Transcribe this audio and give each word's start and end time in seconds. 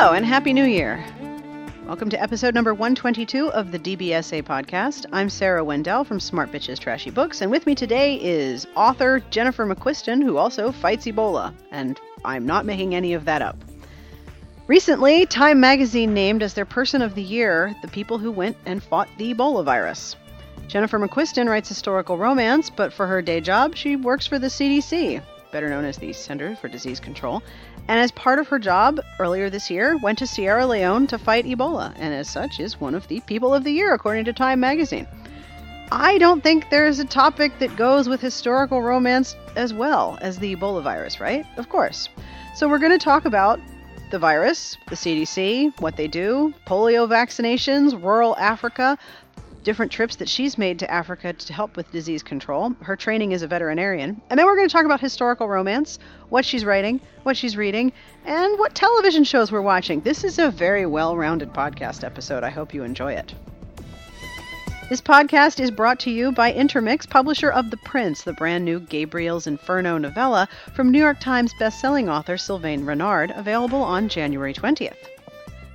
Hello 0.00 0.14
and 0.14 0.24
Happy 0.24 0.54
New 0.54 0.64
Year. 0.64 1.04
Welcome 1.86 2.08
to 2.08 2.22
episode 2.22 2.54
number 2.54 2.72
122 2.72 3.52
of 3.52 3.70
the 3.70 3.78
DBSA 3.78 4.42
podcast. 4.44 5.04
I'm 5.12 5.28
Sarah 5.28 5.62
Wendell 5.62 6.04
from 6.04 6.18
Smart 6.18 6.50
Bitches 6.50 6.78
Trashy 6.78 7.10
Books, 7.10 7.42
and 7.42 7.50
with 7.50 7.66
me 7.66 7.74
today 7.74 8.14
is 8.14 8.66
author 8.74 9.20
Jennifer 9.28 9.66
McQuiston, 9.66 10.22
who 10.22 10.38
also 10.38 10.72
fights 10.72 11.04
Ebola. 11.04 11.52
And 11.70 12.00
I'm 12.24 12.46
not 12.46 12.64
making 12.64 12.94
any 12.94 13.12
of 13.12 13.26
that 13.26 13.42
up. 13.42 13.58
Recently, 14.68 15.26
Time 15.26 15.60
magazine 15.60 16.14
named 16.14 16.42
as 16.42 16.54
their 16.54 16.64
person 16.64 17.02
of 17.02 17.14
the 17.14 17.22
year 17.22 17.76
the 17.82 17.88
people 17.88 18.16
who 18.16 18.32
went 18.32 18.56
and 18.64 18.82
fought 18.82 19.10
the 19.18 19.34
Ebola 19.34 19.66
virus. 19.66 20.16
Jennifer 20.66 20.98
McQuiston 20.98 21.46
writes 21.46 21.68
historical 21.68 22.16
romance, 22.16 22.70
but 22.70 22.90
for 22.90 23.06
her 23.06 23.20
day 23.20 23.42
job, 23.42 23.76
she 23.76 23.96
works 23.96 24.26
for 24.26 24.38
the 24.38 24.46
CDC, 24.46 25.22
better 25.52 25.68
known 25.68 25.84
as 25.84 25.98
the 25.98 26.14
Center 26.14 26.56
for 26.56 26.68
Disease 26.68 27.00
Control, 27.00 27.42
and 27.88 27.98
as 28.00 28.10
part 28.12 28.38
of 28.38 28.48
her 28.48 28.58
job 28.58 29.00
earlier 29.18 29.50
this 29.50 29.70
year, 29.70 29.96
went 29.98 30.18
to 30.18 30.26
Sierra 30.26 30.66
Leone 30.66 31.06
to 31.08 31.18
fight 31.18 31.44
Ebola, 31.44 31.92
and 31.96 32.14
as 32.14 32.28
such 32.28 32.60
is 32.60 32.80
one 32.80 32.94
of 32.94 33.06
the 33.08 33.20
people 33.20 33.54
of 33.54 33.64
the 33.64 33.72
year 33.72 33.94
according 33.94 34.24
to 34.26 34.32
Time 34.32 34.60
magazine. 34.60 35.06
I 35.92 36.18
don't 36.18 36.42
think 36.42 36.70
there's 36.70 37.00
a 37.00 37.04
topic 37.04 37.58
that 37.58 37.74
goes 37.76 38.08
with 38.08 38.20
historical 38.20 38.80
romance 38.80 39.34
as 39.56 39.74
well 39.74 40.18
as 40.20 40.38
the 40.38 40.54
Ebola 40.54 40.82
virus, 40.82 41.18
right? 41.18 41.44
Of 41.56 41.68
course. 41.68 42.08
So 42.54 42.68
we're 42.68 42.78
going 42.78 42.96
to 42.96 43.04
talk 43.04 43.24
about 43.24 43.58
the 44.10 44.18
virus, 44.18 44.76
the 44.88 44.94
CDC, 44.96 45.80
what 45.80 45.96
they 45.96 46.06
do, 46.06 46.54
polio 46.66 47.08
vaccinations, 47.08 48.00
rural 48.00 48.36
Africa, 48.36 48.98
different 49.62 49.92
trips 49.92 50.16
that 50.16 50.28
she's 50.28 50.58
made 50.58 50.78
to 50.78 50.90
Africa 50.90 51.32
to 51.32 51.52
help 51.52 51.76
with 51.76 51.90
disease 51.92 52.22
control. 52.22 52.74
Her 52.82 52.96
training 52.96 53.32
as 53.34 53.42
a 53.42 53.46
veterinarian. 53.46 54.20
And 54.30 54.38
then 54.38 54.46
we're 54.46 54.56
going 54.56 54.68
to 54.68 54.72
talk 54.72 54.84
about 54.84 55.00
historical 55.00 55.48
romance, 55.48 55.98
what 56.28 56.44
she's 56.44 56.64
writing, 56.64 57.00
what 57.22 57.36
she's 57.36 57.56
reading, 57.56 57.92
and 58.24 58.58
what 58.58 58.74
television 58.74 59.24
shows 59.24 59.52
we're 59.52 59.60
watching. 59.60 60.00
This 60.00 60.24
is 60.24 60.38
a 60.38 60.50
very 60.50 60.86
well 60.86 61.16
rounded 61.16 61.52
podcast 61.52 62.04
episode. 62.04 62.44
I 62.44 62.50
hope 62.50 62.74
you 62.74 62.82
enjoy 62.82 63.12
it. 63.12 63.34
This 64.90 65.00
podcast 65.00 65.60
is 65.60 65.70
brought 65.70 66.00
to 66.00 66.10
you 66.10 66.32
by 66.32 66.52
Intermix, 66.52 67.06
publisher 67.06 67.48
of 67.48 67.70
The 67.70 67.76
Prince, 67.76 68.22
the 68.22 68.32
brand 68.32 68.64
new 68.64 68.80
Gabriel's 68.80 69.46
Inferno 69.46 69.98
novella 69.98 70.48
from 70.74 70.90
New 70.90 70.98
York 70.98 71.20
Times 71.20 71.54
bestselling 71.60 72.10
author 72.10 72.36
Sylvain 72.36 72.84
Reynard, 72.84 73.30
available 73.36 73.82
on 73.82 74.08
January 74.08 74.52
20th. 74.52 75.19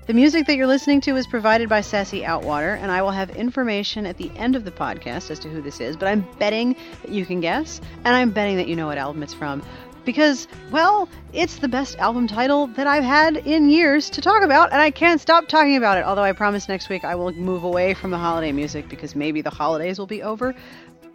The 0.08 0.14
music 0.14 0.46
that 0.46 0.56
you're 0.56 0.68
listening 0.68 1.02
to 1.02 1.16
is 1.16 1.26
provided 1.26 1.68
by 1.68 1.82
Sassy 1.82 2.22
Outwater, 2.22 2.78
and 2.78 2.92
I 2.92 3.02
will 3.02 3.10
have 3.10 3.32
information 3.32 4.06
at 4.06 4.18
the 4.18 4.30
end 4.36 4.56
of 4.56 4.64
the 4.64 4.70
podcast 4.70 5.32
as 5.32 5.40
to 5.40 5.50
who 5.50 5.64
this 5.64 5.82
is, 5.82 5.98
but 5.98 6.08
I'm 6.08 6.22
betting 6.38 6.76
that 7.02 7.10
you 7.10 7.26
can 7.26 7.40
guess, 7.40 7.82
and 8.04 8.16
I'm 8.16 8.30
betting 8.30 8.58
that 8.58 8.68
you 8.68 8.76
know 8.76 8.86
what 8.86 9.00
album 9.00 9.24
it's 9.24 9.34
from. 9.34 9.64
Because, 10.04 10.48
well, 10.70 11.10
it's 11.34 11.56
the 11.56 11.68
best 11.68 11.98
album 11.98 12.28
title 12.28 12.68
that 12.68 12.86
I've 12.86 13.04
had 13.04 13.38
in 13.38 13.72
years 13.72 14.12
to 14.12 14.22
talk 14.22 14.44
about, 14.44 14.72
and 14.72 14.80
I 14.80 14.92
can't 14.92 15.20
stop 15.20 15.48
talking 15.48 15.76
about 15.76 15.98
it. 15.98 16.06
Although 16.06 16.22
I 16.22 16.34
promise 16.34 16.70
next 16.70 16.88
week 16.88 17.04
I 17.04 17.16
will 17.16 17.32
move 17.32 17.64
away 17.64 17.96
from 17.96 18.12
the 18.12 18.20
holiday 18.20 18.52
music 18.52 18.88
because 18.88 19.16
maybe 19.16 19.42
the 19.42 19.50
holidays 19.50 19.98
will 19.98 20.06
be 20.06 20.22
over. 20.22 20.54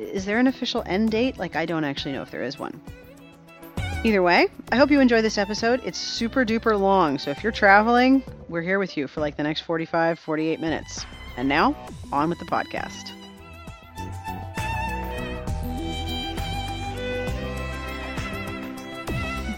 Is 0.01 0.25
there 0.25 0.41
an 0.41 0.49
official 0.49 0.83
end 0.85 1.13
date? 1.13 1.39
Like, 1.39 1.55
I 1.55 1.65
don't 1.65 1.85
actually 1.85 2.11
know 2.11 2.23
if 2.23 2.33
there 2.33 2.43
is 2.43 2.59
one. 2.59 2.81
Either 4.03 4.23
way, 4.23 4.49
I 4.73 4.77
hope 4.77 4.91
you 4.91 4.99
enjoy 4.99 5.21
this 5.21 5.37
episode. 5.37 5.83
It's 5.85 5.99
super 5.99 6.43
duper 6.47 6.81
long, 6.81 7.19
so 7.19 7.31
if 7.31 7.43
you're 7.43 7.53
traveling, 7.53 8.23
we're 8.49 8.63
here 8.63 8.79
with 8.79 8.97
you 8.97 9.07
for 9.07 9.21
like 9.21 9.37
the 9.37 9.43
next 9.43 9.61
45, 9.61 10.19
48 10.19 10.59
minutes. 10.59 11.05
And 11.37 11.47
now, 11.47 11.77
on 12.11 12.31
with 12.31 12.39
the 12.39 12.47
podcast. 12.47 13.13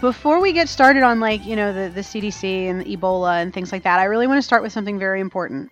Before 0.01 0.41
we 0.41 0.51
get 0.51 0.67
started 0.67 1.03
on 1.03 1.21
like, 1.21 1.45
you 1.45 1.55
know, 1.55 1.71
the, 1.71 1.89
the 1.89 2.01
CDC 2.01 2.69
and 2.69 2.85
Ebola 2.85 3.41
and 3.41 3.53
things 3.53 3.71
like 3.71 3.83
that, 3.83 3.99
I 3.99 4.03
really 4.03 4.27
want 4.27 4.39
to 4.39 4.43
start 4.43 4.61
with 4.61 4.73
something 4.73 4.99
very 4.99 5.21
important. 5.21 5.71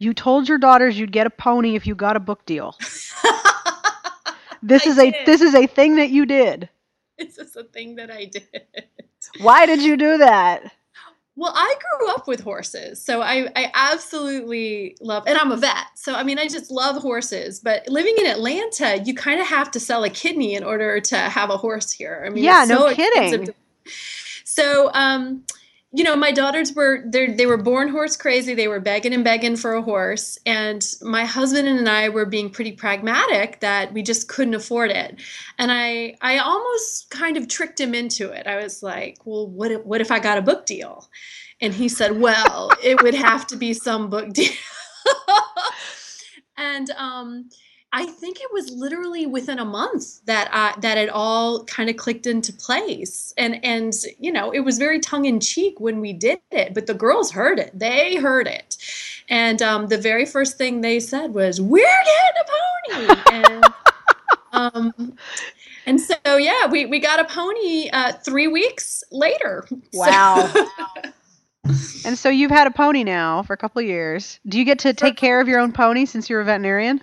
You 0.00 0.12
told 0.12 0.48
your 0.48 0.58
daughters 0.58 0.98
you'd 0.98 1.12
get 1.12 1.28
a 1.28 1.30
pony 1.30 1.76
if 1.76 1.86
you 1.86 1.94
got 1.94 2.16
a 2.16 2.20
book 2.20 2.44
deal. 2.46 2.74
this 4.60 4.84
I 4.84 4.90
is 4.90 4.98
a 4.98 5.24
this 5.24 5.40
is 5.40 5.54
a 5.54 5.68
thing 5.68 5.94
that 5.96 6.10
you 6.10 6.26
did. 6.26 6.68
This 7.18 7.38
is 7.38 7.56
a 7.56 7.64
thing 7.64 7.96
that 7.96 8.10
I 8.10 8.26
did. 8.26 8.44
Why 9.40 9.64
did 9.66 9.82
you 9.82 9.96
do 9.96 10.18
that? 10.18 10.72
Well, 11.38 11.52
I 11.54 11.74
grew 11.98 12.10
up 12.12 12.26
with 12.26 12.40
horses, 12.40 13.02
so 13.04 13.20
I, 13.20 13.48
I 13.54 13.70
absolutely 13.74 14.96
love, 15.02 15.24
and 15.26 15.36
I'm 15.36 15.52
a 15.52 15.56
vet, 15.58 15.86
so 15.94 16.14
I 16.14 16.22
mean, 16.22 16.38
I 16.38 16.46
just 16.48 16.70
love 16.70 16.96
horses. 17.02 17.60
But 17.60 17.86
living 17.88 18.14
in 18.18 18.26
Atlanta, 18.26 19.02
you 19.04 19.14
kind 19.14 19.38
of 19.40 19.46
have 19.46 19.70
to 19.72 19.80
sell 19.80 20.02
a 20.04 20.08
kidney 20.10 20.54
in 20.54 20.64
order 20.64 20.98
to 21.00 21.16
have 21.16 21.50
a 21.50 21.56
horse 21.58 21.92
here. 21.92 22.22
I 22.26 22.30
mean, 22.30 22.42
Yeah, 22.44 22.62
it's 22.62 22.70
no 22.70 22.88
so 22.88 22.94
kidding. 22.94 23.46
to- 23.46 23.54
so, 24.44 24.90
um, 24.94 25.44
you 25.96 26.04
know, 26.04 26.14
my 26.14 26.30
daughters 26.30 26.74
were 26.74 27.02
they 27.06 27.46
were 27.46 27.56
born 27.56 27.88
horse 27.88 28.18
crazy. 28.18 28.54
They 28.54 28.68
were 28.68 28.80
begging 28.80 29.14
and 29.14 29.24
begging 29.24 29.56
for 29.56 29.72
a 29.72 29.80
horse, 29.80 30.38
and 30.44 30.86
my 31.00 31.24
husband 31.24 31.66
and 31.66 31.88
I 31.88 32.10
were 32.10 32.26
being 32.26 32.50
pretty 32.50 32.72
pragmatic 32.72 33.60
that 33.60 33.94
we 33.94 34.02
just 34.02 34.28
couldn't 34.28 34.52
afford 34.52 34.90
it. 34.90 35.18
And 35.58 35.72
I 35.72 36.14
I 36.20 36.36
almost 36.36 37.08
kind 37.08 37.38
of 37.38 37.48
tricked 37.48 37.80
him 37.80 37.94
into 37.94 38.28
it. 38.30 38.46
I 38.46 38.56
was 38.62 38.82
like, 38.82 39.16
"Well, 39.24 39.48
what 39.48 39.70
if, 39.70 39.86
what 39.86 40.02
if 40.02 40.10
I 40.10 40.18
got 40.18 40.36
a 40.36 40.42
book 40.42 40.66
deal?" 40.66 41.08
And 41.62 41.72
he 41.72 41.88
said, 41.88 42.20
"Well, 42.20 42.72
it 42.84 43.02
would 43.02 43.14
have 43.14 43.46
to 43.46 43.56
be 43.56 43.72
some 43.72 44.10
book 44.10 44.34
deal." 44.34 44.52
and 46.58 46.90
um 46.90 47.48
I 47.98 48.04
think 48.04 48.36
it 48.40 48.48
was 48.52 48.70
literally 48.72 49.24
within 49.24 49.58
a 49.58 49.64
month 49.64 50.24
that 50.26 50.50
I, 50.52 50.78
that 50.80 50.98
it 50.98 51.08
all 51.08 51.64
kind 51.64 51.88
of 51.88 51.96
clicked 51.96 52.26
into 52.26 52.52
place, 52.52 53.32
and 53.38 53.58
and 53.64 53.92
you 54.18 54.30
know 54.30 54.50
it 54.52 54.60
was 54.60 54.76
very 54.76 55.00
tongue 55.00 55.24
in 55.24 55.40
cheek 55.40 55.80
when 55.80 56.00
we 56.00 56.12
did 56.12 56.38
it, 56.50 56.74
but 56.74 56.86
the 56.86 56.92
girls 56.94 57.30
heard 57.32 57.58
it. 57.58 57.70
They 57.72 58.16
heard 58.16 58.46
it, 58.48 58.76
and 59.30 59.62
um, 59.62 59.86
the 59.88 59.96
very 59.96 60.26
first 60.26 60.58
thing 60.58 60.82
they 60.82 61.00
said 61.00 61.32
was, 61.32 61.58
"We're 61.60 62.02
getting 62.04 62.42
a 62.42 63.14
pony," 63.14 63.22
and 63.32 63.64
um, 64.52 65.16
and 65.86 65.98
so 65.98 66.36
yeah, 66.36 66.66
we 66.66 66.84
we 66.84 66.98
got 66.98 67.18
a 67.18 67.24
pony 67.24 67.88
uh, 67.94 68.12
three 68.12 68.48
weeks 68.48 69.02
later. 69.10 69.66
So- 69.92 70.00
Wow. 70.00 70.52
And 72.04 72.16
so 72.16 72.28
you've 72.28 72.52
had 72.52 72.68
a 72.68 72.70
pony 72.70 73.02
now 73.02 73.42
for 73.42 73.52
a 73.52 73.56
couple 73.56 73.80
of 73.80 73.86
years. 73.88 74.38
Do 74.46 74.56
you 74.58 74.64
get 74.64 74.78
to 74.80 74.94
take 74.94 75.16
care 75.16 75.40
of 75.40 75.48
your 75.48 75.58
own 75.58 75.72
pony 75.72 76.04
since 76.06 76.30
you're 76.30 76.40
a 76.40 76.44
veterinarian? 76.44 77.02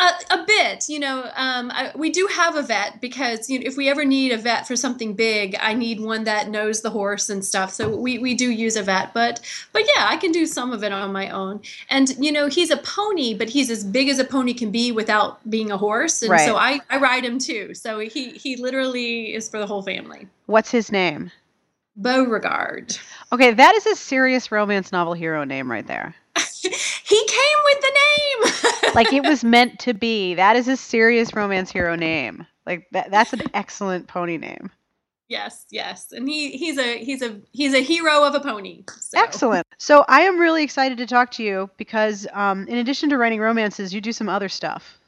A, 0.00 0.10
a 0.30 0.44
bit 0.46 0.88
you 0.88 0.98
know 0.98 1.30
um, 1.36 1.70
I, 1.70 1.92
we 1.94 2.10
do 2.10 2.26
have 2.34 2.56
a 2.56 2.62
vet 2.62 3.00
because 3.00 3.48
you 3.50 3.58
know, 3.58 3.64
if 3.66 3.76
we 3.76 3.88
ever 3.88 4.04
need 4.04 4.32
a 4.32 4.38
vet 4.38 4.66
for 4.66 4.76
something 4.76 5.14
big 5.14 5.56
i 5.60 5.74
need 5.74 6.00
one 6.00 6.24
that 6.24 6.48
knows 6.48 6.80
the 6.82 6.90
horse 6.90 7.28
and 7.28 7.44
stuff 7.44 7.72
so 7.72 7.94
we, 7.94 8.18
we 8.18 8.34
do 8.34 8.50
use 8.50 8.76
a 8.76 8.82
vet 8.82 9.12
but 9.14 9.40
but 9.72 9.82
yeah 9.96 10.06
i 10.08 10.16
can 10.16 10.32
do 10.32 10.46
some 10.46 10.72
of 10.72 10.82
it 10.82 10.92
on 10.92 11.12
my 11.12 11.28
own 11.30 11.60
and 11.90 12.16
you 12.18 12.32
know 12.32 12.46
he's 12.46 12.70
a 12.70 12.76
pony 12.78 13.34
but 13.34 13.48
he's 13.48 13.70
as 13.70 13.84
big 13.84 14.08
as 14.08 14.18
a 14.18 14.24
pony 14.24 14.54
can 14.54 14.70
be 14.70 14.92
without 14.92 15.48
being 15.50 15.70
a 15.70 15.76
horse 15.76 16.22
and 16.22 16.30
Right. 16.30 16.46
so 16.46 16.56
I, 16.56 16.80
I 16.90 16.98
ride 16.98 17.24
him 17.24 17.38
too 17.38 17.74
so 17.74 17.98
he 17.98 18.30
he 18.30 18.56
literally 18.56 19.34
is 19.34 19.48
for 19.48 19.58
the 19.58 19.66
whole 19.66 19.82
family 19.82 20.26
What's 20.46 20.70
his 20.70 20.90
name? 20.92 21.30
beauregard 21.96 22.96
Okay, 23.32 23.52
that 23.52 23.74
is 23.74 23.86
a 23.86 23.96
serious 23.96 24.52
romance 24.52 24.92
novel 24.92 25.14
hero 25.14 25.44
name 25.44 25.70
right 25.70 25.86
there. 25.86 26.14
he 26.62 27.26
came 27.26 27.58
with 27.64 27.80
the 27.80 27.92
name 27.94 28.72
Like 28.94 29.12
it 29.12 29.24
was 29.24 29.42
meant 29.42 29.78
to 29.80 29.94
be. 29.94 30.34
That 30.34 30.56
is 30.56 30.68
a 30.68 30.76
serious 30.76 31.34
romance 31.34 31.70
hero 31.70 31.94
name. 31.94 32.46
Like 32.66 32.86
that, 32.92 33.10
that's 33.10 33.32
an 33.32 33.42
excellent 33.54 34.06
pony 34.06 34.38
name. 34.38 34.70
yes 35.28 35.66
yes 35.70 36.12
and 36.12 36.28
he 36.28 36.50
he's 36.50 36.78
a 36.78 36.98
he's 36.98 37.22
a 37.22 37.40
he's 37.52 37.74
a 37.74 37.82
hero 37.82 38.22
of 38.24 38.34
a 38.34 38.40
pony 38.40 38.84
so. 39.00 39.18
Excellent. 39.18 39.66
So 39.78 40.04
I 40.08 40.22
am 40.22 40.38
really 40.38 40.62
excited 40.62 40.98
to 40.98 41.06
talk 41.06 41.30
to 41.32 41.42
you 41.42 41.70
because 41.76 42.26
um, 42.32 42.66
in 42.68 42.76
addition 42.78 43.10
to 43.10 43.18
writing 43.18 43.40
romances, 43.40 43.92
you 43.92 44.00
do 44.00 44.12
some 44.12 44.28
other 44.28 44.48
stuff. 44.48 44.98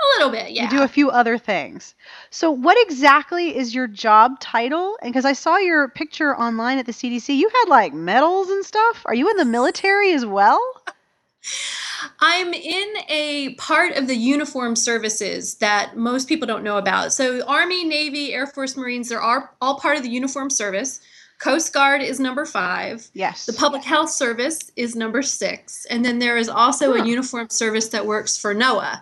A 0.00 0.18
little 0.18 0.30
bit 0.30 0.50
yeah 0.50 0.64
You 0.64 0.70
do 0.70 0.82
a 0.82 0.88
few 0.88 1.10
other 1.10 1.38
things. 1.38 1.94
So, 2.30 2.50
what 2.50 2.76
exactly 2.86 3.56
is 3.56 3.74
your 3.74 3.86
job 3.86 4.40
title? 4.40 4.98
And 5.02 5.12
because 5.12 5.24
I 5.24 5.32
saw 5.32 5.56
your 5.56 5.88
picture 5.88 6.36
online 6.36 6.78
at 6.78 6.86
the 6.86 6.92
CDC, 6.92 7.36
you 7.36 7.48
had 7.48 7.68
like 7.68 7.92
medals 7.92 8.48
and 8.48 8.64
stuff. 8.64 9.02
Are 9.06 9.14
you 9.14 9.30
in 9.30 9.36
the 9.36 9.44
military 9.44 10.12
as 10.12 10.26
well? 10.26 10.60
I'm 12.20 12.52
in 12.52 12.94
a 13.08 13.54
part 13.54 13.96
of 13.96 14.06
the 14.06 14.16
uniform 14.16 14.76
services 14.76 15.56
that 15.56 15.96
most 15.96 16.28
people 16.28 16.46
don't 16.46 16.64
know 16.64 16.78
about. 16.78 17.12
So, 17.12 17.44
Army, 17.46 17.84
Navy, 17.84 18.32
Air 18.32 18.46
Force, 18.46 18.76
Marines, 18.76 19.08
they're 19.08 19.20
all, 19.20 19.48
all 19.60 19.78
part 19.78 19.96
of 19.96 20.02
the 20.02 20.10
uniform 20.10 20.50
service. 20.50 21.00
Coast 21.38 21.72
Guard 21.74 22.00
is 22.00 22.20
number 22.20 22.44
five. 22.46 23.08
Yes. 23.12 23.44
The 23.46 23.52
Public 23.52 23.82
Health 23.82 24.10
Service 24.10 24.70
is 24.76 24.96
number 24.96 25.20
six. 25.20 25.84
And 25.86 26.04
then 26.04 26.18
there 26.18 26.36
is 26.36 26.48
also 26.48 26.94
Huh. 26.96 27.02
a 27.02 27.06
uniform 27.06 27.50
service 27.50 27.88
that 27.88 28.06
works 28.06 28.38
for 28.38 28.54
NOAA. 28.54 29.00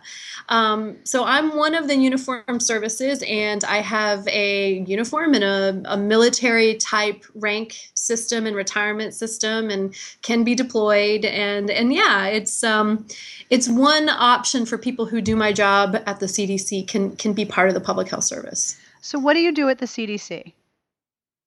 Um, 0.49 0.96
so 1.05 1.25
I'm 1.25 1.56
one 1.56 1.75
of 1.75 1.87
the 1.87 1.94
uniform 1.94 2.58
services, 2.58 3.23
and 3.29 3.62
I 3.64 3.76
have 3.76 4.26
a 4.26 4.82
uniform 4.87 5.34
and 5.34 5.44
a, 5.44 5.93
a 5.93 5.96
military 5.96 6.75
type 6.75 7.25
rank 7.37 7.76
system 7.94 8.46
and 8.46 8.56
retirement 8.56 9.14
system, 9.14 9.70
and 9.70 9.94
can 10.23 10.43
be 10.43 10.55
deployed. 10.55 11.25
And 11.25 11.70
and 11.70 11.93
yeah, 11.93 12.26
it's 12.26 12.64
um, 12.64 13.06
it's 13.50 13.69
one 13.69 14.08
option 14.08 14.67
for 14.67 14.78
people 14.78 15.06
who 15.06 15.20
do 15.20 15.37
my 15.37 15.52
job 15.52 15.96
at 16.06 16.19
the 16.19 16.26
CDC 16.26 16.88
can 16.88 17.14
can 17.17 17.32
be 17.35 17.44
part 17.44 17.69
of 17.69 17.75
the 17.75 17.81
Public 17.81 18.08
Health 18.08 18.25
Service. 18.25 18.76
So, 19.00 19.19
what 19.19 19.35
do 19.35 19.40
you 19.40 19.52
do 19.52 19.69
at 19.69 19.78
the 19.78 19.87
CDC? 19.87 20.55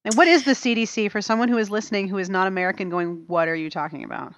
And 0.06 0.13
what 0.13 0.28
is 0.28 0.46
the 0.46 0.52
CDC 0.52 1.12
for 1.12 1.19
someone 1.19 1.50
who 1.50 1.57
is 1.57 1.72
listening 1.72 2.07
who 2.07 2.19
is 2.19 2.30
not 2.30 2.48
American 2.48 2.90
going, 2.90 3.24
what 3.25 3.48
are 3.48 3.56
you 3.56 3.72
talking 3.72 4.04
about? 4.04 4.34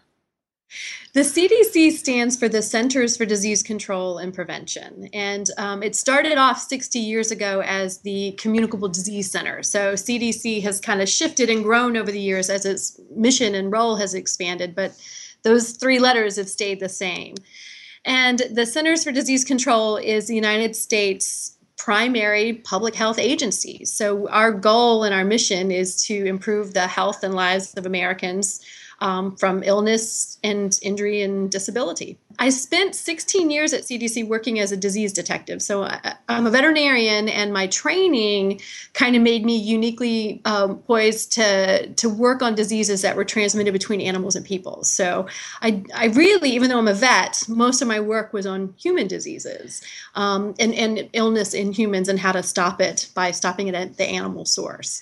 The 1.13 1.21
CDC 1.21 1.91
stands 1.91 2.37
for 2.37 2.49
the 2.49 2.61
Centers 2.61 3.17
for 3.17 3.25
Disease 3.25 3.63
Control 3.63 4.17
and 4.17 4.33
Prevention. 4.33 5.09
And 5.13 5.49
um, 5.57 5.83
it 5.83 5.95
started 5.95 6.37
off 6.37 6.59
60 6.59 6.99
years 6.99 7.31
ago 7.31 7.61
as 7.65 7.99
the 7.99 8.31
Communicable 8.33 8.87
Disease 8.87 9.29
Center. 9.29 9.61
So 9.61 9.93
CDC 9.93 10.61
has 10.63 10.79
kind 10.79 11.01
of 11.01 11.09
shifted 11.09 11.49
and 11.49 11.63
grown 11.63 11.97
over 11.97 12.11
the 12.11 12.19
years 12.19 12.49
as 12.49 12.65
its 12.65 12.99
mission 13.15 13.55
and 13.55 13.71
role 13.71 13.97
has 13.97 14.13
expanded, 14.13 14.75
but 14.75 14.93
those 15.43 15.71
three 15.71 15.99
letters 15.99 16.37
have 16.37 16.49
stayed 16.49 16.79
the 16.79 16.89
same. 16.89 17.35
And 18.05 18.41
the 18.51 18.65
Centers 18.65 19.03
for 19.03 19.11
Disease 19.11 19.43
Control 19.43 19.97
is 19.97 20.27
the 20.27 20.35
United 20.35 20.75
States 20.75 21.56
primary 21.77 22.53
public 22.53 22.95
health 22.95 23.19
agency. 23.19 23.85
So, 23.85 24.27
our 24.29 24.51
goal 24.51 25.03
and 25.03 25.13
our 25.13 25.23
mission 25.23 25.71
is 25.71 26.03
to 26.05 26.25
improve 26.25 26.73
the 26.73 26.87
health 26.87 27.23
and 27.23 27.33
lives 27.33 27.73
of 27.75 27.85
Americans 27.85 28.59
um, 28.99 29.35
from 29.35 29.63
illness 29.63 30.37
and 30.43 30.77
injury 30.81 31.21
and 31.21 31.51
disability. 31.51 32.17
I 32.39 32.49
spent 32.49 32.93
16 32.93 33.49
years 33.49 33.73
at 33.73 33.81
CDC 33.81 34.27
working 34.27 34.59
as 34.59 34.71
a 34.71 34.77
disease 34.77 35.11
detective. 35.11 35.61
So 35.61 35.83
I, 35.83 36.15
am 36.29 36.45
a 36.45 36.51
veterinarian, 36.51 37.29
and 37.29 37.51
my 37.51 37.67
training 37.67 38.61
kind 38.93 39.15
of 39.15 39.23
made 39.23 39.43
me 39.43 39.57
uniquely 39.57 40.41
um, 40.45 40.77
poised 40.79 41.31
to, 41.33 41.87
to 41.87 42.09
work 42.09 42.43
on 42.43 42.53
diseases 42.53 43.01
that 43.01 43.15
were 43.15 43.25
transmitted 43.25 43.71
between 43.71 44.01
animals 44.01 44.35
and 44.35 44.45
people. 44.45 44.83
So 44.83 45.27
I, 45.61 45.83
I 45.95 46.07
really, 46.07 46.51
even 46.51 46.69
though 46.69 46.77
I'm 46.77 46.87
a 46.87 46.93
vet, 46.93 47.43
most 47.47 47.81
of 47.81 47.87
my 47.87 47.99
work 47.99 48.33
was 48.33 48.45
on 48.45 48.75
human 48.77 49.07
diseases 49.07 49.81
um, 50.13 50.53
and, 50.59 50.75
and 50.75 51.09
illness 51.13 51.55
in 51.55 51.71
humans 51.71 52.07
and 52.07 52.19
how 52.19 52.33
to 52.33 52.43
stop 52.43 52.81
it 52.81 53.09
by 53.15 53.31
stopping 53.31 53.67
it 53.67 53.73
at 53.73 53.97
the 53.97 54.05
animal 54.05 54.45
source. 54.45 55.01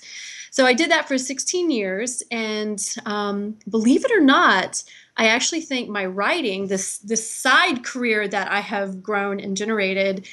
So 0.56 0.64
I 0.64 0.72
did 0.72 0.90
that 0.90 1.06
for 1.06 1.18
16 1.18 1.70
years, 1.70 2.22
and 2.30 2.82
um, 3.04 3.58
believe 3.68 4.06
it 4.06 4.10
or 4.10 4.22
not, 4.22 4.82
I 5.18 5.26
actually 5.26 5.60
think 5.60 5.90
my 5.90 6.06
writing, 6.06 6.68
this 6.68 6.96
this 6.96 7.30
side 7.30 7.84
career 7.84 8.26
that 8.26 8.50
I 8.50 8.60
have 8.60 9.02
grown 9.02 9.38
and 9.38 9.54
generated, 9.54 10.26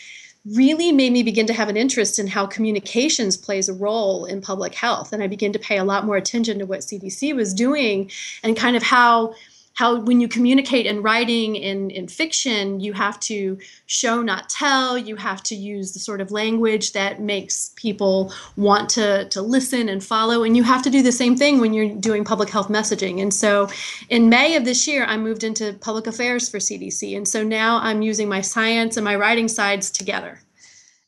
really 0.45 0.93
made 0.93 1.11
me 1.11 1.23
begin 1.23 1.45
to 1.47 1.53
have 1.53 1.67
an 1.67 1.75
interest 1.75 2.19
in 2.19 2.27
how 2.27 2.45
communications 2.45 3.35
plays 3.35 3.67
a 3.67 3.73
role 3.73 4.23
in 4.23 4.39
public 4.39 4.75
health, 4.75 5.11
and 5.11 5.21
I 5.21 5.27
began 5.27 5.51
to 5.51 5.59
pay 5.59 5.77
a 5.77 5.83
lot 5.83 6.05
more 6.05 6.15
attention 6.15 6.57
to 6.59 6.65
what 6.65 6.79
CDC 6.79 7.35
was 7.35 7.53
doing 7.53 8.09
and 8.43 8.55
kind 8.55 8.77
of 8.77 8.83
how 8.83 9.35
how 9.73 9.99
when 9.99 10.19
you 10.19 10.27
communicate 10.27 10.85
in 10.85 11.01
writing 11.01 11.55
in, 11.55 11.89
in 11.89 12.07
fiction 12.07 12.79
you 12.79 12.93
have 12.93 13.19
to 13.19 13.57
show 13.85 14.21
not 14.21 14.49
tell. 14.49 14.97
You 14.97 15.15
have 15.15 15.43
to 15.43 15.55
use 15.55 15.93
the 15.93 15.99
sort 15.99 16.21
of 16.21 16.31
language 16.31 16.93
that 16.93 17.21
makes 17.21 17.71
people 17.75 18.33
want 18.55 18.89
to, 18.91 19.27
to 19.29 19.41
listen 19.41 19.89
and 19.89 20.03
follow. 20.03 20.43
And 20.43 20.55
you 20.55 20.63
have 20.63 20.81
to 20.83 20.89
do 20.89 21.01
the 21.01 21.11
same 21.11 21.35
thing 21.35 21.59
when 21.59 21.73
you're 21.73 21.95
doing 21.95 22.23
public 22.23 22.49
health 22.49 22.69
messaging. 22.69 23.21
And 23.21 23.33
so 23.33 23.69
in 24.09 24.29
may 24.29 24.55
of 24.55 24.65
this 24.65 24.87
year 24.87 25.05
i 25.05 25.17
moved 25.17 25.43
into 25.43 25.73
public 25.81 26.07
affairs 26.07 26.49
for 26.49 26.57
cdc 26.57 27.15
and 27.15 27.27
so 27.27 27.43
now 27.43 27.77
i'm 27.77 28.01
using 28.01 28.29
my 28.29 28.41
science 28.41 28.97
and 28.97 29.03
my 29.03 29.15
writing 29.15 29.47
sides 29.47 29.91
together. 29.91 30.39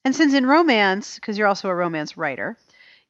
And 0.03 0.15
since 0.15 0.33
in 0.33 0.45
romance 0.45 1.15
because 1.15 1.37
you're 1.37 1.47
also 1.47 1.69
a 1.69 1.75
romance 1.75 2.17
writer 2.17 2.57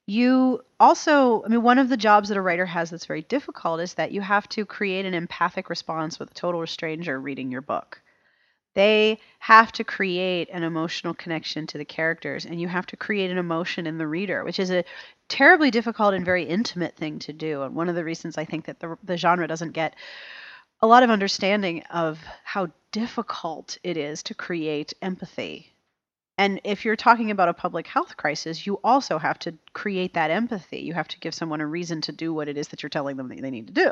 you 0.07 0.61
also 0.79 1.43
i 1.43 1.47
mean 1.47 1.63
one 1.63 1.79
of 1.79 1.89
the 1.89 1.97
jobs 1.97 2.29
that 2.29 2.37
a 2.37 2.41
writer 2.41 2.65
has 2.65 2.89
that's 2.89 3.05
very 3.05 3.23
difficult 3.23 3.79
is 3.79 3.95
that 3.95 4.11
you 4.11 4.21
have 4.21 4.47
to 4.49 4.65
create 4.65 5.05
an 5.05 5.13
empathic 5.13 5.69
response 5.69 6.19
with 6.19 6.31
a 6.31 6.33
total 6.33 6.65
stranger 6.67 7.19
reading 7.19 7.51
your 7.51 7.61
book. 7.61 8.01
They 8.75 9.19
have 9.39 9.71
to 9.73 9.85
create 9.85 10.49
an 10.51 10.63
emotional 10.63 11.13
connection 11.13 11.65
to 11.67 11.77
the 11.77 11.85
characters 11.85 12.45
and 12.45 12.59
you 12.59 12.67
have 12.67 12.85
to 12.87 12.97
create 12.97 13.31
an 13.31 13.37
emotion 13.37 13.87
in 13.87 13.97
the 13.97 14.07
reader 14.07 14.43
which 14.43 14.59
is 14.59 14.69
a 14.69 14.83
terribly 15.29 15.71
difficult 15.71 16.13
and 16.13 16.25
very 16.25 16.43
intimate 16.43 16.95
thing 16.95 17.19
to 17.19 17.33
do 17.33 17.63
and 17.63 17.73
one 17.73 17.89
of 17.89 17.95
the 17.95 18.03
reasons 18.03 18.37
i 18.37 18.45
think 18.45 18.65
that 18.65 18.79
the, 18.81 18.97
the 19.03 19.17
genre 19.17 19.47
doesn't 19.47 19.71
get 19.71 19.95
a 20.81 20.87
lot 20.87 21.03
of 21.03 21.09
understanding 21.09 21.83
of 21.83 22.19
how 22.43 22.67
difficult 22.91 23.77
it 23.81 23.95
is 23.95 24.21
to 24.23 24.35
create 24.35 24.93
empathy 25.01 25.74
and 26.37 26.59
if 26.63 26.83
you're 26.83 26.95
talking 26.95 27.31
about 27.31 27.49
a 27.49 27.53
public 27.53 27.87
health 27.87 28.17
crisis, 28.17 28.67
you 28.67 28.79
also 28.83 29.17
have 29.17 29.39
to 29.39 29.53
create 29.73 30.13
that 30.15 30.31
empathy. 30.31 30.79
You 30.79 30.93
have 30.93 31.07
to 31.09 31.19
give 31.19 31.33
someone 31.33 31.61
a 31.61 31.67
reason 31.67 32.01
to 32.01 32.11
do 32.11 32.33
what 32.33 32.47
it 32.47 32.57
is 32.57 32.67
that 32.69 32.83
you're 32.83 32.89
telling 32.89 33.15
them 33.15 33.29
that 33.29 33.41
they 33.41 33.51
need 33.51 33.67
to 33.67 33.73
do. 33.73 33.91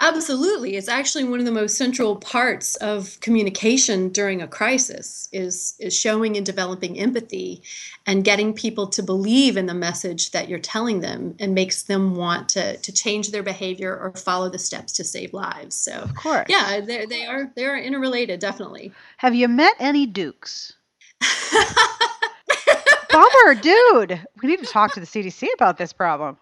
Absolutely. 0.00 0.76
It's 0.76 0.88
actually 0.88 1.24
one 1.24 1.40
of 1.40 1.46
the 1.46 1.52
most 1.52 1.76
central 1.76 2.16
parts 2.16 2.76
of 2.76 3.18
communication 3.20 4.08
during 4.10 4.40
a 4.40 4.46
crisis 4.46 5.28
is 5.32 5.74
is 5.80 5.98
showing 5.98 6.36
and 6.36 6.46
developing 6.46 6.98
empathy 6.98 7.62
and 8.06 8.24
getting 8.24 8.52
people 8.52 8.86
to 8.88 9.02
believe 9.02 9.56
in 9.56 9.66
the 9.66 9.74
message 9.74 10.30
that 10.30 10.48
you're 10.48 10.60
telling 10.60 11.00
them 11.00 11.34
and 11.40 11.54
makes 11.54 11.82
them 11.82 12.14
want 12.14 12.48
to 12.50 12.76
to 12.76 12.92
change 12.92 13.30
their 13.30 13.42
behavior 13.42 13.96
or 13.96 14.12
follow 14.12 14.48
the 14.48 14.58
steps 14.58 14.92
to 14.92 15.04
save 15.04 15.32
lives. 15.32 15.74
So 15.74 15.92
Of 15.92 16.14
course. 16.14 16.46
Yeah, 16.48 16.80
they 16.80 17.06
they 17.06 17.26
are 17.26 17.52
they 17.56 17.66
are 17.66 17.76
interrelated 17.76 18.38
definitely. 18.38 18.92
Have 19.16 19.34
you 19.34 19.48
met 19.48 19.74
any 19.80 20.06
dukes? 20.06 20.74
Bummer, 23.10 23.54
dude. 23.60 24.20
We 24.42 24.48
need 24.48 24.60
to 24.60 24.66
talk 24.66 24.92
to 24.94 25.00
the 25.00 25.06
CDC 25.06 25.46
about 25.54 25.78
this 25.78 25.92
problem. 25.92 26.36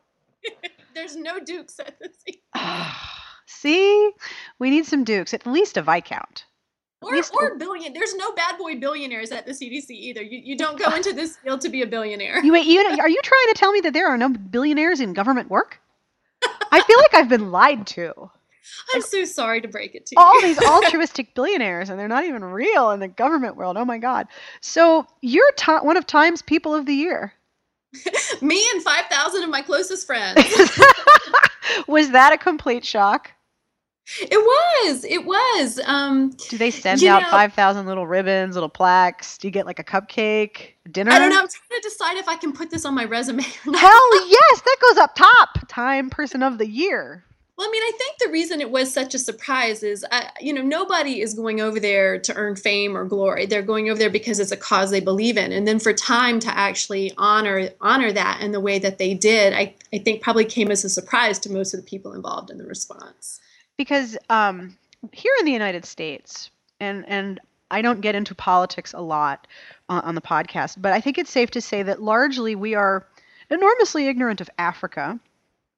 There's 0.95 1.17
no 1.17 1.39
dukes 1.39 1.79
at 1.81 1.99
the 1.99 2.09
CDC. 2.09 2.41
See, 3.47 4.13
we 4.59 4.71
need 4.71 4.87
some 4.87 5.05
dukes, 5.05 5.35
at 5.35 5.47
least 5.47 5.77
a 5.77 5.83
viscount. 5.83 6.47
Or, 7.03 7.15
or 7.35 7.59
billion. 7.59 7.93
There's 7.93 8.15
no 8.15 8.33
bad 8.33 8.57
boy 8.59 8.79
billionaires 8.79 9.33
at 9.33 9.45
the 9.45 9.53
CDC 9.53 9.91
either. 9.91 10.23
You, 10.23 10.39
you 10.39 10.57
don't 10.57 10.79
go 10.79 10.91
into 10.97 11.13
this 11.13 11.37
field 11.37 11.61
to 11.63 11.69
be 11.69 11.83
a 11.83 11.87
billionaire. 11.87 12.43
You, 12.45 12.55
you, 12.57 12.81
are 12.81 13.09
you 13.09 13.21
trying 13.23 13.47
to 13.49 13.55
tell 13.55 13.73
me 13.73 13.81
that 13.81 13.93
there 13.93 14.09
are 14.09 14.17
no 14.17 14.29
billionaires 14.29 15.01
in 15.01 15.13
government 15.13 15.51
work? 15.51 15.81
I 16.71 16.83
feel 16.83 16.99
like 16.99 17.15
I've 17.15 17.29
been 17.29 17.51
lied 17.51 17.87
to. 17.89 18.31
I'm 18.95 19.03
so 19.03 19.25
sorry 19.25 19.61
to 19.61 19.69
break 19.69 19.95
it 19.95 20.07
to 20.07 20.15
you. 20.17 20.23
All 20.23 20.41
these 20.41 20.59
altruistic 20.67 21.35
billionaires, 21.35 21.89
and 21.89 21.99
they're 21.99 22.09
not 22.09 22.25
even 22.25 22.45
real 22.45 22.91
in 22.91 23.01
the 23.01 23.09
government 23.09 23.57
world. 23.57 23.77
Oh 23.77 23.85
my 23.85 23.99
God. 23.99 24.27
So 24.61 25.07
you're 25.21 25.53
t- 25.57 25.73
one 25.73 25.97
of 25.97 26.07
Time's 26.07 26.43
People 26.43 26.75
of 26.75 26.87
the 26.87 26.95
Year. 26.95 27.35
Me 28.43 28.67
and 28.73 28.83
5,000 28.83 29.43
of 29.43 29.51
my 29.51 29.63
closest 29.63 30.07
friends. 30.07 30.39
was 31.87 32.11
that 32.11 32.33
a 32.33 32.39
complete 32.39 32.85
shock? 32.85 33.33
It 34.21 34.37
was. 34.37 35.05
It 35.05 35.25
was. 35.25 35.81
Um, 35.85 36.31
Do 36.49 36.59
they 36.59 36.71
send 36.71 37.03
out 37.05 37.23
5,000 37.31 37.87
little 37.87 38.07
ribbons, 38.07 38.55
little 38.55 38.69
plaques? 38.69 39.39
Do 39.39 39.47
you 39.47 39.53
get 39.53 39.65
like 39.65 39.79
a 39.79 39.85
cupcake, 39.85 40.73
dinner? 40.91 41.13
I 41.13 41.19
don't 41.19 41.31
know. 41.31 41.39
I'm 41.39 41.49
trying 41.49 41.81
to 41.81 41.89
decide 41.89 42.17
if 42.17 42.29
I 42.29 42.37
can 42.37 42.53
put 42.53 42.71
this 42.71 42.85
on 42.85 42.95
my 42.95 43.05
resume 43.05 43.43
Hell 43.43 44.29
yes, 44.29 44.61
that 44.63 44.77
goes 44.89 44.99
up 44.99 45.15
top. 45.15 45.69
Time 45.69 46.11
Person 46.11 46.43
of 46.43 46.59
the 46.59 46.67
Year. 46.69 47.25
Well, 47.59 47.69
I 47.69 47.71
mean, 47.71 47.83
I 47.83 47.93
think 47.99 48.19
the 48.19 48.31
reason 48.31 48.63
it 48.63 48.71
was 48.71 48.93
such 48.93 49.15
a 49.15 49.19
surprise 49.19 49.83
is, 49.83 50.07
uh, 50.11 50.25
you 50.41 50.55
know, 50.55 50.63
nobody 50.63 51.21
is 51.21 51.35
going 51.35 51.61
over 51.61 51.79
there 51.79 52.19
to 52.19 52.35
earn 52.35 52.57
fame 52.57 52.97
or 52.97 53.05
glory. 53.05 53.45
They're 53.45 53.61
going 53.61 53.91
over 53.91 53.99
there 53.99 54.09
because 54.09 54.41
it's 54.41 54.53
a 54.53 54.57
cause 54.57 54.91
they 54.91 55.01
believe 55.01 55.37
in, 55.37 55.53
and 55.53 55.69
then 55.69 55.79
for 55.79 55.93
time 55.93 56.41
to 56.41 56.57
actually 56.57 57.13
honor 57.19 57.69
honor 57.83 58.11
that 58.11 58.41
in 58.41 58.53
the 58.53 58.61
way 58.61 58.79
that 58.79 58.97
they 58.97 59.13
did, 59.13 59.53
I, 59.53 59.75
I 59.93 59.99
think 59.99 60.23
probably 60.23 60.47
came 60.47 60.71
as 60.71 60.83
a 60.83 60.89
surprise 60.89 61.39
to 61.41 61.53
most 61.53 61.75
of 61.75 61.81
the 61.81 61.87
people 61.87 62.15
involved 62.15 62.51
in 62.51 62.57
the 62.57 62.65
response. 62.65 63.39
Because 63.77 64.17
um, 64.31 64.77
here 65.13 65.33
in 65.41 65.45
the 65.45 65.53
United 65.53 65.85
States, 65.85 66.51
and 66.81 67.05
and 67.07 67.39
I 67.71 67.83
don't 67.83 68.01
get 68.01 68.15
into 68.15 68.35
politics 68.35 68.95
a 68.95 69.01
lot 69.03 69.47
uh, 69.91 70.01
on 70.03 70.15
the 70.15 70.23
podcast, 70.23 70.81
but 70.81 70.93
I 70.93 71.03
think 71.03 71.19
it's 71.19 71.31
safe 71.31 71.51
to 71.51 71.61
say 71.61 71.83
that 71.83 72.01
largely 72.01 72.55
we 72.55 72.75
are 72.75 73.07
enormously 73.51 74.09
ignorant 74.09 74.41
of 74.41 74.49
Africa, 74.57 75.21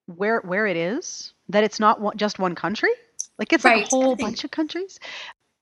where 0.07 0.39
where 0.43 0.69
it 0.69 0.77
is 0.77 1.34
that 1.49 1.65
it's 1.65 1.81
not 1.81 2.17
just 2.17 2.39
one 2.39 2.55
country. 2.55 2.91
Like 3.39 3.53
it's 3.53 3.65
right. 3.65 3.79
like 3.79 3.87
a 3.87 3.91
whole 3.91 4.17
bunch 4.27 4.45
of 4.45 4.51
countries. 4.51 4.99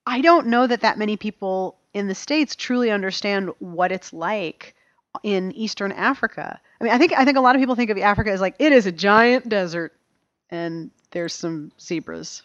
I 0.07 0.21
don't 0.21 0.49
know 0.49 0.67
that 0.67 0.81
that 0.81 0.99
many 0.99 1.17
people 1.17 1.79
in 1.95 2.09
the 2.09 2.15
states 2.15 2.57
truly 2.57 2.91
understand 2.91 3.51
what 3.59 3.93
it's 3.93 4.12
like 4.12 4.75
in 5.23 5.53
Eastern 5.53 5.93
Africa. 5.93 6.61
I 6.81 6.85
mean, 6.85 6.93
I 6.93 6.99
think 6.99 7.12
I 7.12 7.25
think 7.25 7.37
a 7.37 7.41
lot 7.41 7.55
of 7.55 7.61
people 7.61 7.75
think 7.75 7.91
of 7.91 7.99
Africa 7.99 8.31
as 8.31 8.41
like 8.41 8.57
it 8.59 8.73
is 8.73 8.87
a 8.87 8.93
giant 8.93 9.49
desert 9.49 9.93
and 10.51 10.91
there's 11.11 11.35
some 11.35 11.73
zebras. 11.81 12.43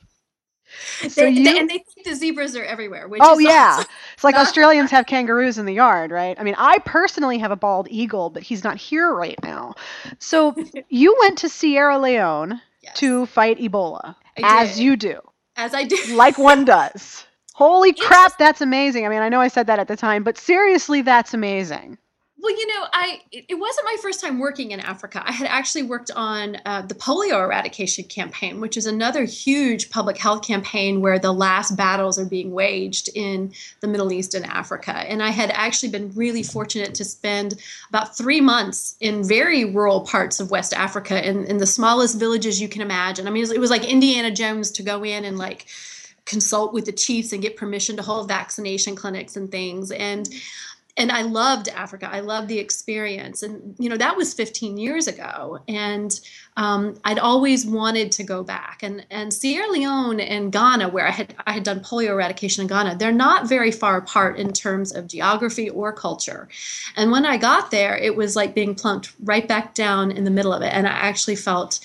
So 1.07 1.21
they, 1.21 1.29
you, 1.29 1.43
they, 1.45 1.59
and 1.59 1.69
they 1.69 1.77
think 1.77 2.05
the 2.05 2.13
zebras 2.13 2.55
are 2.57 2.63
everywhere. 2.63 3.09
oh 3.21 3.39
yeah, 3.39 3.83
it's 4.13 4.23
like 4.23 4.35
Australians 4.35 4.91
have 4.91 5.05
kangaroos 5.05 5.57
in 5.57 5.65
the 5.65 5.73
yard, 5.73 6.11
right? 6.11 6.37
I 6.37 6.43
mean, 6.43 6.55
I 6.57 6.79
personally 6.79 7.37
have 7.37 7.51
a 7.51 7.55
bald 7.55 7.87
eagle, 7.89 8.29
but 8.29 8.43
he's 8.43 8.65
not 8.65 8.75
here 8.75 9.13
right 9.13 9.41
now. 9.43 9.75
So 10.19 10.55
you 10.89 11.15
went 11.21 11.37
to 11.39 11.49
Sierra 11.49 11.97
Leone 11.97 12.61
yes. 12.87 12.97
to 12.99 13.25
fight 13.27 13.59
Ebola, 13.59 14.15
as 14.41 14.79
you 14.79 14.95
do. 14.95 15.19
As 15.55 15.73
I 15.73 15.83
do. 15.83 15.97
like 16.15 16.37
one 16.37 16.65
does. 16.75 17.25
Holy 17.53 17.93
crap, 17.93 18.37
that's 18.37 18.61
amazing. 18.61 19.05
I 19.05 19.09
mean, 19.09 19.21
I 19.21 19.29
know 19.29 19.41
I 19.41 19.47
said 19.47 19.67
that 19.67 19.79
at 19.79 19.87
the 19.87 19.95
time, 19.95 20.23
but 20.23 20.37
seriously, 20.37 21.01
that's 21.01 21.33
amazing. 21.33 21.97
Well, 22.39 22.51
you 22.55 22.67
know, 22.67 22.85
I 22.93 23.21
it 23.31 23.57
wasn't 23.57 23.85
my 23.85 23.97
first 23.99 24.21
time 24.21 24.37
working 24.37 24.69
in 24.69 24.79
Africa. 24.79 25.23
I 25.25 25.31
had 25.31 25.47
actually 25.47 25.83
worked 25.83 26.11
on 26.11 26.57
uh, 26.65 26.83
the 26.83 26.93
polio 26.93 27.43
eradication 27.43 28.03
campaign, 28.05 28.61
which 28.61 28.77
is 28.77 28.85
another 28.85 29.23
huge 29.23 29.89
public 29.89 30.17
health 30.17 30.43
campaign 30.43 31.01
where 31.01 31.17
the 31.17 31.31
last 31.31 31.75
battles 31.75 32.19
are 32.19 32.25
being 32.25 32.51
waged 32.51 33.09
in 33.15 33.53
the 33.79 33.87
Middle 33.87 34.11
East 34.11 34.35
and 34.35 34.45
Africa. 34.45 34.91
And 34.91 35.23
I 35.23 35.29
had 35.29 35.49
actually 35.49 35.89
been 35.89 36.11
really 36.13 36.43
fortunate 36.43 36.93
to 36.95 37.03
spend 37.03 37.55
about 37.89 38.15
three 38.15 38.39
months 38.39 38.97
in 38.99 39.23
very 39.23 39.65
rural 39.65 40.01
parts 40.01 40.39
of 40.39 40.51
West 40.51 40.73
Africa, 40.73 41.27
in, 41.27 41.45
in 41.45 41.57
the 41.57 41.65
smallest 41.65 42.19
villages 42.19 42.61
you 42.61 42.69
can 42.69 42.83
imagine. 42.83 43.27
I 43.27 43.31
mean, 43.31 43.41
it 43.41 43.47
was, 43.47 43.51
it 43.51 43.59
was 43.59 43.71
like 43.71 43.83
Indiana 43.83 44.29
Jones 44.29 44.69
to 44.71 44.83
go 44.83 45.03
in 45.03 45.25
and 45.25 45.39
like 45.39 45.65
consult 46.25 46.73
with 46.73 46.85
the 46.85 46.91
chiefs 46.91 47.33
and 47.33 47.41
get 47.41 47.57
permission 47.57 47.95
to 47.95 48.03
hold 48.03 48.27
vaccination 48.27 48.95
clinics 48.95 49.35
and 49.35 49.49
things. 49.49 49.91
And 49.91 50.29
and 50.97 51.11
I 51.11 51.21
loved 51.21 51.69
Africa. 51.69 52.09
I 52.11 52.21
loved 52.21 52.47
the 52.47 52.57
experience. 52.57 53.43
And, 53.43 53.75
you 53.77 53.87
know, 53.87 53.97
that 53.97 54.17
was 54.17 54.33
15 54.33 54.77
years 54.77 55.07
ago. 55.07 55.59
And 55.67 56.19
um, 56.57 56.99
I'd 57.05 57.19
always 57.19 57.67
wanted 57.67 58.11
to 58.13 58.23
go 58.23 58.43
back. 58.43 58.81
And, 58.81 59.05
and 59.11 59.31
Sierra 59.31 59.69
Leone 59.69 60.19
and 60.19 60.51
Ghana, 60.51 60.89
where 60.89 61.07
I 61.07 61.11
had, 61.11 61.35
I 61.45 61.53
had 61.53 61.63
done 61.63 61.81
polio 61.81 62.09
eradication 62.09 62.63
in 62.63 62.67
Ghana, 62.67 62.95
they're 62.97 63.11
not 63.11 63.47
very 63.47 63.71
far 63.71 63.97
apart 63.97 64.39
in 64.39 64.51
terms 64.53 64.93
of 64.93 65.07
geography 65.07 65.69
or 65.69 65.93
culture. 65.93 66.49
And 66.95 67.11
when 67.11 67.27
I 67.27 67.37
got 67.37 67.69
there, 67.69 67.95
it 67.95 68.15
was 68.15 68.35
like 68.35 68.55
being 68.55 68.73
plunked 68.73 69.13
right 69.23 69.47
back 69.47 69.75
down 69.75 70.09
in 70.09 70.23
the 70.23 70.31
middle 70.31 70.51
of 70.51 70.63
it. 70.63 70.73
And 70.73 70.87
I 70.87 70.91
actually 70.91 71.35
felt, 71.35 71.79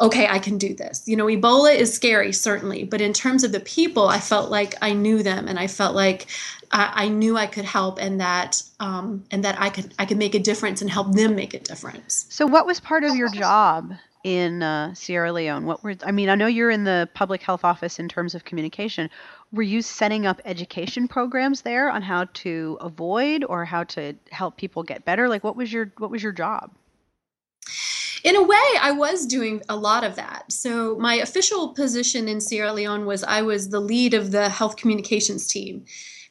okay, 0.00 0.26
I 0.26 0.40
can 0.40 0.58
do 0.58 0.74
this. 0.74 1.04
You 1.06 1.16
know, 1.16 1.26
Ebola 1.26 1.74
is 1.74 1.92
scary, 1.92 2.32
certainly, 2.32 2.82
but 2.82 3.00
in 3.00 3.12
terms 3.12 3.44
of 3.44 3.52
the 3.52 3.60
people, 3.60 4.08
I 4.08 4.18
felt 4.18 4.50
like 4.50 4.74
I 4.82 4.92
knew 4.92 5.22
them 5.22 5.46
and 5.46 5.58
I 5.58 5.68
felt 5.68 5.94
like 5.94 6.26
I, 6.70 7.04
I 7.04 7.08
knew 7.08 7.36
I 7.36 7.46
could 7.46 7.64
help 7.64 7.98
and 8.00 8.20
that 8.20 8.62
um, 8.80 9.24
and 9.30 9.44
that 9.44 9.60
I 9.60 9.70
could 9.70 9.94
I 9.98 10.06
could 10.06 10.18
make 10.18 10.34
a 10.34 10.38
difference 10.38 10.80
and 10.80 10.90
help 10.90 11.12
them 11.14 11.34
make 11.34 11.54
a 11.54 11.60
difference. 11.60 12.26
So, 12.28 12.46
what 12.46 12.66
was 12.66 12.80
part 12.80 13.04
of 13.04 13.16
your 13.16 13.30
job 13.30 13.92
in 14.24 14.62
uh, 14.62 14.94
Sierra 14.94 15.32
Leone? 15.32 15.66
What 15.66 15.82
were 15.82 15.94
I 16.04 16.12
mean? 16.12 16.28
I 16.28 16.34
know 16.34 16.46
you're 16.46 16.70
in 16.70 16.84
the 16.84 17.08
public 17.14 17.42
health 17.42 17.64
office 17.64 17.98
in 17.98 18.08
terms 18.08 18.34
of 18.34 18.44
communication. 18.44 19.10
Were 19.52 19.62
you 19.62 19.80
setting 19.80 20.26
up 20.26 20.40
education 20.44 21.08
programs 21.08 21.62
there 21.62 21.90
on 21.90 22.02
how 22.02 22.26
to 22.34 22.78
avoid 22.80 23.44
or 23.44 23.64
how 23.64 23.84
to 23.84 24.14
help 24.30 24.56
people 24.56 24.82
get 24.82 25.04
better? 25.04 25.28
Like, 25.28 25.44
what 25.44 25.56
was 25.56 25.72
your 25.72 25.92
what 25.98 26.10
was 26.10 26.22
your 26.22 26.32
job? 26.32 26.70
in 28.24 28.36
a 28.36 28.42
way, 28.42 28.56
I 28.80 28.92
was 28.92 29.26
doing 29.26 29.62
a 29.68 29.76
lot 29.76 30.04
of 30.04 30.16
that. 30.16 30.50
So, 30.50 30.96
my 30.98 31.14
official 31.14 31.68
position 31.68 32.28
in 32.28 32.40
Sierra 32.40 32.72
Leone 32.72 33.06
was 33.06 33.22
I 33.24 33.42
was 33.42 33.70
the 33.70 33.80
lead 33.80 34.14
of 34.14 34.32
the 34.32 34.48
health 34.48 34.76
communications 34.76 35.46
team. 35.46 35.84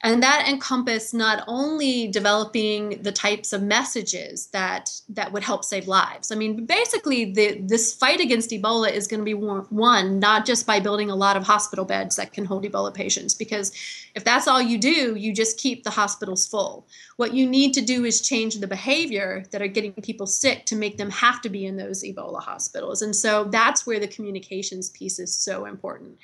And 0.03 0.21
that 0.21 0.47
encompassed 0.47 1.13
not 1.13 1.43
only 1.47 2.07
developing 2.07 3.01
the 3.01 3.11
types 3.11 3.51
of 3.51 3.63
messages 3.63 4.47
that 4.47 4.91
that 5.09 5.31
would 5.31 5.43
help 5.43 5.63
save 5.63 5.87
lives. 5.87 6.31
I 6.31 6.35
mean, 6.35 6.65
basically, 6.65 7.33
the, 7.33 7.59
this 7.61 7.95
fight 7.95 8.19
against 8.19 8.51
Ebola 8.51 8.91
is 8.91 9.07
going 9.07 9.21
to 9.21 9.25
be 9.25 9.33
won 9.33 10.19
not 10.19 10.45
just 10.45 10.67
by 10.67 10.79
building 10.79 11.09
a 11.09 11.15
lot 11.15 11.35
of 11.35 11.43
hospital 11.43 11.83
beds 11.83 12.15
that 12.17 12.31
can 12.31 12.45
hold 12.45 12.63
Ebola 12.63 12.93
patients, 12.93 13.33
because 13.33 13.71
if 14.13 14.23
that's 14.23 14.47
all 14.47 14.61
you 14.61 14.77
do, 14.77 15.15
you 15.15 15.33
just 15.33 15.57
keep 15.57 15.83
the 15.83 15.89
hospitals 15.89 16.45
full. 16.45 16.85
What 17.15 17.33
you 17.33 17.47
need 17.47 17.73
to 17.73 17.81
do 17.81 18.05
is 18.05 18.21
change 18.21 18.59
the 18.59 18.67
behavior 18.67 19.45
that 19.51 19.63
are 19.63 19.67
getting 19.67 19.93
people 19.93 20.27
sick 20.27 20.65
to 20.67 20.75
make 20.75 20.97
them 20.97 21.09
have 21.09 21.41
to 21.41 21.49
be 21.49 21.65
in 21.65 21.77
those 21.77 22.03
Ebola 22.03 22.41
hospitals. 22.41 23.01
And 23.01 23.15
so 23.15 23.45
that's 23.45 23.87
where 23.87 23.99
the 23.99 24.07
communications 24.07 24.89
piece 24.89 25.17
is 25.17 25.35
so 25.35 25.65
important. 25.65 26.17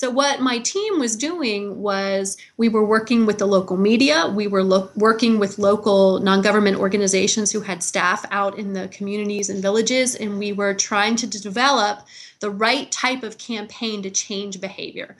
So, 0.00 0.08
what 0.08 0.40
my 0.40 0.58
team 0.60 0.98
was 0.98 1.14
doing 1.14 1.82
was 1.82 2.38
we 2.56 2.70
were 2.70 2.84
working 2.84 3.09
with 3.26 3.38
the 3.38 3.46
local 3.46 3.76
media, 3.76 4.32
we 4.34 4.46
were 4.46 4.64
lo- 4.64 4.90
working 4.96 5.38
with 5.38 5.58
local 5.58 6.20
non 6.20 6.42
government 6.42 6.78
organizations 6.78 7.52
who 7.52 7.60
had 7.60 7.82
staff 7.82 8.24
out 8.30 8.58
in 8.58 8.72
the 8.72 8.88
communities 8.88 9.50
and 9.50 9.60
villages, 9.62 10.14
and 10.14 10.38
we 10.38 10.52
were 10.52 10.74
trying 10.74 11.16
to 11.16 11.26
develop 11.26 12.06
the 12.40 12.50
right 12.50 12.90
type 12.92 13.22
of 13.22 13.38
campaign 13.38 14.02
to 14.02 14.10
change 14.10 14.60
behavior. 14.60 15.16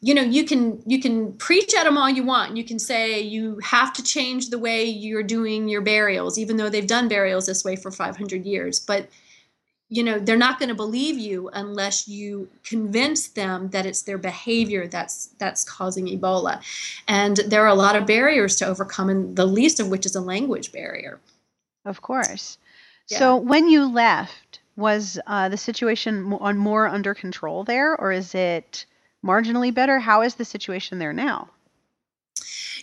You 0.00 0.14
know 0.14 0.22
you 0.22 0.44
can 0.44 0.82
you 0.84 1.00
can 1.00 1.32
preach 1.34 1.74
at 1.74 1.84
them 1.84 1.96
all 1.96 2.10
you 2.10 2.24
want. 2.24 2.56
You 2.56 2.64
can 2.64 2.80
say 2.80 3.20
you 3.20 3.60
have 3.62 3.92
to 3.94 4.02
change 4.02 4.50
the 4.50 4.58
way 4.58 4.84
you're 4.84 5.22
doing 5.22 5.68
your 5.68 5.80
burials 5.80 6.38
even 6.38 6.56
though 6.56 6.68
they've 6.68 6.86
done 6.86 7.08
burials 7.08 7.46
this 7.46 7.64
way 7.64 7.76
for 7.76 7.92
500 7.92 8.44
years 8.44 8.80
but 8.80 9.08
you 9.92 10.02
know 10.02 10.18
they're 10.18 10.36
not 10.38 10.58
going 10.58 10.70
to 10.70 10.74
believe 10.74 11.18
you 11.18 11.50
unless 11.52 12.08
you 12.08 12.48
convince 12.64 13.28
them 13.28 13.68
that 13.70 13.84
it's 13.84 14.02
their 14.02 14.16
behavior 14.16 14.88
that's 14.88 15.26
that's 15.38 15.64
causing 15.64 16.06
ebola. 16.06 16.62
And 17.08 17.36
there 17.46 17.62
are 17.62 17.68
a 17.68 17.74
lot 17.74 17.94
of 17.94 18.06
barriers 18.06 18.56
to 18.56 18.66
overcome 18.66 19.10
and 19.10 19.36
the 19.36 19.44
least 19.44 19.80
of 19.80 19.90
which 19.90 20.06
is 20.06 20.16
a 20.16 20.20
language 20.22 20.72
barrier. 20.72 21.20
Of 21.84 22.00
course. 22.00 22.56
Yeah. 23.10 23.18
so 23.18 23.36
when 23.36 23.68
you 23.68 23.84
left 23.92 24.60
was 24.76 25.20
uh, 25.26 25.50
the 25.50 25.58
situation 25.58 26.32
on 26.40 26.56
more 26.56 26.86
under 26.86 27.14
control 27.14 27.62
there 27.62 27.94
or 27.94 28.12
is 28.12 28.34
it 28.34 28.86
marginally 29.22 29.74
better? 29.74 29.98
How 29.98 30.22
is 30.22 30.36
the 30.36 30.46
situation 30.46 30.98
there 30.98 31.12
now 31.12 31.50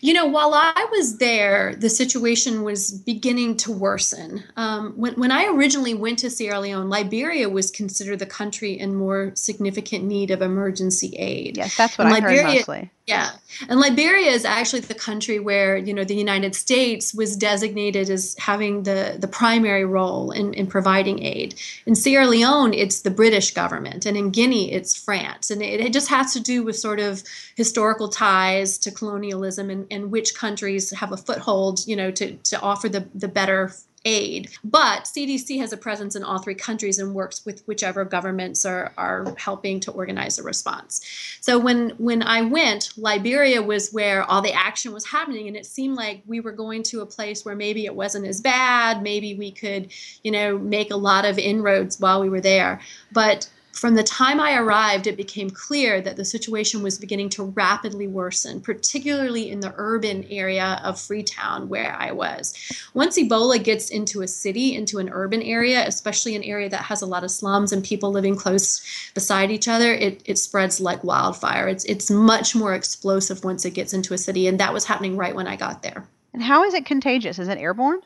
you 0.02 0.14
know, 0.14 0.26
while 0.26 0.54
I 0.54 0.88
was 0.92 1.18
there, 1.18 1.76
the 1.76 1.90
situation 1.90 2.64
was 2.64 2.92
beginning 2.92 3.58
to 3.58 3.72
worsen. 3.72 4.44
Um, 4.56 4.94
when, 4.96 5.14
when 5.16 5.32
I 5.32 5.46
originally 5.46 5.94
went 5.94 6.20
to 6.20 6.30
Sierra 6.30 6.60
Leone, 6.60 6.90
Liberia 6.90 7.50
was 7.50 7.70
considered 7.72 8.20
the 8.20 8.26
country 8.26 8.80
in 8.80 8.96
more 8.96 9.32
significant 9.36 10.06
need 10.06 10.32
of 10.32 10.42
emergency 10.42 11.16
aid. 11.18 11.58
Yes, 11.58 11.76
that's 11.76 11.98
what 11.98 12.08
and 12.08 12.16
I 12.16 12.20
Liberia, 12.20 12.44
heard 12.44 12.54
mostly. 12.56 12.92
Yeah. 13.10 13.32
And 13.68 13.80
Liberia 13.80 14.30
is 14.30 14.46
actually 14.46 14.82
the 14.82 14.94
country 14.94 15.40
where, 15.40 15.76
you 15.76 15.94
know, 15.94 16.04
the 16.04 16.16
United 16.16 16.56
States 16.56 17.14
was 17.14 17.36
designated 17.36 18.10
as 18.10 18.36
having 18.38 18.84
the, 18.84 19.18
the 19.20 19.28
primary 19.28 19.84
role 19.84 20.32
in, 20.32 20.54
in 20.54 20.68
providing 20.68 21.24
aid. 21.24 21.56
In 21.86 21.96
Sierra 21.96 22.28
Leone, 22.28 22.74
it's 22.74 23.02
the 23.02 23.12
British 23.12 23.52
government. 23.54 24.06
And 24.06 24.16
in 24.16 24.30
Guinea, 24.30 24.72
it's 24.72 24.96
France. 24.96 25.50
And 25.50 25.62
it, 25.62 25.82
it 25.82 25.92
just 25.92 26.10
has 26.10 26.34
to 26.34 26.40
do 26.40 26.64
with 26.64 26.78
sort 26.78 27.00
of 27.00 27.24
historical 27.56 28.08
ties 28.08 28.78
to 28.80 28.92
colonialism 28.92 29.70
and, 29.70 29.88
and 29.90 30.12
which 30.12 30.36
countries 30.36 30.92
have 30.92 31.12
a 31.12 31.18
foothold, 31.18 31.86
you 31.88 31.96
know, 31.96 32.12
to, 32.12 32.36
to 32.36 32.62
offer 32.62 32.88
the, 32.88 33.08
the 33.16 33.28
better 33.28 33.74
aid. 34.06 34.50
But 34.64 35.04
CDC 35.04 35.60
has 35.60 35.74
a 35.74 35.78
presence 35.78 36.16
in 36.16 36.24
all 36.24 36.40
three 36.40 36.56
countries 36.56 37.00
and 37.00 37.14
works 37.14 37.46
with 37.46 37.64
whichever 37.68 38.06
governments 38.06 38.66
are, 38.66 38.94
are 38.98 39.36
helping 39.38 39.80
to 39.82 39.92
organize 39.92 40.40
a 40.40 40.44
response. 40.44 41.02
So 41.42 41.60
when 41.60 41.92
when 41.92 42.24
I 42.24 42.42
went, 42.42 42.92
Liberia 42.98 43.62
was 43.62 43.92
where 43.92 44.24
all 44.24 44.42
the 44.42 44.54
action 44.54 44.94
was 44.94 45.06
happening, 45.06 45.48
and 45.48 45.58
it 45.58 45.66
seemed 45.66 45.96
like 45.96 46.24
we 46.26 46.40
were 46.40 46.52
going 46.52 46.84
to 46.84 47.02
a 47.02 47.06
place 47.06 47.44
where 47.44 47.56
maybe 47.56 47.86
it 47.86 47.96
wasn't 47.96 48.26
as 48.26 48.42
bad, 48.42 49.04
maybe 49.04 49.36
we 49.36 49.52
could, 49.52 49.92
you 50.24 50.32
know, 50.32 50.58
make 50.58 50.92
a 50.92 50.96
lot 50.96 51.26
of 51.26 51.38
inroads 51.38 52.00
while 52.00 52.22
we 52.22 52.30
were 52.30 52.42
there. 52.42 52.80
But 53.12 53.50
from 53.80 53.96
the 53.96 54.04
time 54.04 54.42
I 54.42 54.58
arrived, 54.58 55.08
it 55.08 55.16
became 55.16 55.50
clear 55.50 56.02
that 56.02 56.18
the 56.18 56.26
situation 56.26 56.84
was 56.84 57.00
beginning 57.00 57.30
to 57.30 57.46
rapidly 57.46 58.08
worsen, 58.08 58.60
particularly 58.60 59.50
in 59.50 59.62
the 59.62 59.74
urban 59.78 60.26
area 60.30 60.82
of 60.84 61.00
Freetown, 61.00 61.70
where 61.70 61.96
I 61.98 62.12
was. 62.12 62.54
Once 62.94 63.18
Ebola 63.18 63.64
gets 63.64 63.90
into 63.90 64.22
a 64.22 64.28
city, 64.28 64.76
into 64.76 65.00
an 65.00 65.08
urban 65.10 65.42
area, 65.42 65.88
especially 65.88 66.36
an 66.36 66.44
area 66.44 66.68
that 66.68 66.82
has 66.82 67.02
a 67.02 67.06
lot 67.06 67.24
of 67.24 67.32
slums 67.32 67.72
and 67.72 67.82
people 67.82 68.12
living 68.12 68.36
close 68.36 68.86
beside 69.14 69.50
each 69.50 69.70
other, 69.70 69.94
it, 69.94 70.22
it 70.26 70.38
spreads 70.38 70.82
like 70.82 71.02
wildfire. 71.06 71.70
It's, 71.70 71.86
it's 71.86 72.12
much 72.12 72.54
more 72.54 72.74
explosive 72.74 73.46
once 73.46 73.64
it 73.64 73.74
gets 73.74 73.94
into 73.94 74.14
a 74.14 74.18
city, 74.18 74.48
and 74.48 74.60
that 74.60 74.74
was 74.74 74.84
happening 74.84 75.16
right 75.16 75.34
when 75.34 75.48
I 75.48 75.56
got 75.56 75.84
there. 75.84 76.06
And 76.34 76.44
how 76.44 76.66
is 76.66 76.74
it 76.74 76.86
contagious? 76.86 77.40
Is 77.40 77.48
it 77.48 77.58
airborne? 77.58 78.02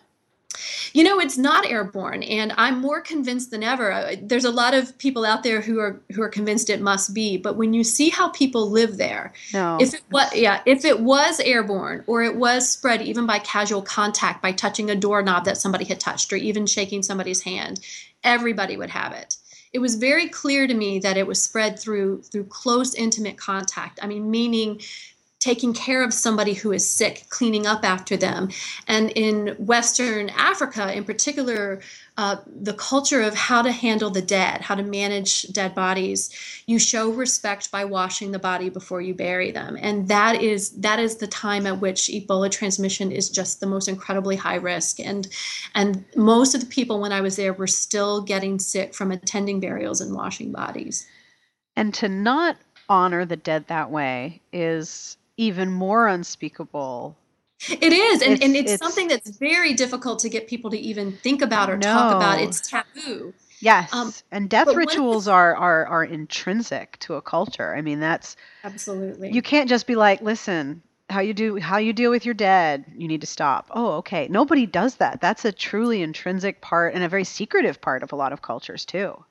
You 0.94 1.04
know, 1.04 1.20
it's 1.20 1.38
not 1.38 1.66
airborne, 1.66 2.24
and 2.24 2.54
I'm 2.58 2.80
more 2.80 3.02
convinced 3.02 3.52
than 3.52 3.64
ever. 3.64 3.92
Uh, 3.92 4.16
there's 4.22 4.46
a 4.46 4.52
lot 4.52 4.74
of 4.74 4.98
people 4.98 5.26
out 5.26 5.44
there 5.44 5.62
who 5.62 5.80
are 5.80 6.02
who 6.14 6.22
are 6.22 6.30
convinced 6.30 6.70
it 6.70 6.82
must 6.82 7.14
be, 7.14 7.38
but 7.38 7.56
when 7.56 7.74
you 7.74 7.84
see 7.84 8.10
how 8.10 8.30
people 8.30 8.70
live 8.70 8.98
there, 8.98 9.34
no. 9.54 9.78
if 9.80 9.94
it 9.94 10.04
was 10.12 10.34
yeah, 10.36 10.62
if 10.66 10.86
it 10.86 11.00
was 11.00 11.40
airborne 11.40 12.04
or 12.08 12.24
it 12.24 12.36
was 12.36 12.70
spread 12.70 13.02
even 13.02 13.26
by 13.26 13.40
casual 13.40 13.82
contact, 13.82 14.42
by 14.42 14.52
touching 14.52 14.90
a 14.90 14.96
doorknob 14.96 15.46
that 15.46 15.58
somebody 15.58 15.86
had 15.86 16.00
touched, 16.00 16.32
or 16.32 16.36
even 16.36 16.66
shaking 16.66 17.04
somebody's 17.04 17.42
hand, 17.42 17.80
everybody 18.24 18.78
would 18.78 18.90
have 18.90 19.14
it 19.14 19.38
it 19.74 19.80
was 19.80 19.96
very 19.96 20.30
clear 20.30 20.68
to 20.68 20.74
me 20.74 21.00
that 21.00 21.18
it 21.18 21.26
was 21.26 21.42
spread 21.42 21.80
through 21.80 22.22
through 22.22 22.46
close 22.46 22.94
intimate 22.94 23.38
contact 23.38 24.00
i 24.02 24.08
mean 24.08 24.30
meaning 24.30 24.80
taking 25.44 25.74
care 25.74 26.02
of 26.02 26.14
somebody 26.14 26.54
who 26.54 26.72
is 26.72 26.90
sick, 26.90 27.26
cleaning 27.28 27.68
up 27.68 27.84
after 27.84 28.16
them. 28.16 28.50
And 28.88 29.10
in 29.12 29.50
Western 29.58 30.30
Africa, 30.30 30.96
in 30.96 31.04
particular, 31.04 31.82
uh, 32.18 32.38
the 32.48 32.74
culture 32.76 33.22
of 33.22 33.34
how 33.34 33.62
to 33.62 33.72
handle 33.72 34.10
the 34.10 34.22
dead, 34.22 34.62
how 34.62 34.76
to 34.76 34.84
manage 34.84 35.44
dead 35.52 35.76
bodies, 35.76 36.30
you 36.66 36.80
show 36.80 37.12
respect 37.12 37.72
by 37.72 37.84
washing 37.84 38.32
the 38.32 38.40
body 38.40 38.70
before 38.70 39.02
you 39.02 39.14
bury 39.14 39.52
them, 39.52 39.78
and 39.82 40.08
that 40.08 40.42
is 40.42 40.70
that 40.78 41.00
is 41.00 41.18
the 41.18 41.28
time 41.28 41.68
at 41.68 41.82
which 41.82 42.08
Ebola 42.08 42.50
transmission 42.50 43.12
is 43.12 43.30
just 43.30 43.60
the 43.60 43.66
most 43.66 43.90
incredibly 43.90 44.38
high 44.38 44.56
risk. 44.56 45.00
And 45.00 45.28
and 45.76 46.06
most 46.16 46.56
of 46.56 46.62
the 46.62 46.68
people 46.68 47.02
when 47.02 47.12
I 47.12 47.20
was 47.20 47.36
there 47.36 47.52
were 47.52 47.68
still 47.68 48.22
getting 48.22 48.60
sick 48.60 48.94
from 48.94 49.12
attending 49.12 49.60
burials 49.60 50.00
and 50.00 50.16
washing 50.16 50.54
bodies. 50.54 51.06
And 51.76 51.94
to 51.96 52.08
not 52.08 52.58
honor 52.88 53.26
the 53.26 53.36
dead 53.36 53.68
that 53.68 53.90
way 53.90 54.40
is 54.52 55.18
even 55.38 55.72
more 55.72 56.08
unspeakable 56.08 57.18
It 57.70 57.94
is, 57.94 58.22
and 58.22 58.34
it's, 58.34 58.44
and 58.44 58.56
it's, 58.56 58.72
it's, 58.74 58.84
something 58.84 59.08
that's 59.08 59.38
very 59.38 59.74
difficult 59.74 60.20
to 60.20 60.30
get 60.30 60.48
people 60.48 60.70
to 60.72 60.78
even 60.78 61.14
think 61.18 61.42
about 61.42 61.70
or 61.70 61.78
no. 61.78 61.94
talk 61.94 62.12
about. 62.12 62.40
It's 62.40 62.60
taboo. 62.60 63.34
Yes, 63.60 63.94
um, 63.94 64.14
and 64.32 64.50
death 64.50 64.68
rituals 64.68 65.30
are, 65.30 65.56
are 65.56 65.86
are 65.86 66.04
intrinsic 66.04 66.98
to 67.00 67.14
a 67.14 67.22
culture. 67.22 67.74
I 67.74 67.82
mean, 67.82 68.02
that's 68.02 68.36
absolutely. 68.66 69.32
You 69.32 69.42
can't 69.42 69.70
just 69.70 69.88
be 69.88 69.96
like, 69.96 70.20
listen, 70.20 70.82
how 71.10 71.22
you 71.22 71.34
do 71.34 71.58
how 71.58 71.78
you 71.78 71.94
deal 71.94 72.12
with 72.12 72.26
your 72.26 72.34
dead, 72.34 72.84
you 72.98 73.08
need 73.08 73.22
to 73.22 73.28
stop. 73.28 73.68
Oh, 73.72 73.94
okay. 73.98 74.28
Nobody 74.30 74.66
does 74.66 74.96
that. 74.96 75.22
That's 75.22 75.46
a 75.46 75.52
truly 75.54 76.02
intrinsic 76.02 76.60
part 76.60 76.94
and 76.94 77.04
a 77.04 77.10
very 77.10 77.24
secretive 77.24 77.80
part 77.80 78.04
of 78.04 78.12
a 78.12 78.18
lot 78.18 78.34
of 78.34 78.42
cultures 78.42 78.84
too. 78.84 79.24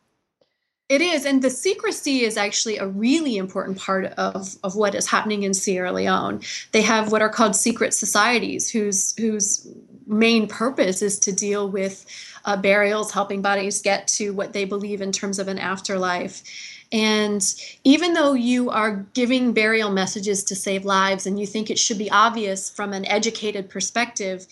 It 0.89 1.01
is, 1.01 1.25
and 1.25 1.41
the 1.41 1.49
secrecy 1.49 2.21
is 2.21 2.37
actually 2.37 2.77
a 2.77 2.87
really 2.87 3.39
important 3.39 3.79
part 3.79 4.05
of, 4.05 4.57
of 4.63 4.75
what 4.75 4.95
is 4.95 5.07
happening 5.07 5.43
in 5.43 5.55
Sierra 5.55 5.91
Leone. 5.91 6.43
They 6.73 6.83
have 6.83 7.11
what 7.11 7.23
are 7.23 7.31
called 7.31 7.57
secret 7.57 7.95
societies, 7.95 8.71
whose 8.71 9.17
whose 9.17 9.67
main 10.07 10.47
purpose 10.49 11.01
is 11.01 11.19
to 11.21 11.33
deal 11.33 11.69
with 11.69 12.05
uh, 12.45 12.57
burials, 12.57 13.13
helping 13.13 13.41
bodies 13.41 13.81
get 13.81 14.07
to 14.09 14.35
what 14.35 14.53
they 14.53 14.65
believe 14.65 15.01
in 15.01 15.13
terms 15.13 15.39
of 15.39 15.49
an 15.49 15.59
afterlife. 15.59 16.43
And 16.93 17.43
even 17.85 18.13
though 18.13 18.35
you 18.35 18.69
are 18.69 19.07
giving 19.15 19.55
burial 19.55 19.91
messages 19.91 20.45
to 20.45 20.55
save 20.55 20.85
lives, 20.85 21.27
and 21.27 21.41
you 21.41 21.47
think 21.47 21.71
it 21.71 21.79
should 21.79 21.97
be 21.97 22.11
obvious 22.11 22.69
from 22.69 22.93
an 22.93 23.07
educated 23.07 23.71
perspective, 23.71 24.47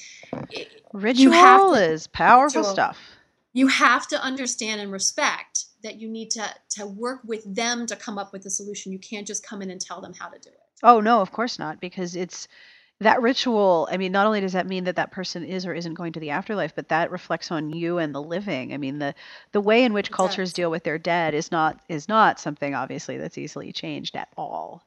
ritual 0.95 1.75
is 1.75 2.07
powerful 2.07 2.63
ritual. 2.63 2.73
stuff. 2.73 2.99
You 3.53 3.67
have 3.67 4.09
to 4.09 4.23
understand 4.23 4.81
and 4.81 4.91
respect 4.91 5.67
that 5.83 6.01
you 6.01 6.09
need 6.09 6.31
to 6.33 6.49
to 6.71 6.87
work 6.87 7.21
with 7.25 7.43
them 7.55 7.87
to 7.87 7.97
come 7.97 8.19
up 8.19 8.33
with 8.33 8.47
a 8.47 8.51
solution. 8.51 8.93
You 8.93 8.99
can't 8.99 9.27
just 9.27 9.47
come 9.47 9.63
in 9.63 9.71
and 9.71 9.81
tell 9.81 10.01
them 10.01 10.15
how 10.15 10.29
to 10.29 10.39
do 10.39 10.51
it. 10.51 10.61
Oh 10.83 11.01
no, 11.01 11.21
of 11.21 11.33
course 11.33 11.59
not, 11.59 11.81
because 11.81 12.17
it's 12.17 12.49
that 13.01 13.23
ritual. 13.23 13.89
I 13.91 13.97
mean, 13.97 14.13
not 14.13 14.27
only 14.27 14.41
does 14.41 14.53
that 14.53 14.67
mean 14.67 14.85
that 14.85 14.97
that 14.97 15.11
person 15.11 15.45
is 15.45 15.65
or 15.67 15.75
isn't 15.75 15.95
going 15.95 16.13
to 16.13 16.21
the 16.21 16.31
afterlife, 16.31 16.75
but 16.75 16.89
that 16.91 17.11
reflects 17.11 17.51
on 17.51 17.71
you 17.71 17.99
and 17.99 18.15
the 18.15 18.23
living. 18.23 18.75
I 18.75 18.77
mean, 18.77 18.99
the 18.99 19.15
the 19.53 19.61
way 19.61 19.85
in 19.85 19.93
which 19.93 20.11
cultures 20.11 20.53
deal 20.53 20.71
with 20.71 20.85
their 20.85 20.99
dead 20.99 21.35
is 21.35 21.51
not 21.51 21.81
is 21.89 22.09
not 22.09 22.39
something 22.39 22.75
obviously 22.75 23.17
that's 23.17 23.39
easily 23.39 23.73
changed 23.73 24.17
at 24.17 24.29
all. 24.37 24.85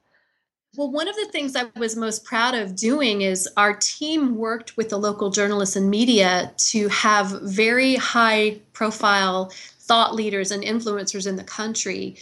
Well, 0.75 0.89
one 0.89 1.07
of 1.07 1.15
the 1.15 1.25
things 1.25 1.55
I 1.55 1.65
was 1.77 1.95
most 1.95 2.23
proud 2.23 2.55
of 2.55 2.75
doing 2.75 3.21
is 3.21 3.47
our 3.57 3.75
team 3.75 4.37
worked 4.37 4.75
with 4.75 4.89
the 4.89 4.97
local 4.97 5.29
journalists 5.29 5.75
and 5.75 5.87
media 5.87 6.51
to 6.57 6.87
have 6.87 7.27
very 7.43 7.93
high 7.93 8.59
profile 8.73 9.51
thought 9.83 10.15
leaders 10.15 10.51
and 10.51 10.63
influencers 10.63 11.27
in 11.27 11.35
the 11.35 11.43
country 11.43 12.15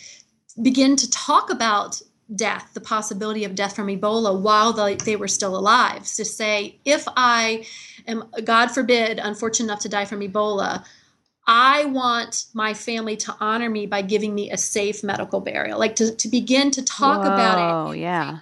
begin 0.62 0.96
to 0.96 1.10
talk 1.10 1.50
about 1.50 2.02
death, 2.36 2.72
the 2.74 2.82
possibility 2.82 3.44
of 3.44 3.56
death 3.56 3.76
from 3.76 3.88
Ebola 3.88 4.40
while 4.40 4.74
they, 4.74 4.96
they 4.96 5.16
were 5.16 5.28
still 5.28 5.56
alive. 5.56 6.04
To 6.04 6.26
say, 6.26 6.80
if 6.86 7.06
I 7.16 7.66
am, 8.08 8.26
God 8.44 8.68
forbid, 8.68 9.20
unfortunate 9.20 9.68
enough 9.68 9.82
to 9.82 9.90
die 9.90 10.06
from 10.06 10.22
Ebola, 10.22 10.86
I 11.48 11.86
want 11.86 12.46
my 12.54 12.74
family 12.74 13.18
to 13.18 13.36
honor 13.40 13.70
me 13.70 13.86
by 13.86 14.02
giving 14.02 14.34
me 14.34 14.52
a 14.52 14.58
safe 14.58 15.04
medical 15.04 15.42
burial, 15.42 15.80
like 15.80 15.96
to, 15.98 16.16
to 16.16 16.28
begin 16.28 16.72
to 16.72 16.84
talk 16.84 17.24
Whoa, 17.24 17.34
about 17.34 17.58
it. 17.58 17.90
Oh, 17.90 17.92
yeah 17.92 18.40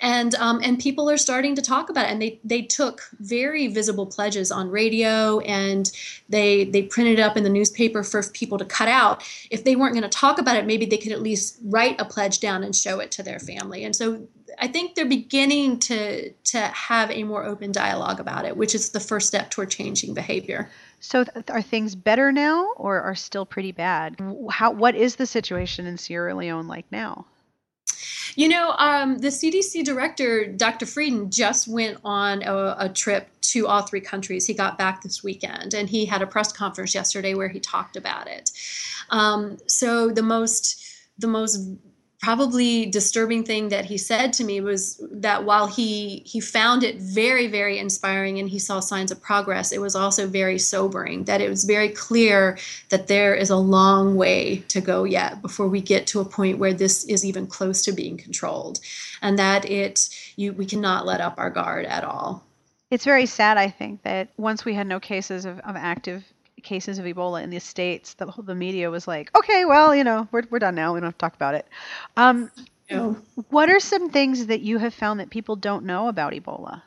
and 0.00 0.34
um, 0.36 0.60
and 0.62 0.78
people 0.78 1.10
are 1.10 1.16
starting 1.16 1.54
to 1.54 1.62
talk 1.62 1.90
about 1.90 2.06
it 2.06 2.12
and 2.12 2.22
they 2.22 2.40
they 2.44 2.62
took 2.62 3.02
very 3.20 3.66
visible 3.68 4.06
pledges 4.06 4.50
on 4.50 4.70
radio 4.70 5.40
and 5.40 5.90
they 6.28 6.64
they 6.64 6.82
printed 6.82 7.18
it 7.18 7.22
up 7.22 7.36
in 7.36 7.44
the 7.44 7.50
newspaper 7.50 8.02
for 8.02 8.22
people 8.30 8.58
to 8.58 8.64
cut 8.64 8.88
out 8.88 9.22
if 9.50 9.64
they 9.64 9.76
weren't 9.76 9.94
going 9.94 10.02
to 10.02 10.08
talk 10.08 10.38
about 10.38 10.56
it 10.56 10.66
maybe 10.66 10.86
they 10.86 10.98
could 10.98 11.12
at 11.12 11.22
least 11.22 11.58
write 11.64 12.00
a 12.00 12.04
pledge 12.04 12.40
down 12.40 12.62
and 12.62 12.74
show 12.76 13.00
it 13.00 13.10
to 13.10 13.22
their 13.22 13.38
family 13.38 13.84
and 13.84 13.94
so 13.94 14.26
I 14.60 14.66
think 14.66 14.94
they're 14.94 15.06
beginning 15.06 15.78
to 15.80 16.30
to 16.30 16.58
have 16.58 17.10
a 17.10 17.22
more 17.22 17.44
open 17.44 17.70
dialogue 17.70 18.18
about 18.18 18.44
it, 18.44 18.56
which 18.56 18.74
is 18.74 18.90
the 18.90 19.00
first 19.00 19.28
step 19.28 19.50
toward 19.50 19.70
changing 19.70 20.14
behavior. 20.14 20.68
So, 21.00 21.24
th- 21.24 21.50
are 21.50 21.62
things 21.62 21.94
better 21.94 22.32
now, 22.32 22.72
or 22.76 23.00
are 23.00 23.14
still 23.14 23.46
pretty 23.46 23.72
bad? 23.72 24.16
How 24.50 24.72
what 24.72 24.94
is 24.94 25.16
the 25.16 25.26
situation 25.26 25.86
in 25.86 25.96
Sierra 25.96 26.34
Leone 26.34 26.66
like 26.66 26.86
now? 26.90 27.26
You 28.38 28.48
know, 28.48 28.70
um, 28.78 29.18
the 29.18 29.30
CDC 29.30 29.82
director, 29.84 30.46
Dr. 30.46 30.86
Frieden, 30.86 31.28
just 31.28 31.66
went 31.66 31.98
on 32.04 32.44
a, 32.44 32.76
a, 32.78 32.88
trip 32.88 33.28
to 33.40 33.66
all 33.66 33.82
three 33.82 34.00
countries. 34.00 34.46
He 34.46 34.54
got 34.54 34.78
back 34.78 35.02
this 35.02 35.24
weekend 35.24 35.74
and 35.74 35.90
he 35.90 36.06
had 36.06 36.22
a 36.22 36.26
press 36.26 36.52
conference 36.52 36.94
yesterday 36.94 37.34
where 37.34 37.48
he 37.48 37.58
talked 37.58 37.96
about 37.96 38.28
it. 38.28 38.52
Um, 39.10 39.58
so 39.66 40.10
the 40.10 40.22
most 40.22 40.80
the 41.18 41.26
most 41.26 41.58
probably 42.20 42.86
disturbing 42.86 43.44
thing 43.44 43.68
that 43.68 43.84
he 43.84 43.96
said 43.96 44.32
to 44.32 44.44
me 44.44 44.60
was 44.60 45.00
that 45.10 45.44
while 45.44 45.68
he 45.68 46.22
he 46.26 46.40
found 46.40 46.82
it 46.82 46.96
very 46.96 47.46
very 47.46 47.78
inspiring 47.78 48.38
and 48.38 48.50
he 48.50 48.58
saw 48.58 48.80
signs 48.80 49.12
of 49.12 49.22
progress 49.22 49.70
it 49.70 49.80
was 49.80 49.94
also 49.94 50.26
very 50.26 50.58
sobering 50.58 51.24
that 51.24 51.40
it 51.40 51.48
was 51.48 51.64
very 51.64 51.88
clear 51.88 52.58
that 52.88 53.06
there 53.06 53.34
is 53.34 53.50
a 53.50 53.56
long 53.56 54.16
way 54.16 54.56
to 54.68 54.80
go 54.80 55.04
yet 55.04 55.40
before 55.40 55.68
we 55.68 55.80
get 55.80 56.06
to 56.08 56.20
a 56.20 56.24
point 56.24 56.58
where 56.58 56.74
this 56.74 57.04
is 57.04 57.24
even 57.24 57.46
close 57.46 57.82
to 57.82 57.92
being 57.92 58.16
controlled 58.16 58.80
and 59.22 59.38
that 59.38 59.64
it 59.64 60.08
you 60.36 60.52
we 60.52 60.66
cannot 60.66 61.06
let 61.06 61.20
up 61.20 61.34
our 61.38 61.50
guard 61.50 61.84
at 61.86 62.04
all. 62.04 62.44
It's 62.90 63.04
very 63.04 63.26
sad 63.26 63.58
i 63.58 63.68
think 63.68 64.02
that 64.02 64.30
once 64.36 64.64
we 64.64 64.74
had 64.74 64.86
no 64.86 64.98
cases 64.98 65.44
of, 65.44 65.60
of 65.60 65.76
active 65.76 66.24
cases 66.62 66.98
of 66.98 67.04
Ebola 67.04 67.42
in 67.42 67.50
the 67.50 67.58
states, 67.60 68.14
the 68.14 68.32
the 68.38 68.54
media 68.54 68.90
was 68.90 69.08
like, 69.08 69.36
okay, 69.36 69.64
well, 69.64 69.94
you 69.94 70.04
know, 70.04 70.28
we're 70.32 70.42
we're 70.50 70.58
done 70.58 70.74
now. 70.74 70.94
We 70.94 71.00
don't 71.00 71.08
have 71.08 71.14
to 71.14 71.18
talk 71.18 71.34
about 71.34 71.54
it. 71.54 71.66
Um, 72.16 72.50
yeah. 72.90 73.14
What 73.50 73.68
are 73.68 73.80
some 73.80 74.10
things 74.10 74.46
that 74.46 74.60
you 74.60 74.78
have 74.78 74.94
found 74.94 75.20
that 75.20 75.30
people 75.30 75.56
don't 75.56 75.84
know 75.84 76.08
about 76.08 76.32
Ebola? 76.32 76.82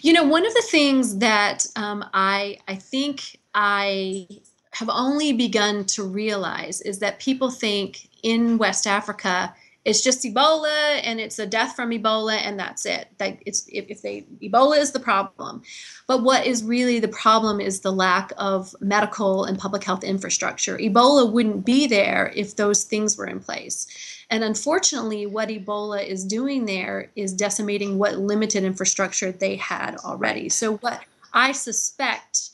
You 0.00 0.14
know, 0.14 0.24
one 0.24 0.46
of 0.46 0.54
the 0.54 0.62
things 0.62 1.18
that 1.18 1.66
um, 1.76 2.04
I 2.14 2.58
I 2.68 2.76
think 2.76 3.38
I 3.54 4.26
have 4.72 4.88
only 4.88 5.32
begun 5.34 5.84
to 5.84 6.02
realize 6.02 6.80
is 6.80 6.98
that 7.00 7.20
people 7.20 7.50
think 7.50 8.08
in 8.22 8.56
West 8.56 8.86
Africa 8.86 9.54
it's 9.84 10.02
just 10.02 10.22
Ebola 10.22 11.00
and 11.02 11.18
it's 11.18 11.38
a 11.38 11.46
death 11.46 11.74
from 11.74 11.90
Ebola 11.90 12.36
and 12.36 12.58
that's 12.58 12.86
it. 12.86 13.08
That 13.18 13.38
it's 13.44 13.66
if, 13.68 13.86
if 13.88 14.02
they 14.02 14.24
Ebola 14.40 14.78
is 14.78 14.92
the 14.92 15.00
problem. 15.00 15.62
But 16.06 16.22
what 16.22 16.46
is 16.46 16.62
really 16.62 17.00
the 17.00 17.08
problem 17.08 17.60
is 17.60 17.80
the 17.80 17.92
lack 17.92 18.32
of 18.36 18.74
medical 18.80 19.44
and 19.44 19.58
public 19.58 19.82
health 19.82 20.04
infrastructure. 20.04 20.78
Ebola 20.78 21.30
wouldn't 21.30 21.64
be 21.64 21.86
there 21.86 22.32
if 22.36 22.54
those 22.54 22.84
things 22.84 23.16
were 23.16 23.26
in 23.26 23.40
place. 23.40 23.86
And 24.30 24.44
unfortunately, 24.44 25.26
what 25.26 25.48
Ebola 25.48 26.06
is 26.06 26.24
doing 26.24 26.64
there 26.64 27.10
is 27.16 27.34
decimating 27.34 27.98
what 27.98 28.18
limited 28.18 28.62
infrastructure 28.62 29.32
they 29.32 29.56
had 29.56 29.96
already. 30.04 30.48
So 30.48 30.76
what 30.76 31.02
I 31.32 31.52
suspect 31.52 32.50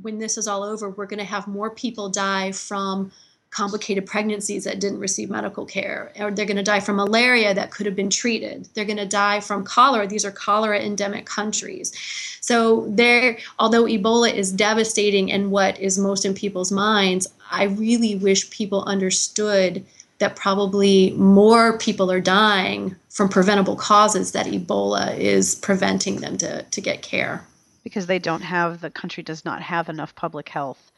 when 0.00 0.18
this 0.18 0.38
is 0.38 0.48
all 0.48 0.62
over, 0.62 0.88
we're 0.88 1.06
going 1.06 1.18
to 1.18 1.24
have 1.24 1.46
more 1.46 1.70
people 1.70 2.08
die 2.08 2.52
from 2.52 3.12
complicated 3.50 4.06
pregnancies 4.06 4.64
that 4.64 4.80
didn't 4.80 5.00
receive 5.00 5.28
medical 5.28 5.66
care, 5.66 6.12
or 6.18 6.30
they're 6.30 6.46
going 6.46 6.56
to 6.56 6.62
die 6.62 6.80
from 6.80 6.96
malaria 6.96 7.52
that 7.52 7.72
could 7.72 7.84
have 7.84 7.96
been 7.96 8.10
treated. 8.10 8.68
They're 8.74 8.84
going 8.84 8.96
to 8.96 9.06
die 9.06 9.40
from 9.40 9.64
cholera. 9.64 10.06
These 10.06 10.24
are 10.24 10.30
cholera 10.30 10.80
endemic 10.80 11.26
countries. 11.26 11.92
So 12.40 12.86
there, 12.88 13.38
although 13.58 13.84
Ebola 13.84 14.32
is 14.32 14.52
devastating 14.52 15.32
and 15.32 15.50
what 15.50 15.78
is 15.80 15.98
most 15.98 16.24
in 16.24 16.34
people's 16.34 16.70
minds, 16.70 17.26
I 17.50 17.64
really 17.64 18.14
wish 18.14 18.50
people 18.50 18.84
understood 18.84 19.84
that 20.18 20.36
probably 20.36 21.10
more 21.12 21.76
people 21.78 22.12
are 22.12 22.20
dying 22.20 22.94
from 23.08 23.28
preventable 23.28 23.74
causes 23.74 24.32
that 24.32 24.46
Ebola 24.46 25.18
is 25.18 25.56
preventing 25.56 26.16
them 26.16 26.38
to, 26.38 26.62
to 26.62 26.80
get 26.80 27.02
care. 27.02 27.44
Because 27.82 28.06
they 28.06 28.18
don't 28.18 28.42
have, 28.42 28.80
the 28.80 28.90
country 28.90 29.22
does 29.22 29.44
not 29.44 29.62
have 29.62 29.88
enough 29.88 30.14
public 30.14 30.50
health 30.50 30.89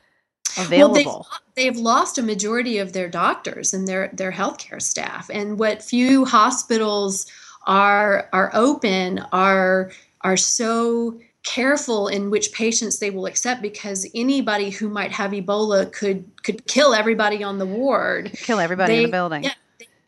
available. 0.59 1.05
Well, 1.05 1.41
they've, 1.55 1.75
they've 1.75 1.83
lost 1.83 2.19
a 2.19 2.23
majority 2.23 2.79
of 2.79 2.93
their 2.93 3.09
doctors 3.09 3.75
and 3.75 3.87
their 3.87 4.11
their 4.13 4.33
healthcare 4.33 4.81
staff, 4.81 5.31
and 5.33 5.59
what 5.59 5.83
few 5.83 6.25
hospitals 6.25 7.27
are 7.67 8.29
are 8.33 8.51
open 8.55 9.21
are 9.33 9.91
are 10.23 10.37
so 10.37 11.19
careful 11.45 12.07
in 12.09 12.31
which 12.31 12.53
patients 12.53 12.99
they 12.99 13.11
will 13.11 13.27
accept 13.27 13.63
because 13.63 14.07
anybody 14.15 14.71
who 14.71 14.89
might 14.89 15.11
have 15.13 15.33
Ebola 15.33 15.93
could 15.93 16.25
could 16.43 16.67
kill 16.67 16.95
everybody 16.95 17.43
on 17.43 17.59
the 17.59 17.67
ward. 17.67 18.33
Kill 18.35 18.61
everybody 18.61 18.95
they, 18.95 18.99
in 18.99 19.11
the 19.11 19.13
building. 19.13 19.45
Yeah, 19.45 19.55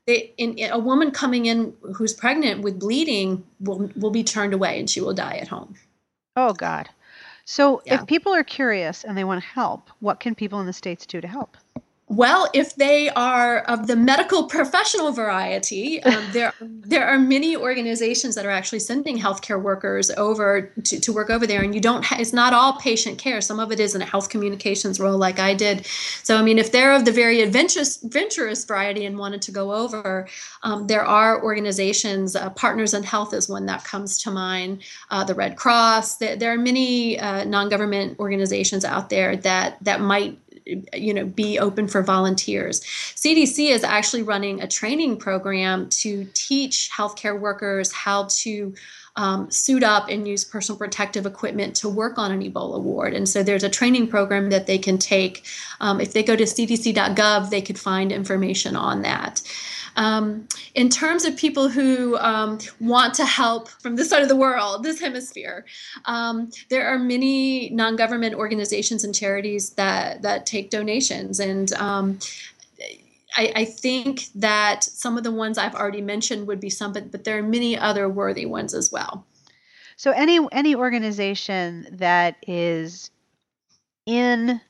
they, 0.06 0.32
in, 0.36 0.54
in, 0.54 0.70
a 0.70 0.78
woman 0.78 1.10
coming 1.10 1.46
in 1.46 1.74
who's 1.94 2.12
pregnant 2.12 2.62
with 2.62 2.78
bleeding 2.78 3.44
will 3.60 3.90
will 3.96 4.10
be 4.10 4.24
turned 4.24 4.54
away 4.54 4.78
and 4.78 4.88
she 4.88 5.00
will 5.00 5.14
die 5.14 5.36
at 5.36 5.48
home. 5.48 5.74
Oh 6.36 6.52
God. 6.52 6.88
So, 7.44 7.82
yeah. 7.84 8.00
if 8.00 8.06
people 8.06 8.32
are 8.32 8.44
curious 8.44 9.04
and 9.04 9.16
they 9.16 9.24
want 9.24 9.42
to 9.42 9.48
help, 9.48 9.90
what 10.00 10.20
can 10.20 10.34
people 10.34 10.60
in 10.60 10.66
the 10.66 10.72
States 10.72 11.06
do 11.06 11.20
to 11.20 11.28
help? 11.28 11.56
Well, 12.14 12.48
if 12.54 12.76
they 12.76 13.10
are 13.10 13.58
of 13.62 13.88
the 13.88 13.96
medical 13.96 14.46
professional 14.46 15.10
variety, 15.10 16.00
um, 16.04 16.24
there 16.32 16.52
there 16.60 17.08
are 17.08 17.18
many 17.18 17.56
organizations 17.56 18.36
that 18.36 18.46
are 18.46 18.50
actually 18.50 18.78
sending 18.78 19.18
healthcare 19.18 19.60
workers 19.60 20.12
over 20.12 20.72
to, 20.84 21.00
to 21.00 21.12
work 21.12 21.28
over 21.28 21.44
there, 21.44 21.62
and 21.62 21.74
you 21.74 21.80
don't. 21.80 22.04
Ha- 22.04 22.18
it's 22.20 22.32
not 22.32 22.52
all 22.52 22.74
patient 22.74 23.18
care. 23.18 23.40
Some 23.40 23.58
of 23.58 23.72
it 23.72 23.80
is 23.80 23.96
in 23.96 24.02
a 24.02 24.04
health 24.04 24.28
communications 24.28 25.00
role, 25.00 25.18
like 25.18 25.40
I 25.40 25.54
did. 25.54 25.86
So, 26.22 26.36
I 26.36 26.42
mean, 26.42 26.58
if 26.58 26.70
they're 26.70 26.94
of 26.94 27.04
the 27.04 27.10
very 27.10 27.40
adventurous 27.40 28.00
adventurous 28.02 28.64
variety 28.64 29.06
and 29.06 29.18
wanted 29.18 29.42
to 29.42 29.50
go 29.50 29.72
over, 29.72 30.28
um, 30.62 30.86
there 30.86 31.04
are 31.04 31.42
organizations. 31.42 32.36
Uh, 32.36 32.50
Partners 32.50 32.94
in 32.94 33.02
Health 33.02 33.34
is 33.34 33.48
one 33.48 33.66
that 33.66 33.82
comes 33.82 34.22
to 34.22 34.30
mind. 34.30 34.82
Uh, 35.10 35.24
the 35.24 35.34
Red 35.34 35.56
Cross. 35.56 36.18
There, 36.18 36.36
there 36.36 36.52
are 36.52 36.58
many 36.58 37.18
uh, 37.18 37.42
non 37.44 37.68
government 37.68 38.20
organizations 38.20 38.84
out 38.84 39.10
there 39.10 39.36
that 39.38 39.82
that 39.82 40.00
might 40.00 40.38
you 40.66 41.12
know 41.12 41.24
be 41.24 41.58
open 41.58 41.86
for 41.86 42.02
volunteers 42.02 42.80
cdc 43.16 43.70
is 43.70 43.84
actually 43.84 44.22
running 44.22 44.62
a 44.62 44.66
training 44.66 45.16
program 45.16 45.88
to 45.88 46.26
teach 46.34 46.90
healthcare 46.90 47.38
workers 47.38 47.92
how 47.92 48.26
to 48.30 48.74
um, 49.16 49.50
suit 49.50 49.82
up 49.82 50.08
and 50.08 50.26
use 50.26 50.44
personal 50.44 50.76
protective 50.76 51.24
equipment 51.26 51.76
to 51.76 51.88
work 51.88 52.18
on 52.18 52.32
an 52.32 52.42
Ebola 52.42 52.80
ward. 52.80 53.14
And 53.14 53.28
so 53.28 53.42
there's 53.42 53.62
a 53.62 53.68
training 53.68 54.08
program 54.08 54.50
that 54.50 54.66
they 54.66 54.78
can 54.78 54.98
take. 54.98 55.44
Um, 55.80 56.00
if 56.00 56.12
they 56.12 56.22
go 56.22 56.34
to 56.34 56.44
cdc.gov, 56.44 57.50
they 57.50 57.62
could 57.62 57.78
find 57.78 58.10
information 58.10 58.74
on 58.74 59.02
that. 59.02 59.40
Um, 59.96 60.48
in 60.74 60.88
terms 60.88 61.24
of 61.24 61.36
people 61.36 61.68
who 61.68 62.16
um, 62.18 62.58
want 62.80 63.14
to 63.14 63.24
help 63.24 63.68
from 63.68 63.96
this 63.96 64.10
side 64.10 64.22
of 64.22 64.28
the 64.28 64.36
world, 64.36 64.82
this 64.82 65.00
hemisphere, 65.00 65.64
um, 66.06 66.50
there 66.68 66.86
are 66.86 66.98
many 66.98 67.70
non-government 67.70 68.34
organizations 68.34 69.04
and 69.04 69.14
charities 69.14 69.70
that 69.70 70.22
that 70.22 70.46
take 70.46 70.70
donations, 70.70 71.38
and 71.38 71.72
um, 71.74 72.18
I, 73.36 73.52
I, 73.56 73.64
think 73.64 74.26
that 74.34 74.84
some 74.84 75.16
of 75.16 75.24
the 75.24 75.32
ones 75.32 75.58
I've 75.58 75.74
already 75.74 76.02
mentioned 76.02 76.46
would 76.46 76.60
be 76.60 76.70
some, 76.70 76.92
but, 76.92 77.10
but 77.10 77.24
there 77.24 77.38
are 77.38 77.42
many 77.42 77.76
other 77.76 78.08
worthy 78.08 78.46
ones 78.46 78.74
as 78.74 78.92
well. 78.92 79.26
So 79.96 80.10
any 80.10 80.40
any 80.52 80.74
organization 80.74 81.86
that 81.92 82.36
is 82.46 83.10
in 84.06 84.60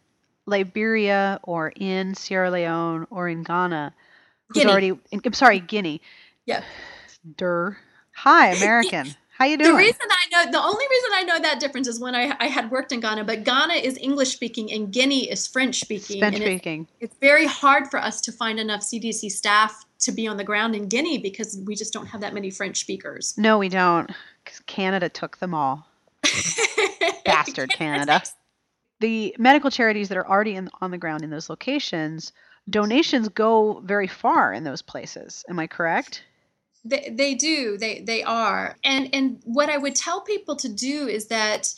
Liberia 0.46 1.40
or 1.42 1.72
in 1.76 2.14
Sierra 2.14 2.50
Leone 2.50 3.06
or 3.10 3.28
in 3.28 3.42
Ghana 3.42 3.94
who's 4.54 4.62
Guinea. 4.62 4.90
already 4.90 5.00
I'm 5.24 5.32
sorry, 5.32 5.60
Guinea. 5.60 6.00
Yeah. 6.46 6.62
Dur. 7.36 7.76
Hi, 8.16 8.48
American. 8.56 9.14
How 9.36 9.46
you 9.46 9.58
doing? 9.58 9.72
The 9.72 9.76
reason 9.76 10.00
I 10.08 10.44
know 10.44 10.50
the 10.52 10.62
only 10.62 10.84
reason 10.88 11.10
I 11.14 11.22
know 11.24 11.40
that 11.40 11.58
difference 11.58 11.88
is 11.88 11.98
when 11.98 12.14
I, 12.14 12.36
I 12.38 12.46
had 12.46 12.70
worked 12.70 12.92
in 12.92 13.00
Ghana, 13.00 13.24
but 13.24 13.42
Ghana 13.42 13.74
is 13.74 13.98
English 13.98 14.30
speaking 14.32 14.72
and 14.72 14.92
Guinea 14.92 15.28
is 15.28 15.46
French 15.46 15.80
speaking. 15.80 16.20
French 16.20 16.36
speaking. 16.36 16.86
It's, 17.00 17.12
it's 17.12 17.20
very 17.20 17.44
hard 17.44 17.88
for 17.90 17.98
us 17.98 18.20
to 18.22 18.32
find 18.32 18.60
enough 18.60 18.82
CDC 18.82 19.30
staff 19.32 19.84
to 20.00 20.12
be 20.12 20.28
on 20.28 20.36
the 20.36 20.44
ground 20.44 20.76
in 20.76 20.88
Guinea 20.88 21.18
because 21.18 21.58
we 21.66 21.74
just 21.74 21.92
don't 21.92 22.06
have 22.06 22.20
that 22.20 22.32
many 22.32 22.50
French 22.50 22.78
speakers. 22.78 23.34
No, 23.36 23.58
we 23.58 23.68
don't. 23.68 24.10
Because 24.44 24.60
Canada 24.60 25.08
took 25.08 25.38
them 25.38 25.52
all. 25.52 25.88
Bastard 27.24 27.70
Canada. 27.70 28.22
The 29.00 29.34
medical 29.38 29.70
charities 29.70 30.08
that 30.10 30.16
are 30.16 30.28
already 30.28 30.54
in, 30.54 30.70
on 30.80 30.92
the 30.92 30.98
ground 30.98 31.24
in 31.24 31.30
those 31.30 31.50
locations, 31.50 32.32
donations 32.68 33.28
go 33.28 33.80
very 33.84 34.06
far 34.06 34.52
in 34.52 34.64
those 34.64 34.82
places. 34.82 35.44
Am 35.48 35.58
I 35.58 35.66
correct? 35.66 36.22
They, 36.84 37.10
they 37.10 37.34
do. 37.34 37.78
They 37.78 38.00
they 38.00 38.22
are. 38.22 38.76
And 38.84 39.08
and 39.14 39.40
what 39.44 39.70
I 39.70 39.78
would 39.78 39.94
tell 39.94 40.20
people 40.20 40.56
to 40.56 40.68
do 40.68 41.08
is 41.08 41.26
that 41.28 41.74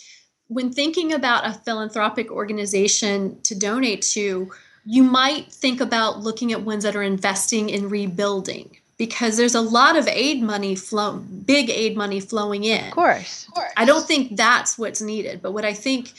when 0.48 0.72
thinking 0.72 1.12
about 1.12 1.46
a 1.46 1.52
philanthropic 1.52 2.30
organization 2.30 3.40
to 3.42 3.54
donate 3.58 4.02
to, 4.02 4.50
you 4.84 5.02
might 5.02 5.52
think 5.52 5.80
about 5.80 6.20
looking 6.20 6.52
at 6.52 6.62
ones 6.62 6.84
that 6.84 6.96
are 6.96 7.02
investing 7.02 7.68
in 7.68 7.88
rebuilding 7.88 8.76
because 8.96 9.36
there's 9.36 9.54
a 9.54 9.60
lot 9.60 9.96
of 9.96 10.08
aid 10.08 10.42
money 10.42 10.74
flow 10.74 11.18
big 11.18 11.68
aid 11.70 11.96
money 11.96 12.20
flowing 12.20 12.64
in. 12.64 12.84
Of 12.84 12.92
course. 12.92 13.46
Of 13.48 13.54
course. 13.54 13.72
I 13.76 13.84
don't 13.84 14.06
think 14.06 14.36
that's 14.36 14.78
what's 14.78 15.02
needed, 15.02 15.42
but 15.42 15.52
what 15.52 15.64
I 15.64 15.74
think 15.74 16.12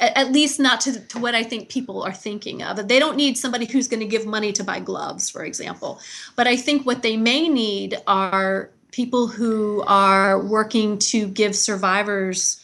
at 0.00 0.32
least 0.32 0.58
not 0.58 0.80
to, 0.82 1.00
to 1.00 1.18
what 1.18 1.34
I 1.34 1.42
think 1.42 1.68
people 1.68 2.02
are 2.02 2.12
thinking 2.12 2.62
of. 2.62 2.88
They 2.88 2.98
don't 2.98 3.16
need 3.16 3.36
somebody 3.36 3.66
who's 3.66 3.88
going 3.88 4.00
to 4.00 4.06
give 4.06 4.26
money 4.26 4.52
to 4.52 4.64
buy 4.64 4.80
gloves, 4.80 5.30
for 5.30 5.44
example. 5.44 6.00
But 6.36 6.46
I 6.46 6.56
think 6.56 6.86
what 6.86 7.02
they 7.02 7.16
may 7.16 7.48
need 7.48 7.96
are 8.06 8.70
people 8.90 9.26
who 9.26 9.82
are 9.86 10.40
working 10.40 10.98
to 10.98 11.26
give 11.28 11.56
survivors 11.56 12.61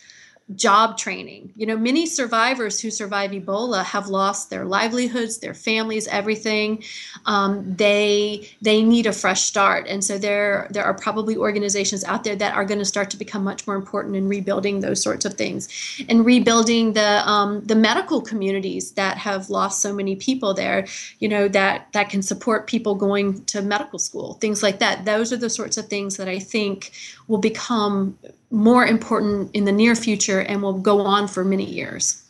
job 0.55 0.97
training. 0.97 1.53
You 1.57 1.67
know, 1.67 1.77
many 1.77 2.07
survivors 2.07 2.81
who 2.81 2.91
survive 2.91 3.33
Ebola 3.33 3.85
have 3.85 4.09
lost 4.09 4.49
their 4.49 4.65
livelihoods, 4.65 5.39
their 5.39 5.55
families, 5.55 6.09
everything. 6.09 6.83
Um, 7.27 7.75
they 7.77 8.49
they 8.63 8.83
need 8.83 9.07
a 9.07 9.13
fresh 9.13 9.43
start, 9.43 9.87
and 9.87 10.03
so 10.03 10.17
there 10.17 10.69
there 10.71 10.85
are 10.85 10.95
probably 10.95 11.37
organizations 11.37 12.03
out 12.05 12.25
there 12.25 12.37
that 12.37 12.55
are 12.55 12.65
going 12.65 12.79
to 12.79 12.85
start 12.85 13.11
to 13.11 13.17
become 13.19 13.45
much 13.45 13.67
more 13.67 13.77
important 13.77 14.17
in 14.17 14.29
rebuilding 14.29 14.81
those 14.81 15.03
sorts 15.03 15.25
of 15.25 15.35
things, 15.35 15.69
and 16.09 16.25
rebuilding 16.25 16.95
the 16.95 17.29
um, 17.29 17.63
the 17.65 17.77
medical 17.77 18.21
communities 18.21 18.93
that 18.93 19.19
have 19.19 19.51
lost 19.51 19.83
so 19.83 19.93
many 19.93 20.17
people 20.17 20.55
there. 20.55 20.87
You 21.19 21.29
know 21.29 21.49
that 21.49 21.93
that 21.93 22.09
can 22.09 22.23
support 22.23 22.67
people 22.67 22.95
going 22.95 23.45
to 23.47 23.61
medical 23.61 23.99
school, 23.99 24.35
things 24.35 24.63
like 24.63 24.79
that. 24.79 25.05
Those 25.05 25.31
are 25.31 25.37
the 25.37 25.51
sorts 25.51 25.77
of 25.77 25.89
things 25.89 26.17
that 26.17 26.29
I 26.29 26.39
think 26.39 26.93
will 27.27 27.39
become 27.39 28.17
more 28.51 28.87
important 28.87 29.51
in 29.55 29.65
the 29.65 29.73
near 29.73 29.95
future 29.95 30.41
and 30.41 30.63
will 30.63 30.79
go 30.79 31.01
on 31.01 31.29
for 31.29 31.45
many 31.45 31.65
years. 31.65 32.23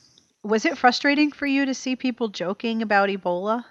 Was 0.43 0.65
it 0.65 0.79
frustrating 0.79 1.31
for 1.33 1.47
you 1.47 1.67
to 1.67 1.75
see 1.75 1.97
people 1.97 2.29
joking 2.29 2.83
about 2.83 3.09
Ebola? 3.09 3.65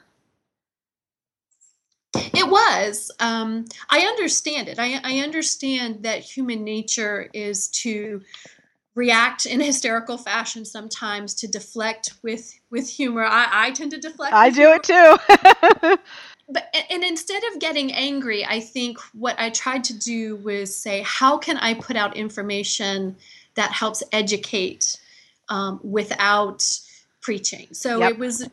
It 2.16 2.50
was. 2.50 3.12
Um, 3.20 3.66
I 3.90 4.00
understand 4.00 4.68
it. 4.68 4.80
I, 4.80 5.00
I 5.04 5.20
understand 5.20 6.04
that 6.04 6.20
human 6.20 6.64
nature 6.64 7.30
is 7.34 7.68
to 7.70 8.22
react 8.96 9.46
in 9.46 9.60
hysterical 9.72 10.18
fashion 10.18 10.66
sometimes 10.66 11.34
to 11.36 11.48
deflect 11.48 12.14
with 12.24 12.54
with 12.70 12.90
humor. 12.90 13.24
I, 13.24 13.48
I 13.52 13.72
tend 13.72 13.92
to 13.92 13.98
deflect. 13.98 14.34
I 14.34 14.50
do 14.50 14.62
humor. 14.62 14.76
it 14.76 15.82
too. 15.82 15.98
but 16.50 16.74
and 16.90 17.04
instead 17.04 17.44
of 17.52 17.60
getting 17.60 17.92
angry, 17.92 18.46
I 18.46 18.60
think 18.60 19.00
what 19.14 19.40
I 19.40 19.50
tried 19.50 19.84
to 19.86 19.98
do 19.98 20.38
was 20.38 20.76
say, 20.76 21.04
how 21.06 21.38
can 21.38 21.58
I 21.58 21.74
put 21.74 21.96
out 21.96 22.16
information 22.16 23.18
that 23.56 23.72
helps 23.72 24.02
educate 24.12 24.98
um, 25.50 25.80
without 25.84 26.66
preaching? 27.22 27.68
So 27.74 28.00
yep. 28.00 28.12
it 28.12 28.20
was 28.20 28.48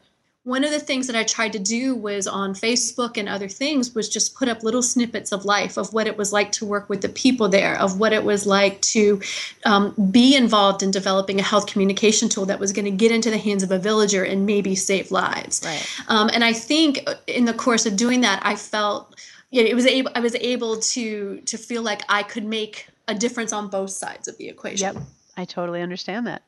one 0.44 0.62
of 0.62 0.70
the 0.70 0.78
things 0.78 1.06
that 1.06 1.16
I 1.16 1.24
tried 1.24 1.54
to 1.54 1.58
do 1.58 1.94
was 1.94 2.26
on 2.26 2.52
Facebook 2.52 3.16
and 3.16 3.30
other 3.30 3.48
things 3.48 3.94
was 3.94 4.10
just 4.10 4.34
put 4.34 4.46
up 4.46 4.62
little 4.62 4.82
snippets 4.82 5.32
of 5.32 5.46
life 5.46 5.78
of 5.78 5.94
what 5.94 6.06
it 6.06 6.18
was 6.18 6.34
like 6.34 6.52
to 6.52 6.66
work 6.66 6.90
with 6.90 7.00
the 7.00 7.08
people 7.08 7.48
there, 7.48 7.80
of 7.80 7.98
what 7.98 8.12
it 8.12 8.24
was 8.24 8.46
like 8.46 8.78
to 8.82 9.22
um, 9.64 9.94
be 10.10 10.36
involved 10.36 10.82
in 10.82 10.90
developing 10.90 11.40
a 11.40 11.42
health 11.42 11.66
communication 11.66 12.28
tool 12.28 12.44
that 12.44 12.60
was 12.60 12.72
going 12.72 12.84
to 12.84 12.90
get 12.90 13.10
into 13.10 13.30
the 13.30 13.38
hands 13.38 13.62
of 13.62 13.70
a 13.70 13.78
villager 13.78 14.22
and 14.22 14.44
maybe 14.44 14.74
save 14.74 15.10
lives. 15.10 15.62
Right. 15.64 15.86
Um, 16.08 16.28
and 16.34 16.44
I 16.44 16.52
think 16.52 17.08
in 17.26 17.46
the 17.46 17.54
course 17.54 17.86
of 17.86 17.96
doing 17.96 18.20
that, 18.20 18.44
I 18.44 18.54
felt 18.54 19.18
you 19.50 19.62
know, 19.62 19.70
it 19.70 19.74
was 19.74 19.86
able 19.86 20.10
I 20.14 20.20
was 20.20 20.34
able 20.34 20.76
to 20.76 21.40
to 21.40 21.56
feel 21.56 21.80
like 21.80 22.02
I 22.10 22.22
could 22.22 22.44
make 22.44 22.88
a 23.08 23.14
difference 23.14 23.52
on 23.52 23.68
both 23.68 23.90
sides 23.90 24.28
of 24.28 24.36
the 24.36 24.48
equation. 24.48 24.94
Yep, 24.94 25.04
I 25.38 25.46
totally 25.46 25.80
understand 25.80 26.26
that. 26.26 26.42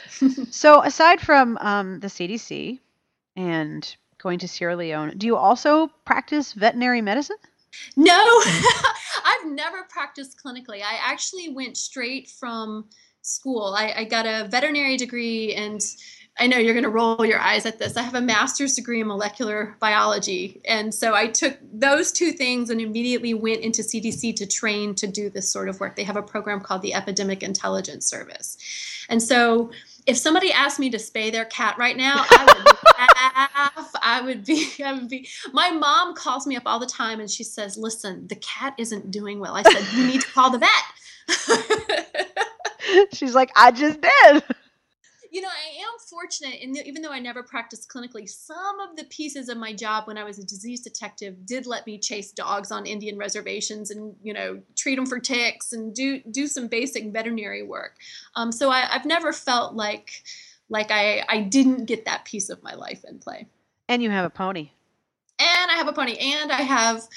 so 0.50 0.82
aside 0.82 1.20
from 1.20 1.56
um, 1.58 1.98
the 2.00 2.08
CDC, 2.08 2.78
and 3.36 3.96
going 4.18 4.38
to 4.38 4.48
Sierra 4.48 4.76
Leone. 4.76 5.14
Do 5.18 5.26
you 5.26 5.36
also 5.36 5.88
practice 6.04 6.52
veterinary 6.52 7.02
medicine? 7.02 7.36
No, 7.96 8.42
I've 9.24 9.46
never 9.46 9.84
practiced 9.88 10.38
clinically. 10.42 10.82
I 10.82 10.98
actually 11.02 11.48
went 11.48 11.76
straight 11.76 12.28
from 12.28 12.86
school. 13.22 13.74
I, 13.76 13.94
I 13.98 14.04
got 14.04 14.26
a 14.26 14.46
veterinary 14.48 14.96
degree, 14.96 15.54
and 15.54 15.80
I 16.38 16.46
know 16.46 16.56
you're 16.56 16.74
going 16.74 16.84
to 16.84 16.90
roll 16.90 17.24
your 17.24 17.38
eyes 17.38 17.66
at 17.66 17.78
this. 17.78 17.96
I 17.96 18.02
have 18.02 18.14
a 18.14 18.20
master's 18.20 18.74
degree 18.74 19.00
in 19.00 19.06
molecular 19.06 19.76
biology. 19.80 20.60
And 20.64 20.94
so 20.94 21.14
I 21.14 21.26
took 21.26 21.58
those 21.72 22.10
two 22.10 22.32
things 22.32 22.70
and 22.70 22.80
immediately 22.80 23.34
went 23.34 23.60
into 23.60 23.82
CDC 23.82 24.36
to 24.36 24.46
train 24.46 24.94
to 24.96 25.06
do 25.06 25.28
this 25.28 25.48
sort 25.50 25.68
of 25.68 25.78
work. 25.78 25.94
They 25.94 26.04
have 26.04 26.16
a 26.16 26.22
program 26.22 26.60
called 26.60 26.82
the 26.82 26.94
Epidemic 26.94 27.42
Intelligence 27.42 28.06
Service. 28.06 28.56
And 29.10 29.22
so 29.22 29.70
if 30.06 30.16
somebody 30.16 30.52
asked 30.52 30.78
me 30.78 30.90
to 30.90 30.98
spay 30.98 31.30
their 31.30 31.44
cat 31.44 31.76
right 31.78 31.96
now, 31.96 32.24
I 32.28 32.44
would 32.44 32.64
laugh. 32.66 33.92
I 34.02 34.20
would 34.20 34.44
be, 34.44 34.68
I 34.84 34.92
would 34.92 35.08
be. 35.08 35.28
My 35.52 35.70
mom 35.70 36.14
calls 36.14 36.46
me 36.46 36.56
up 36.56 36.64
all 36.66 36.78
the 36.78 36.86
time 36.86 37.20
and 37.20 37.30
she 37.30 37.44
says, 37.44 37.76
"Listen, 37.76 38.26
the 38.26 38.36
cat 38.36 38.74
isn't 38.78 39.10
doing 39.10 39.38
well." 39.38 39.54
I 39.54 39.62
said, 39.62 39.86
"You 39.96 40.06
need 40.06 40.20
to 40.20 40.26
call 40.28 40.50
the 40.50 40.58
vet." 40.58 40.70
She's 43.12 43.34
like, 43.34 43.50
"I 43.56 43.70
just 43.70 44.00
did." 44.00 44.44
you 45.32 45.40
know, 45.40 45.48
I 45.48 45.80
am 45.80 45.98
fortunate, 46.10 46.60
and 46.62 46.76
even 46.86 47.00
though 47.00 47.10
I 47.10 47.18
never 47.18 47.42
practiced 47.42 47.88
clinically, 47.88 48.28
some 48.28 48.80
of 48.80 48.96
the 48.96 49.04
pieces 49.04 49.48
of 49.48 49.56
my 49.56 49.72
job 49.72 50.06
when 50.06 50.18
I 50.18 50.24
was 50.24 50.38
a 50.38 50.44
disease 50.44 50.82
detective 50.82 51.46
did 51.46 51.66
let 51.66 51.86
me 51.86 51.96
chase 51.96 52.32
dogs 52.32 52.70
on 52.70 52.84
Indian 52.84 53.16
reservations 53.16 53.90
and 53.90 54.14
you 54.22 54.34
know 54.34 54.60
treat 54.76 54.96
them 54.96 55.06
for 55.06 55.18
ticks 55.18 55.72
and 55.72 55.94
do 55.94 56.20
do 56.30 56.46
some 56.46 56.68
basic 56.68 57.06
veterinary 57.06 57.62
work. 57.62 57.96
Um, 58.36 58.52
so 58.52 58.70
I, 58.70 58.86
I've 58.92 59.06
never 59.06 59.32
felt 59.32 59.72
like 59.74 60.22
like 60.68 60.90
I 60.90 61.24
I 61.26 61.40
didn't 61.40 61.86
get 61.86 62.04
that 62.04 62.26
piece 62.26 62.50
of 62.50 62.62
my 62.62 62.74
life 62.74 63.02
in 63.08 63.18
play. 63.18 63.46
And 63.88 64.02
you 64.02 64.10
have 64.10 64.26
a 64.26 64.30
pony. 64.30 64.70
And 65.38 65.70
I 65.70 65.76
have 65.76 65.88
a 65.88 65.94
pony. 65.94 66.18
And 66.18 66.52
I 66.52 66.60
have 66.60 67.08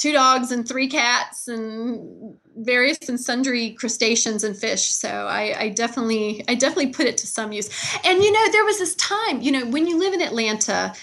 two 0.00 0.12
dogs 0.12 0.50
and 0.50 0.66
three 0.66 0.88
cats 0.88 1.46
and 1.46 2.34
various 2.56 3.06
and 3.06 3.20
sundry 3.20 3.72
crustaceans 3.72 4.42
and 4.42 4.56
fish. 4.56 4.84
So 4.84 5.08
I, 5.08 5.54
I, 5.58 5.68
definitely, 5.68 6.42
I 6.48 6.54
definitely 6.54 6.92
put 6.92 7.06
it 7.06 7.18
to 7.18 7.26
some 7.26 7.52
use. 7.52 7.68
And 8.02 8.22
you 8.22 8.32
know, 8.32 8.50
there 8.50 8.64
was 8.64 8.78
this 8.78 8.94
time, 8.94 9.42
you 9.42 9.52
know, 9.52 9.66
when 9.66 9.86
you 9.86 9.98
live 9.98 10.14
in 10.14 10.22
Atlanta, 10.22 10.94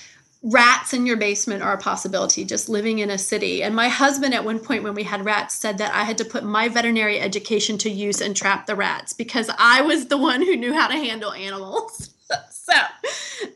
rats 0.42 0.94
in 0.94 1.06
your 1.06 1.18
basement 1.18 1.62
are 1.62 1.74
a 1.74 1.78
possibility 1.78 2.44
just 2.44 2.70
living 2.70 3.00
in 3.00 3.10
a 3.10 3.18
city 3.18 3.64
and 3.64 3.76
my 3.76 3.88
husband 3.88 4.36
at 4.36 4.46
one 4.46 4.60
point 4.60 4.84
when 4.84 4.94
we 4.94 5.02
had 5.02 5.26
rats 5.26 5.56
said 5.56 5.80
that 5.80 5.92
i 5.96 6.04
had 6.04 6.16
to 6.16 6.24
put 6.24 6.44
my 6.44 6.70
veterinary 6.70 7.20
education 7.20 7.76
to 7.76 7.90
use 7.90 8.22
and 8.22 8.36
trap 8.36 8.68
the 8.68 8.76
rats 8.76 9.14
because 9.14 9.50
i 9.58 9.82
was 9.82 10.06
the 10.06 10.18
one 10.18 10.40
who 10.40 10.56
knew 10.56 10.72
how 10.72 10.88
to 10.88 10.94
handle 10.94 11.34
animals 11.34 12.14
so 12.52 12.74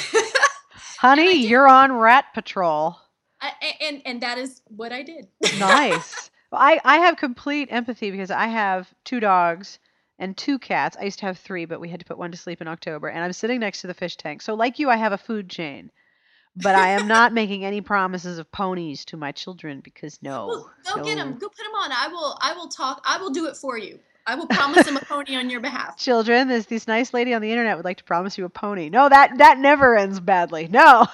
honey 0.97 1.35
you're 1.35 1.68
on 1.68 1.92
rat 1.92 2.25
patrol 2.33 2.97
I, 3.42 3.52
and 3.81 4.02
and 4.07 4.22
that 4.22 4.38
is 4.38 4.62
what 4.68 4.92
i 4.92 5.02
did 5.02 5.28
nice 5.59 6.31
I, 6.55 6.81
I 6.85 6.98
have 6.98 7.16
complete 7.16 7.68
empathy 7.70 8.11
because 8.11 8.31
I 8.31 8.46
have 8.46 8.92
two 9.05 9.20
dogs 9.20 9.78
and 10.18 10.37
two 10.37 10.59
cats. 10.59 10.98
I 11.00 11.05
used 11.05 11.20
to 11.20 11.24
have 11.24 11.38
three, 11.38 11.64
but 11.64 11.81
we 11.81 11.88
had 11.88 12.00
to 12.00 12.05
put 12.05 12.18
one 12.18 12.31
to 12.31 12.37
sleep 12.37 12.61
in 12.61 12.68
October. 12.68 13.09
And 13.09 13.24
I'm 13.24 13.33
sitting 13.33 13.61
next 13.61 13.81
to 13.81 13.87
the 13.87 13.94
fish 13.94 14.18
tank. 14.18 14.42
So, 14.42 14.52
like 14.52 14.78
you, 14.78 14.90
I 14.90 14.96
have 14.96 15.12
a 15.12 15.16
food 15.16 15.48
chain 15.48 15.90
but 16.57 16.74
I 16.74 16.90
am 16.90 17.09
not 17.09 17.33
making 17.42 17.64
any 17.64 17.81
promises 17.81 18.38
of 18.38 18.50
ponies 18.52 19.05
to 19.07 19.16
my 19.16 19.33
children 19.33 19.81
because 19.81 20.18
no. 20.22 20.46
Well, 20.46 20.70
go 20.85 20.96
no. 20.96 21.05
get 21.05 21.16
them. 21.16 21.38
Go 21.38 21.48
put 21.48 21.57
them 21.57 21.74
on. 21.74 21.92
I 21.92 22.09
will. 22.09 22.38
I 22.40 22.55
will 22.55 22.68
talk. 22.68 23.02
I 23.05 23.18
will 23.18 23.31
do 23.31 23.46
it 23.46 23.57
for 23.57 23.78
you. 23.78 23.98
I 24.26 24.37
will 24.37 24.46
promise 24.46 24.87
them 24.87 24.96
a 24.96 25.00
pony 25.00 25.35
on 25.35 25.50
your 25.50 25.61
behalf. 25.61 25.96
Children, 25.98 26.48
this 26.48 26.66
this 26.66 26.87
nice 26.87 27.12
lady 27.12 27.35
on 27.35 27.42
the 27.42 27.50
internet 27.50 27.76
would 27.76 27.85
like 27.85 27.98
to 27.98 28.05
promise 28.05 28.38
you 28.38 28.44
a 28.44 28.50
pony. 28.50 28.88
No, 28.88 29.09
that 29.09 29.38
that 29.38 29.59
never 29.59 29.96
ends 29.96 30.20
badly. 30.20 30.68
No, 30.68 31.07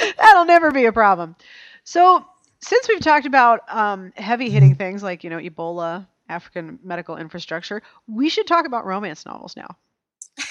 that'll 0.18 0.44
never 0.44 0.70
be 0.70 0.84
a 0.84 0.92
problem. 0.92 1.36
So, 1.84 2.24
since 2.60 2.88
we've 2.88 3.00
talked 3.00 3.26
about 3.26 3.60
um, 3.68 4.12
heavy 4.16 4.50
hitting 4.50 4.74
things 4.74 5.02
like 5.02 5.24
you 5.24 5.30
know 5.30 5.38
Ebola, 5.38 6.06
African 6.28 6.78
medical 6.82 7.16
infrastructure, 7.16 7.82
we 8.06 8.28
should 8.28 8.46
talk 8.46 8.66
about 8.66 8.84
romance 8.84 9.24
novels 9.24 9.56
now. 9.56 9.76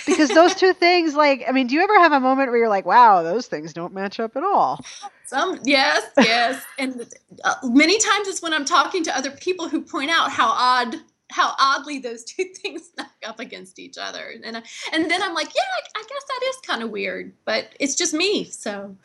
Because 0.05 0.29
those 0.29 0.55
two 0.55 0.73
things 0.85 1.15
like 1.15 1.45
i 1.47 1.53
mean 1.53 1.67
do 1.67 1.75
you 1.75 1.81
ever 1.81 1.97
have 1.99 2.11
a 2.11 2.19
moment 2.19 2.49
where 2.49 2.57
you're 2.57 2.67
like 2.67 2.85
wow 2.85 3.23
those 3.23 3.47
things 3.47 3.71
don't 3.71 3.93
match 3.93 4.19
up 4.19 4.35
at 4.35 4.43
all 4.43 4.83
some 5.25 5.59
yes 5.63 6.03
yes. 6.17 6.65
And 6.77 7.05
uh, 7.43 7.55
many 7.63 7.97
times 7.97 8.27
it's 8.27 8.41
when 8.41 8.53
i'm 8.53 8.65
talking 8.65 9.03
to 9.05 9.17
other 9.17 9.31
people 9.31 9.69
who 9.69 9.81
point 9.81 10.09
out 10.09 10.29
how 10.29 10.49
odd 10.49 10.97
how 11.29 11.53
oddly 11.57 11.99
those 11.99 12.23
two 12.23 12.45
things 12.55 12.91
knock 12.97 13.11
up 13.25 13.39
against 13.39 13.79
each 13.79 13.97
other. 13.97 14.33
And 14.43 14.57
and 14.93 15.11
then 15.11 15.23
i'm 15.23 15.33
like 15.33 15.53
yeah 15.55 15.61
I, 15.61 15.99
I 15.99 16.03
guess 16.03 16.23
that 16.27 16.41
is 16.49 16.57
kind 16.65 16.83
of 16.83 16.89
weird 16.89 17.33
but 17.45 17.69
it's 17.79 17.95
just 17.95 18.13
me 18.13 18.45
so 18.45 18.95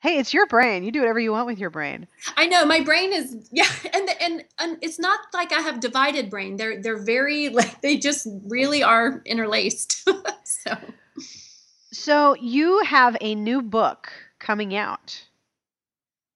Hey, 0.00 0.18
it's 0.18 0.32
your 0.32 0.46
brain. 0.46 0.82
You 0.82 0.92
do 0.92 1.00
whatever 1.00 1.20
you 1.20 1.32
want 1.32 1.46
with 1.46 1.58
your 1.58 1.68
brain. 1.68 2.06
I 2.36 2.46
know 2.46 2.64
my 2.64 2.80
brain 2.80 3.12
is 3.12 3.48
yeah, 3.52 3.68
and 3.92 4.08
the, 4.08 4.22
and 4.22 4.44
and 4.58 4.78
it's 4.80 4.98
not 4.98 5.20
like 5.34 5.52
I 5.52 5.60
have 5.60 5.80
divided 5.80 6.30
brain. 6.30 6.56
They're 6.56 6.80
they're 6.80 7.02
very 7.02 7.48
like 7.60 7.80
they 7.82 7.96
just 7.98 8.26
really 8.46 8.82
are 8.82 9.22
interlaced. 9.26 10.08
so 10.44 10.76
So 11.92 12.34
you 12.36 12.82
have 12.84 13.16
a 13.20 13.34
new 13.34 13.62
book 13.62 14.10
coming 14.38 14.74
out. 14.74 15.26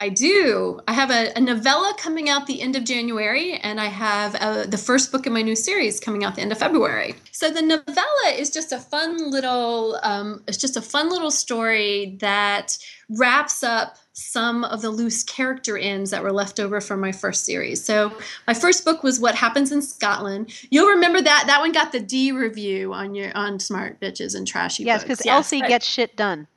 I 0.00 0.09
do. 0.09 0.80
I 0.88 0.92
have 0.92 1.11
a, 1.11 1.33
a, 1.37 1.40
novella 1.40 1.94
coming 1.96 2.28
out 2.28 2.46
the 2.46 2.61
end 2.61 2.74
of 2.74 2.85
January, 2.85 3.54
and 3.54 3.80
I 3.80 3.87
have 3.87 4.35
uh, 4.35 4.64
the 4.64 4.76
first 4.76 5.12
book 5.12 5.26
in 5.26 5.33
my 5.33 5.40
new 5.40 5.54
series 5.54 6.00
coming 6.00 6.24
out 6.24 6.35
the 6.35 6.42
end 6.42 6.50
of 6.50 6.59
February. 6.59 7.14
So 7.30 7.48
the 7.48 7.62
novella 7.62 8.35
is 8.37 8.50
just 8.50 8.72
a 8.72 8.78
fun 8.78 9.30
little, 9.30 9.98
um, 10.02 10.42
it's 10.48 10.59
just 10.59 10.76
a 10.76 10.83
fun 10.83 11.11
little 11.11 11.30
story 11.30 12.16
that 12.20 12.76
wraps 13.09 13.62
up 13.62 13.96
some 14.12 14.64
of 14.64 14.83
the 14.83 14.90
loose 14.90 15.22
character 15.22 15.78
ends 15.78 16.11
that 16.11 16.22
were 16.22 16.33
left 16.33 16.59
over 16.59 16.80
from 16.80 17.00
my 17.00 17.12
first 17.12 17.44
series. 17.44 17.85
So 17.85 18.12
my 18.48 18.54
first 18.54 18.85
book 18.85 19.04
was 19.04 19.20
What 19.20 19.37
Happens 19.37 19.70
in 19.70 19.80
Scotland. 19.80 20.52
You'll 20.70 20.90
remember 20.90 21.22
that 21.22 21.44
that 21.46 21.61
one 21.61 21.72
got 21.72 21.92
the 21.92 22.00
D 22.00 22.33
review 22.33 22.92
on 22.92 23.14
your 23.14 23.35
on 23.37 23.61
Smart 23.61 24.00
Bitches 24.00 24.35
and 24.35 24.46
Trashy. 24.46 24.85
Yes, 24.85 25.02
because 25.02 25.24
yes, 25.24 25.35
Elsie 25.35 25.61
gets 25.61 25.87
shit 25.87 26.16
done 26.16 26.48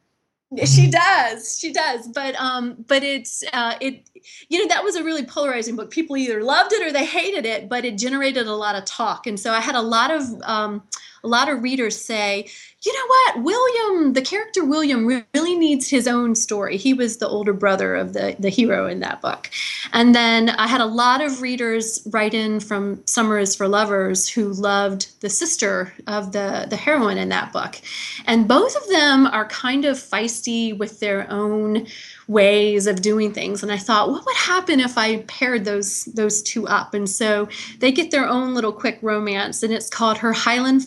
she 0.65 0.89
does 0.89 1.59
she 1.59 1.73
does 1.73 2.07
but 2.07 2.33
um 2.35 2.85
but 2.87 3.03
it's 3.03 3.43
uh 3.51 3.75
it 3.81 4.09
you 4.47 4.59
know 4.59 4.67
that 4.67 4.83
was 4.83 4.95
a 4.95 5.03
really 5.03 5.25
polarizing 5.25 5.75
book. 5.75 5.91
People 5.91 6.15
either 6.15 6.41
loved 6.41 6.71
it 6.71 6.87
or 6.87 6.91
they 6.91 7.05
hated 7.05 7.45
it 7.45 7.67
but 7.67 7.83
it 7.83 7.97
generated 7.97 8.47
a 8.47 8.55
lot 8.55 8.75
of 8.75 8.85
talk. 8.85 9.27
And 9.27 9.37
so 9.39 9.51
i 9.51 9.59
had 9.59 9.75
a 9.75 9.81
lot 9.81 10.09
of 10.09 10.23
um 10.43 10.83
a 11.23 11.27
lot 11.27 11.49
of 11.49 11.63
readers 11.63 11.99
say 11.99 12.47
you 12.85 12.93
know 12.93 13.07
what? 13.07 13.43
William 13.43 14.13
the 14.13 14.21
character 14.21 14.63
william 14.63 15.05
really 15.33 15.55
needs 15.55 15.89
his 15.89 16.07
own 16.07 16.35
story. 16.35 16.77
He 16.77 16.93
was 16.93 17.17
the 17.17 17.27
older 17.27 17.53
brother 17.53 17.95
of 17.95 18.13
the 18.13 18.35
the 18.37 18.49
hero 18.49 18.87
in 18.87 18.99
that 18.99 19.19
book. 19.21 19.49
And 19.93 20.13
then 20.13 20.49
i 20.51 20.67
had 20.67 20.79
a 20.79 20.85
lot 20.85 21.21
of 21.21 21.41
readers 21.41 22.01
write 22.11 22.35
in 22.35 22.59
from 22.59 23.05
summer 23.07 23.39
is 23.39 23.55
for 23.55 23.67
lovers 23.67 24.29
who 24.29 24.53
loved 24.53 25.19
the 25.21 25.29
sister 25.29 25.91
of 26.05 26.33
the 26.33 26.67
the 26.69 26.77
heroine 26.77 27.17
in 27.17 27.29
that 27.29 27.51
book. 27.51 27.81
And 28.25 28.47
both 28.47 28.75
of 28.75 28.87
them 28.89 29.25
are 29.25 29.47
kind 29.47 29.83
of 29.83 29.97
feisty 29.97 30.77
with 30.77 30.99
their 30.99 31.29
own 31.31 31.87
ways 32.27 32.85
of 32.87 33.01
doing 33.01 33.33
things. 33.33 33.63
And 33.63 33.71
i 33.71 33.77
thought 33.77 34.11
what 34.11 34.25
would 34.25 34.35
happen 34.35 34.79
if 34.79 34.97
i 34.99 35.17
paired 35.23 35.65
those 35.65 36.05
those 36.05 36.43
two 36.43 36.67
up? 36.67 36.93
And 36.93 37.09
so 37.09 37.49
they 37.79 37.91
get 37.91 38.11
their 38.11 38.27
own 38.27 38.53
little 38.53 38.71
quick 38.71 38.99
romance 39.01 39.63
and 39.63 39.73
it's 39.73 39.89
called 39.89 40.19
her 40.19 40.31
highland 40.31 40.85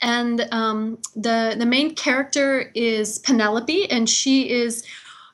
and 0.00 0.46
um, 0.52 0.98
the 1.14 1.56
the 1.58 1.66
main 1.66 1.94
character 1.94 2.70
is 2.74 3.18
Penelope, 3.18 3.90
and 3.90 4.08
she 4.08 4.50
is, 4.50 4.84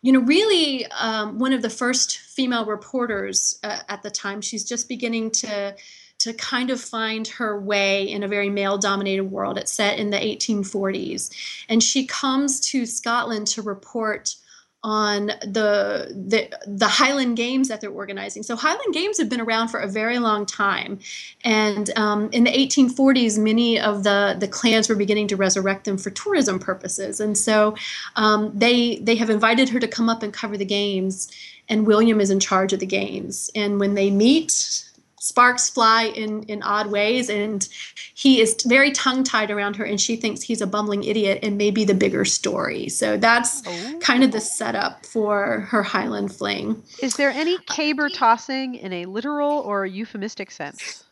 you 0.03 0.13
know, 0.13 0.21
really 0.21 0.87
um, 0.87 1.39
one 1.39 1.53
of 1.53 1.63
the 1.63 1.71
first 1.71 2.19
female 2.19 2.65
reporters 2.65 3.59
uh, 3.63 3.81
at 3.89 4.03
the 4.03 4.11
time. 4.11 4.41
She's 4.41 4.65
just 4.65 4.89
beginning 4.89 5.31
to 5.33 5.77
to 6.19 6.33
kind 6.33 6.71
of 6.71 6.81
find 6.81 7.27
her 7.29 7.61
way 7.61 8.05
in 8.05 8.23
a 8.23 8.29
very 8.29 8.49
male 8.49 8.79
dominated 8.79 9.25
world. 9.25 9.59
It's 9.59 9.73
set 9.73 9.99
in 9.99 10.11
the 10.11 10.19
1840s, 10.19 11.31
and 11.69 11.83
she 11.83 12.07
comes 12.07 12.61
to 12.71 12.87
Scotland 12.87 13.47
to 13.49 13.63
report 13.63 14.37
on 14.85 15.29
the, 15.41 16.13
the 16.15 16.51
the 16.67 16.87
Highland 16.87 17.39
Games 17.39 17.69
that 17.69 17.81
they're 17.81 17.91
organizing. 17.91 18.43
So 18.43 18.55
Highland 18.55 18.93
Games 18.93 19.17
have 19.17 19.31
been 19.31 19.41
around 19.41 19.69
for 19.69 19.81
a 19.81 19.89
very 19.89 20.19
long 20.19 20.45
time, 20.45 21.01
and 21.43 21.91
um, 21.97 22.29
in 22.33 22.45
the 22.45 22.51
1840s, 22.51 23.39
many 23.39 23.81
of 23.81 24.05
the 24.05 24.37
the 24.39 24.47
clans 24.47 24.89
were 24.89 24.95
beginning 24.95 25.27
to 25.29 25.37
resurrect 25.37 25.87
them 25.87 25.97
for 25.97 26.11
tourism 26.11 26.59
purposes, 26.59 27.19
and 27.19 27.37
so 27.37 27.75
um, 28.17 28.53
they 28.55 28.97
they 28.97 29.17
have 29.17 29.31
invited 29.31 29.71
her 29.71 29.81
to 29.81 29.89
come 29.89 30.11
up 30.11 30.23
and 30.23 30.33
cover 30.33 30.57
the 30.57 30.65
games. 30.65 31.33
And 31.67 31.87
William 31.87 32.21
is 32.21 32.29
in 32.29 32.41
charge 32.41 32.75
of 32.75 32.81
the 32.81 32.87
games. 32.87 33.51
And 33.55 33.81
when 33.81 33.95
they 33.95 34.11
meet, 34.11 34.85
sparks 35.25 35.71
fly 35.71 36.05
in 36.05 36.43
in 36.43 36.63
odd 36.63 36.91
ways 36.91 37.31
and 37.31 37.67
he 38.13 38.43
is 38.43 38.55
very 38.67 38.93
tongue 38.93 39.25
tied 39.25 39.51
around 39.51 39.75
her 39.75 39.85
and 39.85 39.99
she 39.99 40.17
thinks 40.17 40.43
he's 40.43 40.61
a 40.61 40.67
bumbling 40.67 41.03
idiot 41.03 41.39
and 41.43 41.57
maybe 41.57 41.83
the 41.83 41.95
bigger 41.95 42.27
story. 42.27 42.91
So 42.91 43.17
that's 43.17 43.63
oh. 43.67 43.99
kind 44.01 44.23
of 44.23 44.33
the 44.33 44.41
setup 44.41 45.07
for 45.07 45.61
her 45.71 45.83
highland 45.83 46.35
fling. 46.35 46.83
Is 47.01 47.17
there 47.17 47.31
any 47.31 47.57
caber 47.67 48.11
tossing 48.11 48.75
in 48.75 48.93
a 48.93 49.07
literal 49.07 49.61
or 49.61 49.87
euphemistic 49.87 50.51
sense? 50.51 51.05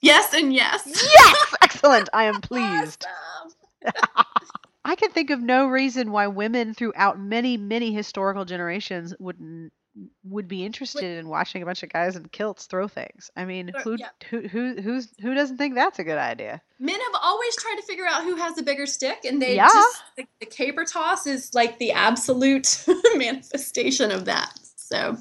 Yes 0.00 0.34
and 0.34 0.52
yes. 0.52 0.82
Yes! 0.86 1.54
Excellent. 1.62 2.08
I 2.12 2.24
am 2.24 2.40
pleased. 2.40 3.06
I 4.84 4.96
can 4.96 5.12
think 5.12 5.30
of 5.30 5.40
no 5.40 5.68
reason 5.68 6.10
why 6.10 6.26
women 6.26 6.74
throughout 6.74 7.20
many, 7.20 7.56
many 7.56 7.94
historical 7.94 8.44
generations 8.44 9.14
wouldn't 9.20 9.72
would 10.24 10.48
be 10.48 10.64
interested 10.64 11.18
in 11.18 11.28
watching 11.28 11.62
a 11.62 11.66
bunch 11.66 11.82
of 11.82 11.88
guys 11.88 12.16
in 12.16 12.26
kilts 12.28 12.66
throw 12.66 12.88
things. 12.88 13.30
I 13.36 13.44
mean, 13.44 13.70
who 13.82 13.96
yeah. 13.98 14.08
who 14.28 14.48
who 14.48 14.80
who's 14.80 15.08
who 15.20 15.34
doesn't 15.34 15.56
think 15.56 15.74
that's 15.74 15.98
a 15.98 16.04
good 16.04 16.18
idea? 16.18 16.60
Men 16.78 16.98
have 16.98 17.20
always 17.22 17.56
tried 17.56 17.76
to 17.76 17.82
figure 17.82 18.06
out 18.06 18.24
who 18.24 18.36
has 18.36 18.54
the 18.54 18.62
bigger 18.62 18.86
stick, 18.86 19.24
and 19.24 19.40
they 19.40 19.56
yeah. 19.56 19.68
just 19.68 20.02
the, 20.16 20.26
the 20.40 20.46
caber 20.46 20.84
toss 20.84 21.26
is 21.26 21.54
like 21.54 21.78
the 21.78 21.92
absolute 21.92 22.84
manifestation 23.16 24.10
of 24.10 24.24
that. 24.24 24.58
So 24.84 25.16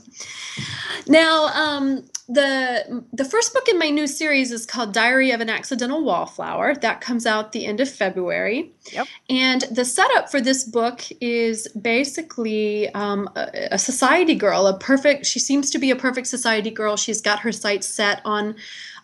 now 1.07 1.47
um, 1.47 2.03
the 2.27 3.03
the 3.13 3.23
first 3.23 3.53
book 3.53 3.67
in 3.69 3.79
my 3.79 3.89
new 3.89 4.07
series 4.07 4.51
is 4.51 4.65
called 4.65 4.93
Diary 4.93 5.31
of 5.31 5.39
an 5.39 5.49
Accidental 5.49 6.03
Wallflower. 6.03 6.75
That 6.75 6.99
comes 6.99 7.25
out 7.25 7.53
the 7.53 7.65
end 7.65 7.79
of 7.79 7.89
February. 7.89 8.71
Yep. 8.91 9.07
And 9.29 9.61
the 9.71 9.85
setup 9.85 10.29
for 10.29 10.41
this 10.41 10.65
book 10.65 11.01
is 11.21 11.67
basically 11.69 12.93
um, 12.93 13.29
a, 13.37 13.69
a 13.71 13.79
society 13.79 14.35
girl, 14.35 14.67
a 14.67 14.77
perfect. 14.77 15.25
She 15.25 15.39
seems 15.39 15.69
to 15.71 15.79
be 15.79 15.91
a 15.91 15.95
perfect 15.95 16.27
society 16.27 16.69
girl. 16.69 16.97
She's 16.97 17.21
got 17.21 17.39
her 17.39 17.53
sights 17.53 17.87
set 17.87 18.21
on 18.25 18.55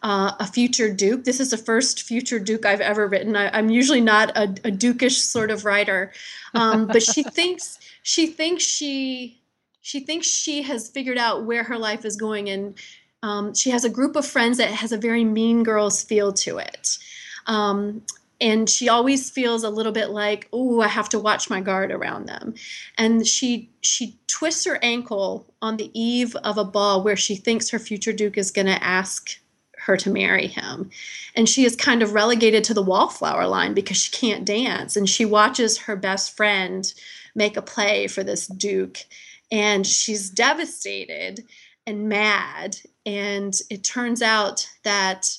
uh, 0.03 0.33
a 0.39 0.47
future 0.47 0.93
duke. 0.93 1.23
This 1.23 1.39
is 1.39 1.51
the 1.51 1.57
first 1.57 2.03
future 2.03 2.39
duke 2.39 2.65
I've 2.65 2.81
ever 2.81 3.07
written. 3.07 3.35
I, 3.35 3.57
am 3.57 3.69
usually 3.69 4.01
not 4.01 4.35
a, 4.37 4.43
a, 4.43 4.71
dukish 4.71 5.19
sort 5.19 5.51
of 5.51 5.65
writer, 5.65 6.11
um, 6.53 6.87
but 6.87 7.03
she 7.03 7.23
thinks 7.37 7.79
she 8.03 8.27
thinks 8.27 8.63
she 8.63 9.38
she 9.89 9.99
thinks 9.99 10.27
she 10.27 10.61
has 10.61 10.87
figured 10.87 11.17
out 11.17 11.45
where 11.45 11.63
her 11.63 11.75
life 11.75 12.05
is 12.05 12.15
going 12.15 12.47
and 12.47 12.77
um, 13.23 13.55
she 13.55 13.71
has 13.71 13.83
a 13.83 13.89
group 13.89 14.15
of 14.15 14.23
friends 14.23 14.59
that 14.59 14.69
has 14.69 14.91
a 14.91 14.99
very 14.99 15.23
mean 15.23 15.63
girls 15.63 16.03
feel 16.03 16.31
to 16.31 16.59
it. 16.59 16.99
Um, 17.47 18.03
and 18.39 18.69
she 18.69 18.87
always 18.87 19.31
feels 19.31 19.63
a 19.63 19.69
little 19.71 19.91
bit 19.91 20.11
like 20.11 20.47
oh 20.53 20.79
i 20.79 20.87
have 20.87 21.09
to 21.09 21.19
watch 21.19 21.49
my 21.49 21.59
guard 21.59 21.91
around 21.91 22.27
them. 22.27 22.53
And 22.99 23.25
she 23.25 23.71
she 23.81 24.15
twists 24.27 24.63
her 24.65 24.77
ankle 24.83 25.51
on 25.59 25.77
the 25.77 25.89
eve 25.99 26.35
of 26.43 26.59
a 26.59 26.63
ball 26.63 27.03
where 27.03 27.17
she 27.17 27.35
thinks 27.35 27.71
her 27.71 27.79
future 27.79 28.13
duke 28.13 28.37
is 28.37 28.51
going 28.51 28.67
to 28.67 28.83
ask 28.83 29.39
her 29.79 29.97
to 29.97 30.11
marry 30.11 30.45
him. 30.45 30.91
And 31.35 31.49
she 31.49 31.65
is 31.65 31.75
kind 31.75 32.03
of 32.03 32.13
relegated 32.13 32.63
to 32.65 32.75
the 32.75 32.83
wallflower 32.83 33.47
line 33.47 33.73
because 33.73 33.97
she 33.97 34.11
can't 34.11 34.45
dance 34.45 34.95
and 34.95 35.09
she 35.09 35.25
watches 35.25 35.79
her 35.79 35.95
best 35.95 36.37
friend 36.37 36.93
make 37.33 37.57
a 37.57 37.61
play 37.63 38.05
for 38.05 38.23
this 38.23 38.45
duke 38.45 39.05
and 39.51 39.85
she's 39.85 40.29
devastated 40.29 41.45
and 41.87 42.07
mad. 42.07 42.77
And 43.05 43.59
it 43.69 43.83
turns 43.83 44.21
out 44.21 44.69
that 44.83 45.37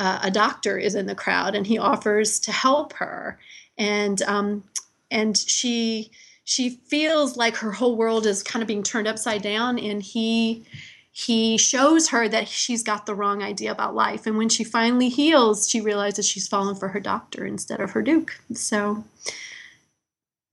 uh, 0.00 0.20
a 0.22 0.30
doctor 0.30 0.76
is 0.76 0.94
in 0.94 1.06
the 1.06 1.14
crowd 1.14 1.54
and 1.54 1.66
he 1.66 1.78
offers 1.78 2.40
to 2.40 2.52
help 2.52 2.92
her. 2.94 3.38
And 3.78 4.20
um, 4.22 4.64
and 5.10 5.36
she 5.36 6.10
she 6.44 6.70
feels 6.70 7.36
like 7.36 7.56
her 7.56 7.72
whole 7.72 7.96
world 7.96 8.26
is 8.26 8.42
kind 8.42 8.62
of 8.62 8.68
being 8.68 8.82
turned 8.82 9.08
upside 9.08 9.42
down 9.42 9.78
and 9.78 10.02
he 10.02 10.64
he 11.12 11.56
shows 11.56 12.08
her 12.08 12.28
that 12.28 12.46
she's 12.46 12.82
got 12.82 13.06
the 13.06 13.14
wrong 13.14 13.42
idea 13.42 13.72
about 13.72 13.94
life. 13.94 14.26
And 14.26 14.36
when 14.36 14.48
she 14.48 14.64
finally 14.64 15.08
heals 15.08 15.68
she 15.68 15.80
realizes 15.80 16.26
she's 16.26 16.48
fallen 16.48 16.74
for 16.76 16.88
her 16.88 17.00
doctor 17.00 17.46
instead 17.46 17.80
of 17.80 17.90
her 17.92 18.02
duke. 18.02 18.40
So 18.54 19.04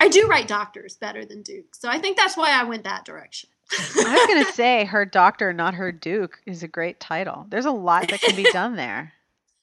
i 0.03 0.07
do 0.07 0.27
write 0.27 0.47
doctors 0.47 0.95
better 0.97 1.25
than 1.25 1.41
Duke. 1.41 1.75
so 1.75 1.89
i 1.89 1.99
think 1.99 2.17
that's 2.17 2.37
why 2.37 2.51
i 2.51 2.63
went 2.63 2.83
that 2.83 3.05
direction 3.05 3.49
i 3.71 4.13
was 4.13 4.27
going 4.27 4.45
to 4.45 4.51
say 4.51 4.85
her 4.85 5.05
doctor 5.05 5.53
not 5.53 5.73
her 5.73 5.91
duke 5.91 6.39
is 6.45 6.63
a 6.63 6.67
great 6.67 6.99
title 6.99 7.45
there's 7.49 7.65
a 7.65 7.71
lot 7.71 8.09
that 8.09 8.21
can 8.21 8.35
be 8.35 8.43
done 8.51 8.75
there 8.75 9.13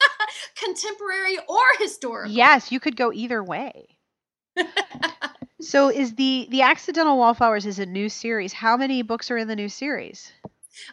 contemporary 0.57 1.39
or 1.49 1.65
historical. 1.79 2.33
Yes, 2.33 2.73
you 2.73 2.81
could 2.81 2.97
go 2.97 3.13
either 3.13 3.43
way. 3.43 3.97
so 5.61 5.89
is 5.89 6.15
the 6.15 6.47
the 6.51 6.63
accidental 6.63 7.17
wallflowers 7.17 7.67
is 7.67 7.79
a 7.79 7.87
new 7.87 8.09
series. 8.09 8.53
How 8.53 8.77
many 8.77 9.03
books 9.03 9.31
are 9.31 9.39
in 9.39 9.49
the 9.49 9.57
new 9.57 9.69
series? 9.69 10.33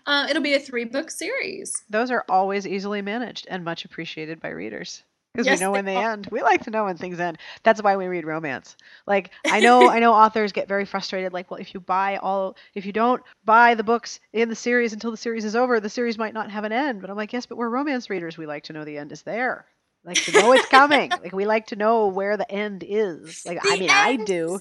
Uh, 0.06 0.28
it'll 0.30 0.44
be 0.44 0.54
a 0.54 0.60
three 0.60 0.86
book 0.86 1.10
series. 1.10 1.84
Those 1.90 2.12
are 2.12 2.26
always 2.30 2.68
easily 2.68 3.02
managed 3.02 3.48
and 3.50 3.64
much 3.64 3.86
appreciated 3.86 4.40
by 4.40 4.50
readers 4.50 5.04
because 5.34 5.46
yes, 5.46 5.60
we 5.60 5.66
know 5.66 5.72
when 5.72 5.86
they, 5.86 5.94
they 5.96 6.04
end. 6.04 6.28
We 6.32 6.42
like 6.42 6.64
to 6.64 6.72
know 6.72 6.86
when 6.86 6.98
things 6.98 7.20
end. 7.20 7.38
That's 7.64 7.82
why 7.82 7.96
we 7.96 8.08
read 8.08 8.26
romance. 8.26 8.76
Like 9.06 9.32
I 9.46 9.60
know 9.60 9.90
I 9.90 10.00
know 10.00 10.14
authors 10.14 10.52
get 10.52 10.68
very 10.68 10.86
frustrated 10.86 11.34
like 11.34 11.52
well 11.52 11.60
if 11.60 11.74
you 11.74 11.80
buy 11.80 12.18
all 12.18 12.58
if 12.74 12.86
you 12.86 12.92
don't 12.94 13.22
buy 13.46 13.76
the 13.76 13.84
books 13.84 14.20
in 14.34 14.50
the 14.50 14.56
series 14.56 14.94
until 14.94 15.12
the 15.12 15.18
series 15.18 15.46
is 15.46 15.56
over, 15.56 15.80
the 15.80 15.90
series 15.90 16.18
might 16.18 16.34
not 16.34 16.50
have 16.52 16.64
an 16.64 16.72
end. 16.72 17.02
But 17.02 17.10
I'm 17.10 17.18
like, 17.18 17.34
yes, 17.34 17.46
but 17.46 17.58
we're 17.58 17.70
romance 17.70 18.10
readers. 18.10 18.38
We 18.38 18.46
like 18.46 18.64
to 18.66 18.74
know 18.74 18.84
the 18.84 18.98
end 18.98 19.12
is 19.12 19.22
there. 19.22 19.66
Like 20.04 20.22
to 20.24 20.32
know 20.32 20.52
it's 20.54 20.66
coming. 20.70 21.12
like 21.22 21.34
we 21.34 21.46
like 21.46 21.68
to 21.68 21.76
know 21.76 22.08
where 22.08 22.38
the 22.38 22.50
end 22.52 22.84
is. 22.88 23.46
Like 23.46 23.62
the 23.62 23.70
I 23.70 23.78
mean 23.78 23.90
I 23.90 24.16
do. 24.16 24.60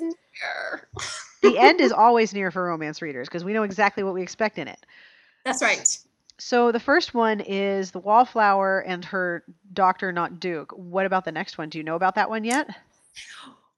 the 1.43 1.59
end 1.59 1.81
is 1.81 1.93
always 1.97 2.35
near 2.35 2.51
for 2.51 2.65
romance 2.67 3.01
readers 3.01 3.29
because 3.29 3.45
we 3.45 3.53
know 3.53 3.63
exactly 3.63 4.03
what 4.03 4.15
we 4.15 4.23
expect 4.23 4.59
in 4.59 4.69
it. 4.69 4.85
That's 5.45 5.63
right. 5.63 5.87
So 6.39 6.71
the 6.71 6.81
first 6.81 7.15
one 7.15 7.41
is 7.41 7.91
the 7.91 7.99
wallflower 7.99 8.81
and 8.81 9.05
her 9.07 9.43
doctor, 9.73 10.13
not 10.13 10.39
Duke. 10.39 10.73
What 10.73 11.07
about 11.07 11.25
the 11.25 11.33
next 11.33 11.57
one? 11.59 11.69
Do 11.69 11.79
you 11.79 11.85
know 11.85 11.97
about 11.97 12.15
that 12.17 12.29
one 12.29 12.45
yet? 12.45 12.69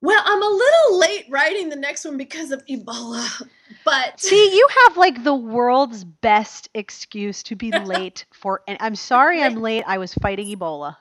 Well, 0.01 0.23
I'm 0.25 0.43
a 0.43 0.47
little 0.47 0.99
late 0.99 1.27
writing 1.29 1.69
the 1.69 1.77
next 1.77 2.05
one 2.05 2.17
because 2.17 2.53
of 2.53 2.65
Ebola. 2.67 3.43
But 3.85 4.21
see, 4.21 4.55
you 4.55 4.69
have 4.87 4.97
like 4.97 5.25
the 5.25 5.35
world's 5.35 6.05
best 6.05 6.69
excuse 6.75 7.43
to 7.45 7.57
be 7.57 7.71
late 7.85 8.25
for. 8.33 8.63
And 8.69 8.79
I'm 8.81 8.95
sorry 8.97 9.43
I'm 9.43 9.57
late. 9.57 9.85
I 9.87 9.99
was 9.99 10.15
fighting 10.15 10.47
Ebola. 10.49 10.97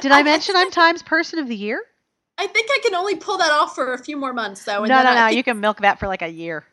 Did 0.00 0.12
I, 0.12 0.20
I 0.20 0.22
mention 0.22 0.56
I'm 0.56 0.70
Times 0.70 1.02
Person 1.02 1.38
of 1.38 1.48
the 1.48 1.56
Year? 1.56 1.82
I 2.38 2.46
think 2.46 2.68
I 2.70 2.78
can 2.82 2.94
only 2.94 3.16
pull 3.16 3.38
that 3.38 3.50
off 3.50 3.74
for 3.74 3.92
a 3.92 3.98
few 3.98 4.16
more 4.16 4.32
months, 4.32 4.64
though. 4.64 4.84
no, 4.84 5.02
no, 5.02 5.14
no. 5.14 5.26
Think- 5.26 5.36
you 5.36 5.42
can 5.42 5.60
milk 5.60 5.80
that 5.80 5.98
for 5.98 6.06
like 6.08 6.22
a 6.22 6.28
year. 6.28 6.64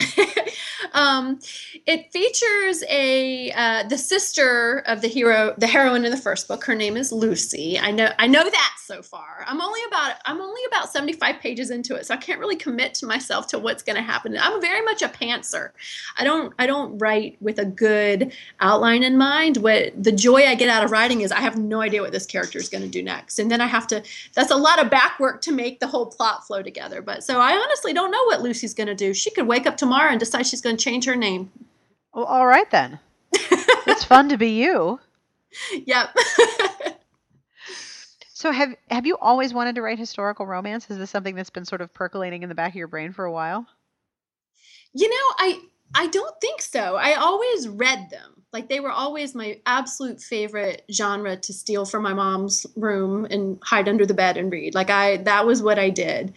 um, 0.94 1.40
it 1.86 2.12
features 2.12 2.84
a 2.88 3.50
uh, 3.50 3.82
the 3.88 3.98
sister 3.98 4.78
of 4.86 5.00
the 5.00 5.08
hero, 5.08 5.54
the 5.58 5.66
heroine 5.66 6.04
in 6.04 6.12
the 6.12 6.16
first 6.16 6.46
book. 6.46 6.64
Her 6.64 6.74
name 6.74 6.96
is 6.96 7.10
Lucy. 7.10 7.78
I 7.78 7.90
know 7.90 8.10
I 8.18 8.28
know 8.28 8.48
that 8.48 8.76
so 8.80 9.02
far. 9.02 9.44
I'm 9.46 9.60
only 9.60 9.80
about 9.88 10.14
I'm 10.24 10.40
only 10.40 10.62
about 10.68 10.90
75 10.90 11.40
pages 11.40 11.70
into 11.70 11.96
it, 11.96 12.06
so 12.06 12.14
I 12.14 12.16
can't 12.16 12.38
really 12.38 12.56
commit 12.56 12.94
to 12.94 13.06
myself 13.06 13.48
to 13.48 13.58
what's 13.58 13.82
going 13.82 13.96
to 13.96 14.02
happen. 14.02 14.36
I'm 14.38 14.60
very 14.60 14.82
much 14.82 15.02
a 15.02 15.08
pantser. 15.08 15.70
I 16.16 16.22
don't 16.22 16.54
I 16.58 16.66
don't 16.66 16.96
write 16.98 17.36
with 17.40 17.58
a 17.58 17.64
good 17.64 18.32
outline 18.60 19.02
in 19.02 19.18
mind. 19.18 19.56
What 19.56 19.92
the 20.00 20.12
joy 20.12 20.46
I 20.46 20.54
get 20.54 20.68
out 20.68 20.84
of 20.84 20.92
writing 20.92 21.22
is 21.22 21.32
I 21.32 21.40
have 21.40 21.58
no 21.58 21.80
idea 21.80 22.02
what 22.02 22.12
this 22.12 22.26
character 22.26 22.58
is 22.58 22.68
going 22.68 22.82
to 22.82 22.88
do 22.88 23.02
next, 23.02 23.40
and 23.40 23.50
then 23.50 23.60
I 23.60 23.66
have 23.66 23.88
to. 23.88 24.02
That's 24.34 24.52
a 24.52 24.56
lot 24.56 24.82
of 24.82 24.90
back 24.90 25.18
work 25.18 25.40
to 25.42 25.52
make 25.52 25.80
the 25.80 25.88
whole 25.88 26.06
plot 26.06 26.46
flow 26.46 26.62
together. 26.62 27.02
But 27.02 27.24
so 27.24 27.40
I 27.40 27.52
honestly 27.52 27.92
don't 27.92 28.12
know 28.12 28.24
what 28.26 28.42
Lucy's 28.42 28.74
going 28.74 28.86
to 28.86 28.94
do. 28.94 29.12
She 29.12 29.32
could 29.32 29.48
wake 29.48 29.66
up 29.66 29.76
tomorrow 29.76 30.10
and 30.10 30.20
decide 30.20 30.46
she's 30.46 30.60
going 30.60 30.76
to 30.76 30.83
change 30.84 31.06
her 31.06 31.16
name. 31.16 31.50
Well, 32.12 32.26
all 32.26 32.46
right 32.46 32.70
then. 32.70 33.00
it's 33.32 34.04
fun 34.04 34.28
to 34.28 34.36
be 34.36 34.50
you. 34.50 35.00
Yep. 35.86 36.16
so 38.32 38.52
have 38.52 38.74
have 38.90 39.06
you 39.06 39.16
always 39.16 39.54
wanted 39.54 39.76
to 39.76 39.82
write 39.82 39.98
historical 39.98 40.46
romance? 40.46 40.90
Is 40.90 40.98
this 40.98 41.10
something 41.10 41.34
that's 41.34 41.50
been 41.50 41.64
sort 41.64 41.80
of 41.80 41.92
percolating 41.94 42.42
in 42.42 42.48
the 42.48 42.54
back 42.54 42.72
of 42.72 42.76
your 42.76 42.88
brain 42.88 43.12
for 43.12 43.24
a 43.24 43.32
while? 43.32 43.66
You 44.92 45.08
know, 45.08 45.34
I 45.38 45.60
I 45.94 46.06
don't 46.08 46.40
think 46.40 46.60
so. 46.60 46.96
I 46.96 47.14
always 47.14 47.68
read 47.68 48.10
them. 48.10 48.42
Like 48.52 48.68
they 48.68 48.78
were 48.78 48.90
always 48.90 49.34
my 49.34 49.60
absolute 49.66 50.20
favorite 50.20 50.84
genre 50.92 51.36
to 51.36 51.52
steal 51.52 51.84
from 51.84 52.04
my 52.04 52.14
mom's 52.14 52.66
room 52.76 53.26
and 53.30 53.58
hide 53.62 53.88
under 53.88 54.06
the 54.06 54.14
bed 54.14 54.36
and 54.36 54.52
read. 54.52 54.74
Like 54.74 54.90
I 54.90 55.18
that 55.18 55.46
was 55.46 55.62
what 55.62 55.78
I 55.78 55.90
did. 55.90 56.34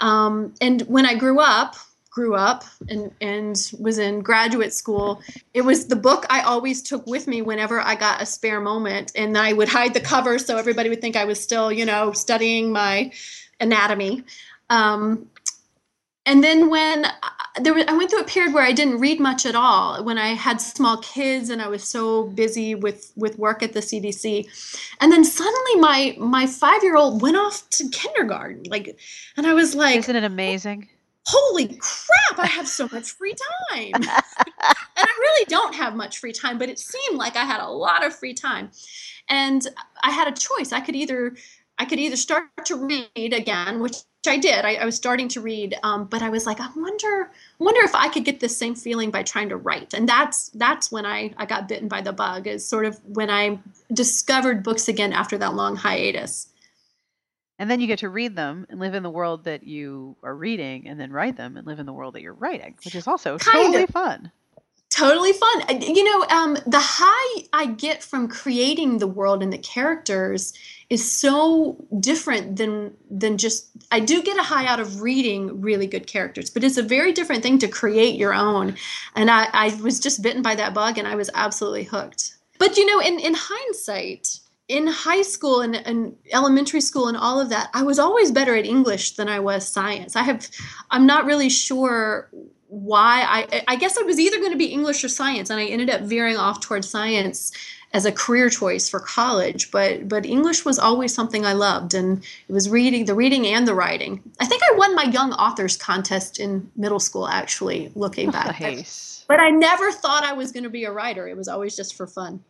Um, 0.00 0.54
and 0.60 0.82
when 0.82 1.06
I 1.06 1.14
grew 1.14 1.40
up, 1.40 1.76
grew 2.14 2.36
up 2.36 2.64
and, 2.88 3.10
and 3.20 3.72
was 3.80 3.98
in 3.98 4.20
graduate 4.20 4.72
school, 4.72 5.20
it 5.52 5.62
was 5.62 5.88
the 5.88 5.96
book 5.96 6.24
I 6.30 6.42
always 6.42 6.80
took 6.80 7.04
with 7.08 7.26
me 7.26 7.42
whenever 7.42 7.80
I 7.80 7.96
got 7.96 8.22
a 8.22 8.26
spare 8.26 8.60
moment. 8.60 9.10
And 9.16 9.36
I 9.36 9.52
would 9.52 9.68
hide 9.68 9.94
the 9.94 10.00
cover 10.00 10.38
so 10.38 10.56
everybody 10.56 10.88
would 10.88 11.00
think 11.00 11.16
I 11.16 11.24
was 11.24 11.40
still, 11.40 11.72
you 11.72 11.84
know, 11.84 12.12
studying 12.12 12.70
my 12.70 13.10
anatomy. 13.58 14.22
Um, 14.70 15.28
and 16.24 16.42
then 16.42 16.70
when 16.70 17.04
I, 17.04 17.30
there 17.60 17.74
was, 17.74 17.84
I 17.88 17.96
went 17.96 18.10
through 18.10 18.20
a 18.20 18.24
period 18.24 18.54
where 18.54 18.64
I 18.64 18.72
didn't 18.72 19.00
read 19.00 19.18
much 19.18 19.44
at 19.44 19.56
all. 19.56 20.02
When 20.04 20.16
I 20.16 20.28
had 20.28 20.60
small 20.60 20.98
kids 20.98 21.50
and 21.50 21.60
I 21.60 21.68
was 21.68 21.84
so 21.84 22.28
busy 22.28 22.74
with 22.74 23.12
with 23.14 23.38
work 23.38 23.62
at 23.62 23.74
the 23.74 23.80
CDC, 23.80 24.46
and 25.00 25.12
then 25.12 25.22
suddenly 25.22 25.76
my 25.76 26.16
my 26.18 26.46
five 26.46 26.82
year 26.82 26.96
old 26.96 27.22
went 27.22 27.36
off 27.36 27.68
to 27.70 27.88
kindergarten. 27.90 28.62
Like, 28.64 28.98
and 29.36 29.46
I 29.46 29.52
was 29.52 29.74
like, 29.74 29.98
"Isn't 29.98 30.16
it 30.16 30.24
amazing?" 30.24 30.88
Holy 31.26 31.68
crap, 31.68 32.38
I 32.38 32.46
have 32.46 32.68
so 32.68 32.88
much 32.92 33.10
free 33.10 33.34
time. 33.70 33.92
and 33.94 34.06
I 34.96 35.16
really 35.18 35.44
don't 35.46 35.74
have 35.74 35.94
much 35.94 36.18
free 36.18 36.32
time, 36.32 36.58
but 36.58 36.68
it 36.68 36.78
seemed 36.78 37.16
like 37.16 37.36
I 37.36 37.44
had 37.44 37.60
a 37.60 37.68
lot 37.68 38.04
of 38.04 38.14
free 38.14 38.34
time. 38.34 38.70
And 39.28 39.66
I 40.02 40.10
had 40.10 40.28
a 40.28 40.32
choice. 40.32 40.72
I 40.72 40.80
could 40.80 40.96
either 40.96 41.34
I 41.78 41.86
could 41.86 41.98
either 41.98 42.16
start 42.16 42.44
to 42.66 42.76
read 42.76 43.32
again, 43.32 43.80
which 43.80 43.96
I 44.28 44.38
did. 44.38 44.64
I, 44.64 44.74
I 44.76 44.84
was 44.84 44.94
starting 44.94 45.26
to 45.28 45.40
read, 45.40 45.76
um, 45.82 46.04
but 46.04 46.22
I 46.22 46.28
was 46.28 46.46
like, 46.46 46.60
I 46.60 46.68
wonder, 46.76 47.32
wonder 47.58 47.80
if 47.82 47.96
I 47.96 48.08
could 48.08 48.24
get 48.24 48.38
the 48.38 48.48
same 48.48 48.76
feeling 48.76 49.10
by 49.10 49.24
trying 49.24 49.48
to 49.48 49.56
write. 49.56 49.92
And 49.92 50.08
that's 50.08 50.50
that's 50.50 50.92
when 50.92 51.04
I 51.04 51.34
I 51.36 51.46
got 51.46 51.68
bitten 51.68 51.88
by 51.88 52.00
the 52.00 52.12
bug. 52.12 52.46
Is 52.46 52.66
sort 52.66 52.86
of 52.86 53.00
when 53.04 53.30
I 53.30 53.58
discovered 53.92 54.62
books 54.62 54.88
again 54.88 55.12
after 55.12 55.36
that 55.38 55.54
long 55.54 55.76
hiatus 55.76 56.48
and 57.58 57.70
then 57.70 57.80
you 57.80 57.86
get 57.86 58.00
to 58.00 58.08
read 58.08 58.36
them 58.36 58.66
and 58.68 58.80
live 58.80 58.94
in 58.94 59.02
the 59.02 59.10
world 59.10 59.44
that 59.44 59.64
you 59.64 60.16
are 60.22 60.34
reading 60.34 60.88
and 60.88 60.98
then 60.98 61.12
write 61.12 61.36
them 61.36 61.56
and 61.56 61.66
live 61.66 61.78
in 61.78 61.86
the 61.86 61.92
world 61.92 62.14
that 62.14 62.22
you're 62.22 62.34
writing 62.34 62.74
which 62.84 62.94
is 62.94 63.06
also 63.06 63.38
kind 63.38 63.66
totally 63.66 63.84
of. 63.84 63.90
fun. 63.90 64.32
Totally 64.90 65.32
fun. 65.32 65.82
You 65.82 66.04
know 66.04 66.26
um, 66.28 66.56
the 66.66 66.78
high 66.80 67.42
i 67.52 67.66
get 67.66 68.02
from 68.02 68.28
creating 68.28 68.98
the 68.98 69.08
world 69.08 69.42
and 69.42 69.52
the 69.52 69.58
characters 69.58 70.52
is 70.88 71.10
so 71.10 71.76
different 71.98 72.56
than 72.56 72.94
than 73.10 73.36
just 73.36 73.70
i 73.90 73.98
do 73.98 74.22
get 74.22 74.38
a 74.38 74.42
high 74.42 74.66
out 74.66 74.78
of 74.78 75.02
reading 75.02 75.60
really 75.60 75.88
good 75.88 76.06
characters 76.06 76.48
but 76.48 76.62
it's 76.62 76.76
a 76.76 76.82
very 76.82 77.12
different 77.12 77.42
thing 77.42 77.58
to 77.58 77.66
create 77.66 78.14
your 78.14 78.32
own. 78.32 78.76
And 79.16 79.30
i, 79.30 79.48
I 79.52 79.74
was 79.82 79.98
just 79.98 80.22
bitten 80.22 80.42
by 80.42 80.54
that 80.54 80.74
bug 80.74 80.96
and 80.96 81.08
i 81.08 81.16
was 81.16 81.30
absolutely 81.34 81.84
hooked. 81.84 82.36
But 82.58 82.76
you 82.76 82.86
know 82.86 83.00
in 83.00 83.18
in 83.18 83.34
hindsight 83.36 84.38
in 84.68 84.86
high 84.86 85.22
school 85.22 85.60
and, 85.60 85.76
and, 85.76 86.16
elementary 86.32 86.80
school 86.80 87.08
and 87.08 87.16
all 87.16 87.38
of 87.38 87.50
that, 87.50 87.68
I 87.74 87.82
was 87.82 87.98
always 87.98 88.30
better 88.30 88.56
at 88.56 88.64
English 88.64 89.16
than 89.16 89.28
I 89.28 89.38
was 89.38 89.68
science. 89.68 90.16
I 90.16 90.22
have, 90.22 90.48
I'm 90.90 91.06
not 91.06 91.26
really 91.26 91.50
sure 91.50 92.30
why. 92.68 93.24
I, 93.28 93.62
I 93.68 93.76
guess 93.76 93.98
I 93.98 94.02
was 94.02 94.18
either 94.18 94.38
going 94.38 94.52
to 94.52 94.58
be 94.58 94.66
English 94.66 95.04
or 95.04 95.08
science, 95.08 95.50
and 95.50 95.60
I 95.60 95.66
ended 95.66 95.90
up 95.90 96.02
veering 96.02 96.36
off 96.36 96.60
towards 96.60 96.88
science 96.88 97.52
as 97.92 98.04
a 98.04 98.10
career 98.10 98.50
choice 98.50 98.88
for 98.88 99.00
college. 99.00 99.70
But 99.70 100.08
but 100.08 100.26
English 100.26 100.64
was 100.64 100.78
always 100.78 101.14
something 101.14 101.46
I 101.46 101.52
loved, 101.52 101.94
and 101.94 102.24
it 102.48 102.52
was 102.52 102.68
reading, 102.68 103.04
the 103.04 103.14
reading 103.14 103.46
and 103.46 103.68
the 103.68 103.74
writing. 103.74 104.22
I 104.40 104.46
think 104.46 104.62
I 104.62 104.76
won 104.76 104.94
my 104.94 105.04
young 105.04 105.32
authors 105.34 105.76
contest 105.76 106.40
in 106.40 106.70
middle 106.74 107.00
school. 107.00 107.28
Actually, 107.28 107.92
looking 107.94 108.30
back, 108.30 108.60
nice. 108.60 109.24
but 109.28 109.40
I 109.40 109.50
never 109.50 109.92
thought 109.92 110.24
I 110.24 110.32
was 110.32 110.50
going 110.50 110.64
to 110.64 110.70
be 110.70 110.84
a 110.84 110.92
writer. 110.92 111.28
It 111.28 111.36
was 111.36 111.48
always 111.48 111.76
just 111.76 111.94
for 111.94 112.06
fun. 112.06 112.42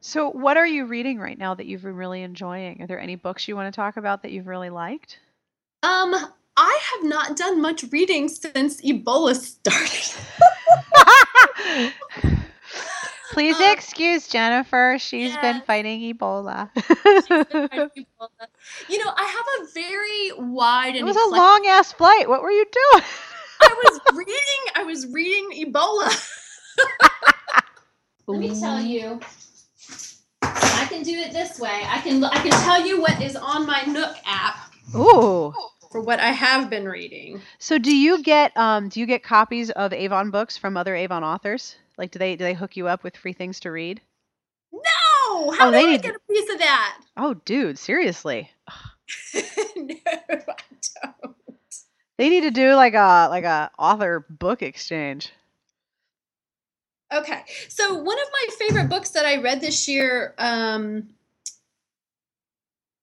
So, 0.00 0.30
what 0.30 0.56
are 0.56 0.66
you 0.66 0.86
reading 0.86 1.18
right 1.18 1.38
now 1.38 1.54
that 1.54 1.66
you've 1.66 1.82
been 1.82 1.96
really 1.96 2.22
enjoying? 2.22 2.82
Are 2.82 2.86
there 2.86 3.00
any 3.00 3.16
books 3.16 3.48
you 3.48 3.56
want 3.56 3.72
to 3.72 3.76
talk 3.76 3.96
about 3.96 4.22
that 4.22 4.32
you've 4.32 4.46
really 4.46 4.70
liked? 4.70 5.18
Um, 5.82 6.14
I 6.56 6.80
have 6.92 7.08
not 7.08 7.36
done 7.36 7.60
much 7.60 7.84
reading 7.90 8.28
since 8.28 8.80
Ebola 8.82 9.34
started. 9.34 10.14
Please 13.32 13.56
Um, 13.56 13.72
excuse 13.72 14.28
Jennifer. 14.28 14.96
She's 15.00 15.36
been 15.38 15.60
fighting 15.62 16.00
Ebola. 16.14 16.70
She's 16.76 17.26
been 17.26 17.44
fighting 17.68 18.06
Ebola. 18.20 18.46
You 18.88 19.04
know, 19.04 19.10
I 19.16 19.24
have 19.24 19.46
a 19.60 19.72
very 19.72 20.52
wide 20.54 20.94
it 20.94 21.04
was 21.04 21.16
a 21.16 21.30
long 21.34 21.66
ass 21.66 21.92
flight. 21.92 22.28
What 22.28 22.42
were 22.42 22.52
you 22.52 22.64
doing? 22.64 23.04
I 23.60 23.74
was 23.84 24.00
reading. 24.14 24.72
I 24.76 24.84
was 24.84 25.06
reading 25.08 25.66
Ebola. 25.66 26.30
Let 28.28 28.38
me 28.38 28.60
tell 28.60 28.80
you. 28.80 29.20
I 30.54 30.86
can 30.88 31.02
do 31.02 31.12
it 31.18 31.32
this 31.32 31.58
way. 31.58 31.82
I 31.86 32.00
can. 32.00 32.22
I 32.24 32.42
can 32.42 32.50
tell 32.64 32.84
you 32.86 33.00
what 33.00 33.20
is 33.22 33.36
on 33.36 33.66
my 33.66 33.82
Nook 33.82 34.16
app 34.26 34.56
Ooh. 34.94 35.52
for 35.90 36.00
what 36.00 36.20
I 36.20 36.30
have 36.30 36.70
been 36.70 36.86
reading. 36.86 37.40
So 37.58 37.78
do 37.78 37.94
you 37.94 38.22
get 38.22 38.56
um 38.56 38.88
do 38.88 39.00
you 39.00 39.06
get 39.06 39.22
copies 39.22 39.70
of 39.70 39.92
Avon 39.92 40.30
books 40.30 40.56
from 40.56 40.76
other 40.76 40.94
Avon 40.94 41.24
authors? 41.24 41.76
Like 41.98 42.10
do 42.10 42.18
they 42.18 42.36
do 42.36 42.44
they 42.44 42.54
hook 42.54 42.76
you 42.76 42.88
up 42.88 43.02
with 43.04 43.16
free 43.16 43.32
things 43.32 43.60
to 43.60 43.70
read? 43.70 44.00
No, 44.72 45.50
how 45.52 45.68
Oh, 45.68 45.70
do 45.70 45.72
they 45.72 45.86
need- 45.86 46.02
get 46.02 46.14
a 46.16 46.20
piece 46.32 46.52
of 46.52 46.58
that? 46.58 46.98
Oh 47.16 47.34
dude, 47.44 47.78
seriously. 47.78 48.50
no, 49.34 49.94
I 50.06 50.20
don't. 51.04 51.36
They 52.16 52.28
need 52.28 52.42
to 52.42 52.50
do 52.50 52.74
like 52.74 52.94
a 52.94 53.28
like 53.30 53.44
a 53.44 53.70
author 53.78 54.24
book 54.30 54.62
exchange. 54.62 55.32
Okay, 57.14 57.42
so 57.68 57.94
one 57.94 58.18
of 58.18 58.26
my 58.32 58.54
favorite 58.58 58.88
books 58.88 59.10
that 59.10 59.24
I 59.24 59.36
read 59.40 59.60
this 59.60 59.86
year 59.88 60.34
um, 60.38 61.08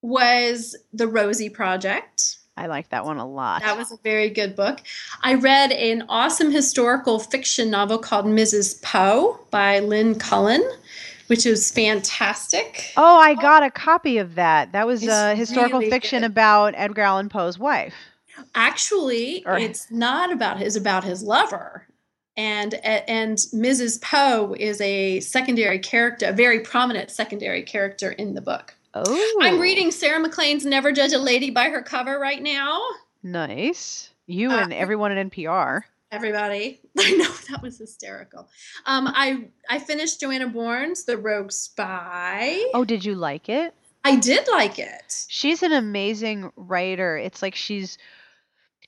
was 0.01 0.75
The 0.93 1.07
Rosie 1.07 1.49
Project. 1.49 2.37
I 2.57 2.67
like 2.67 2.89
that 2.89 3.05
one 3.05 3.17
a 3.17 3.25
lot. 3.27 3.61
That 3.61 3.77
was 3.77 3.91
a 3.91 3.97
very 4.03 4.29
good 4.29 4.55
book. 4.55 4.81
I 5.23 5.35
read 5.35 5.71
an 5.71 6.03
awesome 6.09 6.51
historical 6.51 7.17
fiction 7.19 7.69
novel 7.69 7.97
called 7.97 8.25
Mrs. 8.25 8.81
Poe 8.81 9.39
by 9.51 9.79
Lynn 9.79 10.19
Cullen, 10.19 10.61
which 11.27 11.45
is 11.45 11.71
fantastic. 11.71 12.91
Oh, 12.97 13.17
I 13.17 13.35
got 13.35 13.63
a 13.63 13.71
copy 13.71 14.17
of 14.17 14.35
that. 14.35 14.73
That 14.73 14.85
was 14.85 15.01
It's 15.01 15.11
uh, 15.11 15.35
historical 15.35 15.79
really 15.79 15.89
fiction 15.89 16.21
good. 16.21 16.31
about 16.31 16.73
Edgar 16.75 17.03
Allan 17.03 17.29
Poe's 17.29 17.57
wife. 17.57 17.93
Actually, 18.53 19.45
Or- 19.45 19.57
it's 19.57 19.89
not 19.89 20.31
about 20.31 20.57
his 20.59 20.75
about 20.75 21.03
his 21.05 21.23
lover. 21.23 21.87
And 22.41 22.73
and 22.73 23.37
Mrs. 23.37 24.01
Poe 24.01 24.55
is 24.59 24.81
a 24.81 25.19
secondary 25.19 25.77
character, 25.77 26.25
a 26.29 26.31
very 26.31 26.61
prominent 26.61 27.11
secondary 27.11 27.61
character 27.61 28.13
in 28.13 28.33
the 28.33 28.41
book. 28.41 28.73
Oh, 28.95 29.39
I'm 29.43 29.59
reading 29.59 29.91
Sarah 29.91 30.19
MacLean's 30.19 30.65
Never 30.65 30.91
Judge 30.91 31.13
a 31.13 31.19
Lady 31.19 31.51
by 31.51 31.69
her 31.69 31.83
cover 31.83 32.17
right 32.17 32.41
now. 32.41 32.81
Nice. 33.21 34.09
You 34.25 34.49
Uh, 34.49 34.57
and 34.63 34.73
everyone 34.73 35.11
at 35.11 35.23
NPR. 35.29 35.83
Everybody, 36.11 36.81
I 36.99 37.11
know 37.11 37.31
that 37.51 37.61
was 37.61 37.77
hysterical. 37.77 38.49
Um, 38.87 39.07
I 39.07 39.49
I 39.69 39.77
finished 39.77 40.19
Joanna 40.19 40.47
Bourne's 40.47 41.03
The 41.03 41.17
Rogue 41.17 41.51
Spy. 41.51 42.59
Oh, 42.73 42.83
did 42.83 43.05
you 43.05 43.13
like 43.13 43.49
it? 43.49 43.75
I 44.03 44.15
did 44.15 44.47
like 44.47 44.79
it. 44.79 45.25
She's 45.27 45.61
an 45.61 45.73
amazing 45.73 46.51
writer. 46.55 47.17
It's 47.17 47.43
like 47.43 47.53
she's 47.53 47.99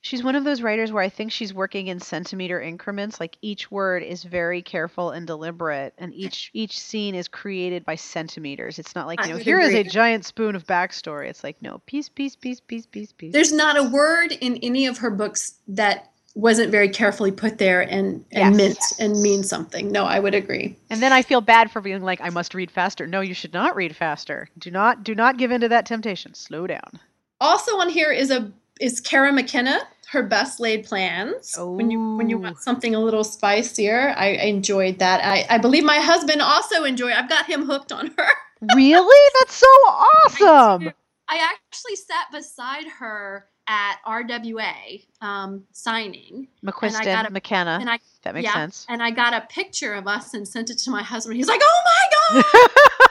she's 0.04 0.22
one 0.22 0.36
of 0.36 0.44
those 0.44 0.60
writers 0.60 0.92
where 0.92 1.02
I 1.02 1.08
think 1.08 1.32
she's 1.32 1.54
working 1.54 1.86
in 1.88 1.98
centimeter 1.98 2.60
increments. 2.60 3.18
Like 3.18 3.36
each 3.40 3.70
word 3.70 4.02
is 4.02 4.22
very 4.22 4.60
careful 4.62 5.10
and 5.10 5.26
deliberate, 5.26 5.94
and 5.98 6.14
each 6.14 6.50
each 6.52 6.78
scene 6.78 7.14
is 7.14 7.26
created 7.26 7.84
by 7.84 7.96
centimeters. 7.96 8.78
It's 8.78 8.94
not 8.94 9.06
like 9.06 9.20
I 9.20 9.26
you 9.26 9.32
know 9.32 9.38
here 9.38 9.58
is 9.58 9.74
a 9.74 9.82
giant 9.82 10.24
spoon 10.26 10.54
of 10.54 10.66
backstory. 10.66 11.28
It's 11.28 11.42
like 11.42 11.60
no 11.62 11.80
piece, 11.86 12.08
piece, 12.08 12.36
piece, 12.36 12.60
piece, 12.60 12.86
piece, 12.86 13.12
piece. 13.12 13.32
There's 13.32 13.52
not 13.52 13.78
a 13.78 13.82
word 13.82 14.32
in 14.40 14.58
any 14.58 14.86
of 14.86 14.98
her 14.98 15.10
books 15.10 15.54
that 15.68 16.10
wasn't 16.36 16.70
very 16.70 16.88
carefully 16.88 17.32
put 17.32 17.58
there 17.58 17.80
and 17.80 18.24
and 18.30 18.54
Yes. 18.54 18.56
meant 18.56 18.78
and 18.98 19.22
mean 19.22 19.42
something. 19.42 19.90
No, 19.90 20.04
I 20.04 20.20
would 20.20 20.34
agree. 20.34 20.76
And 20.90 21.02
then 21.02 21.12
I 21.12 21.22
feel 21.22 21.40
bad 21.40 21.70
for 21.70 21.80
being 21.80 22.02
like 22.02 22.20
I 22.20 22.28
must 22.28 22.54
read 22.54 22.70
faster. 22.70 23.06
No, 23.06 23.22
you 23.22 23.34
should 23.34 23.54
not 23.54 23.74
read 23.74 23.96
faster. 23.96 24.48
Do 24.58 24.70
not 24.70 25.02
do 25.02 25.14
not 25.14 25.38
give 25.38 25.50
in 25.50 25.62
to 25.62 25.68
that 25.68 25.86
temptation. 25.86 26.34
Slow 26.34 26.66
down. 26.66 27.00
Also 27.40 27.78
on 27.78 27.88
here 27.88 28.12
is 28.12 28.30
a 28.30 28.52
is 28.80 29.00
Cara 29.00 29.32
McKenna. 29.32 29.80
Her 30.14 30.22
best 30.22 30.60
laid 30.60 30.84
plans. 30.84 31.56
When 31.58 31.90
you 31.90 32.16
when 32.16 32.30
you 32.30 32.38
want 32.38 32.58
something 32.58 32.94
a 32.94 33.00
little 33.00 33.24
spicier, 33.24 34.14
I, 34.16 34.36
I 34.36 34.44
enjoyed 34.44 35.00
that. 35.00 35.20
I, 35.24 35.44
I 35.50 35.58
believe 35.58 35.82
my 35.84 35.98
husband 35.98 36.40
also 36.40 36.84
enjoyed. 36.84 37.12
I've 37.12 37.28
got 37.28 37.46
him 37.46 37.66
hooked 37.66 37.92
on 37.92 38.06
her. 38.16 38.28
Really? 38.74 39.30
That's 39.40 39.56
so 39.56 39.66
awesome. 39.66 40.92
I 41.28 41.36
actually 41.36 41.96
sat 41.96 42.32
beside 42.32 42.86
her 42.98 43.46
at 43.66 43.96
RWA 44.06 45.04
um, 45.20 45.64
signing, 45.72 46.48
McQuiston, 46.64 47.04
got 47.04 47.28
a- 47.28 47.30
McKenna. 47.32 47.78
and 47.80 47.90
I 47.90 47.98
that 48.22 48.34
makes 48.34 48.44
yeah, 48.44 48.54
sense. 48.54 48.86
and 48.88 49.02
I 49.02 49.10
got 49.10 49.34
a 49.34 49.42
picture 49.48 49.92
of 49.92 50.06
us 50.06 50.32
and 50.32 50.46
sent 50.48 50.70
it 50.70 50.78
to 50.78 50.90
my 50.90 51.02
husband. 51.02 51.36
He's 51.36 51.48
like, 51.48 51.60
"Oh 51.62 51.82
my 51.84 52.42
god!" 52.42 52.70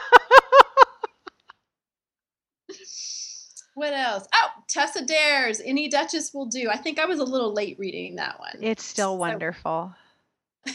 what 3.74 3.92
else? 3.92 4.26
Oh, 4.34 4.48
Tessa 4.68 5.04
Dare's, 5.04 5.60
Any 5.60 5.88
Duchess 5.88 6.32
Will 6.32 6.46
Do. 6.46 6.68
I 6.70 6.76
think 6.76 6.98
I 6.98 7.06
was 7.06 7.18
a 7.20 7.24
little 7.24 7.52
late 7.52 7.78
reading 7.78 8.16
that 8.16 8.38
one. 8.40 8.58
it's 8.62 8.84
still 8.84 9.12
So- 9.14 9.18
wonderful. 9.18 9.94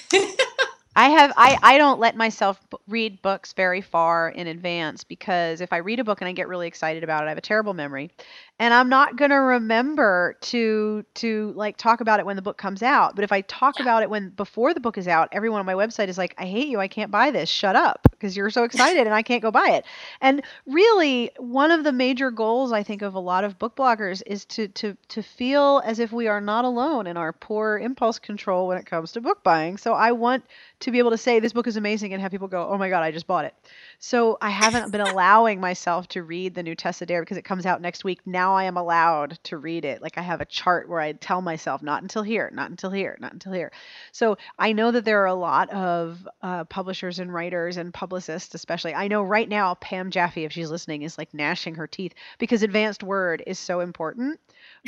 I 0.95 1.09
have 1.09 1.31
I 1.37 1.57
I 1.61 1.77
don't 1.77 1.99
let 1.99 2.17
myself 2.17 2.59
b- 2.69 2.77
read 2.87 3.21
books 3.21 3.53
very 3.53 3.79
far 3.79 4.27
in 4.29 4.47
advance 4.47 5.03
because 5.03 5.61
if 5.61 5.71
I 5.71 5.77
read 5.77 5.99
a 5.99 6.03
book 6.03 6.19
and 6.19 6.27
I 6.27 6.33
get 6.33 6.47
really 6.49 6.67
excited 6.67 7.03
about 7.03 7.23
it, 7.23 7.27
I 7.27 7.29
have 7.29 7.37
a 7.37 7.41
terrible 7.41 7.73
memory, 7.73 8.11
and 8.57 8.73
I'm 8.73 8.89
not 8.89 9.15
going 9.15 9.29
to 9.31 9.37
remember 9.37 10.35
to 10.41 11.05
to 11.15 11.53
like 11.55 11.77
talk 11.77 12.01
about 12.01 12.19
it 12.19 12.25
when 12.25 12.35
the 12.35 12.41
book 12.41 12.57
comes 12.57 12.83
out. 12.83 13.15
But 13.15 13.23
if 13.23 13.31
I 13.31 13.41
talk 13.41 13.79
Yeah. 13.79 13.83
about 13.83 14.03
it 14.03 14.09
when 14.09 14.29
before 14.31 14.73
the 14.73 14.81
book 14.81 14.97
is 14.97 15.07
out, 15.07 15.29
everyone 15.31 15.59
on 15.59 15.65
my 15.65 15.75
website 15.75 16.09
is 16.09 16.17
like, 16.17 16.33
"I 16.37 16.47
hate 16.47 16.67
you. 16.67 16.79
I 16.79 16.87
can't 16.89 17.11
buy 17.11 17.31
this. 17.31 17.49
Shut 17.49 17.75
up." 17.77 18.07
Because 18.11 18.35
you're 18.35 18.49
so 18.49 18.63
excited 18.65 19.05
and 19.05 19.13
I 19.13 19.21
can't 19.21 19.41
go 19.43 19.51
buy 19.51 19.69
it. 19.69 19.85
And 20.19 20.41
really, 20.65 21.31
one 21.37 21.71
of 21.71 21.83
the 21.85 21.93
major 21.93 22.31
goals 22.31 22.73
I 22.73 22.83
think 22.83 23.03
of 23.03 23.13
a 23.13 23.19
lot 23.19 23.43
of 23.45 23.57
book 23.59 23.75
bloggers 23.75 24.21
is 24.25 24.43
to 24.45 24.67
to 24.69 24.97
to 25.09 25.21
feel 25.23 25.81
as 25.85 25.99
if 25.99 26.11
we 26.11 26.27
are 26.27 26.41
not 26.41 26.65
alone 26.65 27.07
in 27.07 27.15
our 27.15 27.31
poor 27.31 27.77
impulse 27.77 28.19
control 28.19 28.67
when 28.67 28.77
it 28.77 28.85
comes 28.85 29.13
to 29.13 29.21
book 29.21 29.43
buying. 29.43 29.77
So 29.77 29.93
I 29.93 30.11
want 30.11 30.43
to 30.81 30.91
be 30.91 30.99
able 30.99 31.11
to 31.11 31.17
say 31.17 31.39
this 31.39 31.53
book 31.53 31.67
is 31.67 31.77
amazing 31.77 32.13
and 32.13 32.21
have 32.21 32.31
people 32.31 32.47
go, 32.47 32.67
"Oh 32.69 32.77
my 32.77 32.89
god, 32.89 33.03
I 33.03 33.11
just 33.11 33.27
bought 33.27 33.45
it." 33.45 33.53
So 33.99 34.37
I 34.41 34.49
haven't 34.49 34.91
been 34.91 35.01
allowing 35.01 35.59
myself 35.59 36.07
to 36.09 36.23
read 36.23 36.55
the 36.55 36.63
new 36.63 36.75
Tessa 36.75 37.05
Dare 37.05 37.21
because 37.21 37.37
it 37.37 37.43
comes 37.43 37.65
out 37.65 37.81
next 37.81 38.03
week. 38.03 38.21
Now 38.25 38.55
I 38.55 38.63
am 38.63 38.77
allowed 38.77 39.39
to 39.45 39.57
read 39.57 39.85
it. 39.85 40.01
Like 40.01 40.17
I 40.17 40.21
have 40.21 40.41
a 40.41 40.45
chart 40.45 40.87
where 40.87 40.99
I 40.99 41.11
tell 41.13 41.41
myself, 41.41 41.81
"Not 41.81 42.01
until 42.01 42.23
here, 42.23 42.49
not 42.53 42.69
until 42.69 42.91
here, 42.91 43.17
not 43.19 43.33
until 43.33 43.51
here." 43.51 43.71
So 44.11 44.37
I 44.57 44.71
know 44.73 44.91
that 44.91 45.05
there 45.05 45.21
are 45.21 45.27
a 45.27 45.33
lot 45.33 45.69
of 45.71 46.27
uh, 46.41 46.63
publishers 46.65 47.19
and 47.19 47.33
writers 47.33 47.77
and 47.77 47.93
publicists, 47.93 48.55
especially. 48.55 48.93
I 48.93 49.07
know 49.07 49.21
right 49.21 49.49
now 49.49 49.75
Pam 49.75 50.11
Jaffe, 50.11 50.45
if 50.45 50.51
she's 50.53 50.71
listening, 50.71 51.01
is 51.01 51.17
like 51.17 51.33
gnashing 51.33 51.75
her 51.75 51.87
teeth 51.87 52.13
because 52.37 52.63
advanced 52.63 53.03
word 53.03 53.43
is 53.45 53.59
so 53.59 53.81
important. 53.81 54.39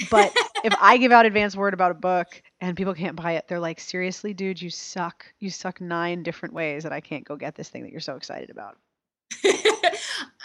But 0.09 0.35
if 0.63 0.73
I 0.79 0.97
give 0.97 1.11
out 1.11 1.25
advanced 1.25 1.55
word 1.55 1.73
about 1.73 1.91
a 1.91 1.95
book 1.95 2.41
and 2.59 2.77
people 2.77 2.93
can't 2.93 3.15
buy 3.15 3.33
it, 3.33 3.47
they're 3.47 3.59
like, 3.59 3.79
seriously, 3.79 4.33
dude, 4.33 4.61
you 4.61 4.69
suck. 4.69 5.25
You 5.39 5.49
suck 5.49 5.81
nine 5.81 6.23
different 6.23 6.53
ways 6.53 6.83
that 6.83 6.93
I 6.93 7.01
can't 7.01 7.25
go 7.25 7.35
get 7.35 7.55
this 7.55 7.69
thing 7.69 7.83
that 7.83 7.91
you're 7.91 7.99
so 8.01 8.15
excited 8.15 8.49
about. 8.49 8.77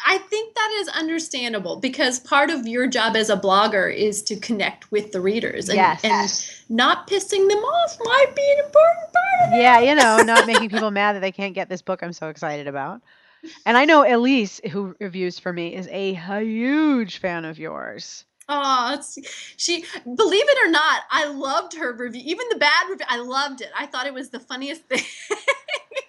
I 0.08 0.18
think 0.18 0.54
that 0.54 0.70
is 0.80 0.88
understandable 0.88 1.76
because 1.80 2.20
part 2.20 2.50
of 2.50 2.66
your 2.66 2.86
job 2.86 3.16
as 3.16 3.28
a 3.28 3.36
blogger 3.36 3.94
is 3.94 4.22
to 4.24 4.36
connect 4.36 4.90
with 4.92 5.12
the 5.12 5.20
readers. 5.20 5.68
And, 5.68 5.76
Yes. 5.76 6.04
and 6.04 6.76
not 6.76 7.08
pissing 7.08 7.48
them 7.48 7.58
off 7.58 7.98
might 8.04 8.32
be 8.34 8.54
an 8.58 8.64
important 8.66 9.12
part 9.12 9.48
of 9.48 9.54
it. 9.54 9.62
Yeah, 9.62 9.80
you 9.80 9.94
know, 9.94 10.18
not 10.18 10.46
making 10.46 10.70
people 10.70 10.90
mad 10.90 11.14
that 11.14 11.20
they 11.20 11.32
can't 11.32 11.54
get 11.54 11.68
this 11.68 11.82
book 11.82 12.02
I'm 12.02 12.12
so 12.12 12.28
excited 12.28 12.68
about. 12.68 13.02
And 13.64 13.76
I 13.76 13.84
know 13.84 14.02
Elise, 14.02 14.60
who 14.70 14.94
reviews 15.00 15.38
for 15.38 15.52
me, 15.52 15.74
is 15.74 15.88
a 15.88 16.14
huge 16.14 17.18
fan 17.18 17.44
of 17.44 17.58
yours. 17.58 18.24
Oh, 18.48 19.02
she 19.56 19.84
believe 20.04 20.44
it 20.48 20.66
or 20.66 20.70
not, 20.70 21.02
I 21.10 21.26
loved 21.26 21.76
her 21.76 21.92
review. 21.92 22.22
Even 22.24 22.46
the 22.50 22.58
bad 22.58 22.88
review, 22.88 23.06
I 23.08 23.18
loved 23.18 23.60
it. 23.60 23.70
I 23.76 23.86
thought 23.86 24.06
it 24.06 24.14
was 24.14 24.30
the 24.30 24.38
funniest 24.38 24.82
thing. 24.88 25.02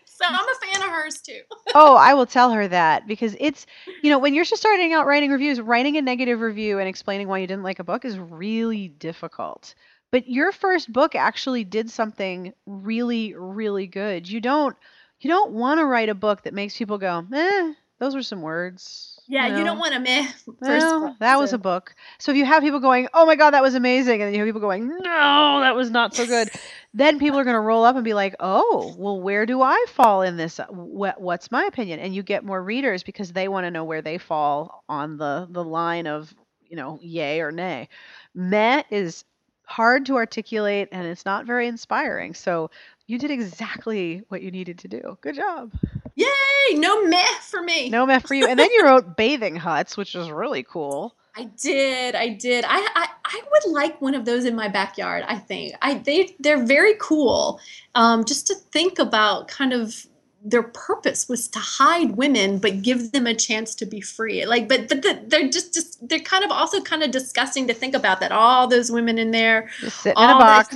so 0.06 0.26
I'm 0.28 0.36
a 0.36 0.66
fan 0.66 0.84
of 0.84 0.90
hers 0.90 1.20
too. 1.22 1.42
oh, 1.76 1.96
I 1.96 2.14
will 2.14 2.28
tell 2.28 2.52
her 2.52 2.68
that 2.68 3.08
because 3.08 3.36
it's, 3.40 3.66
you 4.04 4.12
know, 4.12 4.20
when 4.20 4.36
you're 4.36 4.46
just 4.46 4.62
starting 4.62 4.94
out 4.94 5.08
writing 5.08 5.32
reviews, 5.32 5.60
writing 5.60 5.98
a 5.98 6.02
negative 6.02 6.40
review 6.42 6.78
and 6.78 6.88
explaining 6.88 7.28
why 7.28 7.40
you 7.40 7.48
didn't 7.48 7.64
like 7.64 7.80
a 7.80 7.84
book 7.84 8.06
is 8.06 8.20
really 8.20 8.88
difficult. 8.88 9.74
But 10.12 10.30
your 10.30 10.52
first 10.52 10.94
book 10.94 11.16
actually 11.16 11.64
did 11.64 11.90
something 11.90 12.54
really, 12.66 13.34
really 13.34 13.88
good. 13.88 14.30
You 14.30 14.42
don't, 14.42 14.78
you 15.20 15.30
don't 15.30 15.52
want 15.54 15.80
to 15.80 15.86
write 15.86 16.10
a 16.10 16.16
book 16.16 16.44
that 16.44 16.54
makes 16.54 16.78
people 16.78 17.00
go, 17.00 17.26
eh, 17.34 17.74
those 18.00 18.14
were 18.14 18.22
some 18.22 18.42
words. 18.42 19.17
Yeah, 19.28 19.50
No. 19.50 19.58
you 19.58 19.64
don't 19.64 19.78
want 19.80 19.94
to 19.94 20.00
meh. 20.00 20.28
First 20.64 20.86
Well, 20.86 21.16
that 21.20 21.38
was 21.40 21.50
so- 21.52 21.56
a 21.56 21.60
book. 21.60 21.94
So 22.20 22.32
if 22.32 22.38
you 22.38 22.46
have 22.46 22.64
people 22.64 22.80
going, 22.80 23.08
"Oh 23.14 23.26
my 23.26 23.36
god, 23.36 23.52
that 23.52 23.62
was 23.62 23.76
amazing," 23.76 24.22
and 24.22 24.28
then 24.28 24.34
you 24.34 24.40
have 24.40 24.48
people 24.48 24.62
going, 24.62 24.88
"No, 24.88 25.60
that 25.62 25.76
was 25.76 25.92
not 25.92 26.16
so 26.16 26.26
good," 26.26 26.50
then 26.94 27.20
people 27.20 27.38
are 27.38 27.44
going 27.44 27.56
to 27.56 27.60
roll 27.60 27.84
up 27.84 27.96
and 27.96 28.06
be 28.06 28.14
like, 28.14 28.36
"Oh, 28.40 28.96
well, 28.98 29.20
where 29.20 29.46
do 29.46 29.62
I 29.62 29.86
fall 29.90 30.22
in 30.22 30.38
this? 30.38 30.60
What, 30.70 31.20
what's 31.22 31.52
my 31.52 31.66
opinion?" 31.66 32.00
And 32.00 32.16
you 32.16 32.24
get 32.24 32.44
more 32.46 32.64
readers 32.64 33.04
because 33.04 33.34
they 33.34 33.48
want 33.48 33.66
to 33.66 33.72
know 33.72 33.84
where 33.84 34.02
they 34.02 34.18
fall 34.18 34.84
on 34.90 35.18
the 35.18 35.48
the 35.50 35.64
line 35.64 36.08
of, 36.08 36.34
you 36.68 36.78
know, 36.78 36.98
yay 37.02 37.42
or 37.42 37.52
nay. 37.52 37.90
Meh 38.34 38.84
is 38.90 39.26
hard 39.66 40.06
to 40.06 40.16
articulate 40.16 40.88
and 40.94 41.06
it's 41.06 41.26
not 41.26 41.46
very 41.46 41.68
inspiring. 41.68 42.34
So 42.34 42.72
you 43.08 43.18
did 43.18 43.32
exactly 43.32 44.22
what 44.28 44.42
you 44.42 44.52
needed 44.52 44.80
to 44.80 44.88
do. 44.88 45.18
Good 45.22 45.36
job. 45.36 45.72
Yay! 46.16 46.74
No 46.74 47.06
meh 47.08 47.26
for 47.42 47.62
me. 47.62 47.90
No 47.90 48.06
meh 48.06 48.20
for 48.20 48.34
you. 48.34 48.46
And 48.48 48.60
then 48.60 48.70
you 48.72 48.84
wrote 48.84 49.16
bathing 49.18 49.56
huts, 49.56 49.96
which 49.96 50.14
was 50.14 50.30
really 50.30 50.64
cool. 50.64 51.16
I 51.36 51.46
did. 51.62 52.16
I 52.16 52.30
did. 52.30 52.66
I, 52.68 52.80
I 52.96 53.08
I 53.24 53.42
would 53.52 53.72
like 53.72 54.02
one 54.02 54.16
of 54.16 54.26
those 54.26 54.46
in 54.46 54.56
my 54.56 54.68
backyard. 54.68 55.24
I 55.28 55.38
think 55.38 55.74
I 55.82 55.96
they 55.96 56.36
they're 56.40 56.66
very 56.66 56.96
cool. 57.00 57.60
Um, 57.96 58.26
just 58.26 58.48
to 58.48 58.56
think 58.56 59.00
about 59.00 59.48
kind 59.48 59.72
of 59.72 60.06
their 60.50 60.64
purpose 60.64 61.28
was 61.28 61.48
to 61.48 61.60
hide 61.60 62.12
women 62.12 62.58
but 62.58 62.82
give 62.82 63.12
them 63.12 63.28
a 63.28 63.34
chance 63.34 63.76
to 63.76 63.86
be 63.86 64.00
free 64.00 64.46
like 64.46 64.68
but 64.70 64.88
but 64.88 65.02
the, 65.02 65.22
they're 65.28 65.50
just 65.50 65.74
just 65.74 66.08
they're 66.08 66.20
kind 66.20 66.44
of 66.44 66.52
also 66.52 66.80
kind 66.82 67.04
of 67.04 67.12
disgusting 67.12 67.68
to 67.68 67.74
think 67.74 67.94
about 67.94 68.20
that 68.20 68.32
all 68.32 68.68
those 68.68 68.92
women 68.92 69.18
in 69.18 69.32
there 69.32 69.70
Just 69.82 70.02
sitting 70.02 70.24
in 70.24 70.30
a 70.30 70.34
box. 70.34 70.76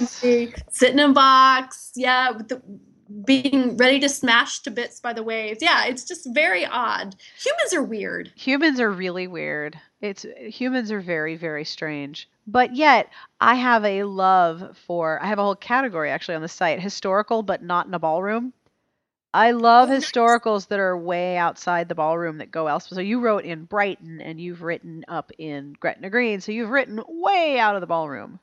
sitting 0.70 1.00
in 1.00 1.12
a 1.12 1.14
box 1.14 1.92
yeah 1.96 2.32
with 2.32 2.50
the, 2.50 2.62
being 3.26 3.76
ready 3.78 4.00
to 4.00 4.08
smash 4.10 4.60
to 4.60 4.72
bits 4.72 5.00
by 5.00 5.14
the 5.14 5.24
waves 5.24 5.60
yeah 5.62 5.86
it's 5.86 6.06
just 6.06 6.28
very 6.34 6.66
odd 6.66 7.16
humans 7.38 7.74
are 7.74 7.84
weird 7.84 8.32
Humans 8.36 8.80
are 8.80 8.92
really 8.92 9.28
weird. 9.28 9.80
It's 10.02 10.26
humans 10.40 10.92
are 10.92 11.02
very 11.02 11.36
very 11.36 11.64
strange. 11.66 12.30
But 12.48 12.76
yet, 12.76 13.10
I 13.40 13.56
have 13.56 13.86
a 13.86 14.04
love 14.04 14.78
for 14.86 15.22
I 15.22 15.28
have 15.28 15.40
a 15.40 15.44
whole 15.44 15.56
category 15.56 16.10
actually 16.10 16.36
on 16.36 16.42
the 16.42 16.48
site, 16.48 16.80
historical 16.80 17.44
but 17.44 17.62
not 17.64 17.86
in 17.86 17.94
a 17.94 18.00
ballroom. 18.00 18.54
I 19.34 19.52
love 19.52 19.90
Oh, 19.90 19.94
nice. 19.94 20.12
historicals 20.12 20.68
that 20.68 20.80
are 20.80 20.98
way 20.98 21.38
outside 21.38 21.88
the 21.88 21.96
ballroom 21.96 22.40
that 22.40 22.52
go 22.52 22.68
elsewhere. 22.68 22.98
So 22.98 23.02
you 23.02 23.20
wrote 23.22 23.46
in 23.46 23.64
Brighton 23.66 24.20
and 24.22 24.42
you've 24.42 24.62
written 24.62 25.06
up 25.08 25.32
in 25.38 25.74
Gretna 25.80 26.10
Green, 26.10 26.42
so 26.42 26.52
you've 26.52 26.70
written 26.70 27.02
way 27.08 27.58
out 27.60 27.76
of 27.76 27.82
the 27.82 27.88
ballroom. 27.88 28.40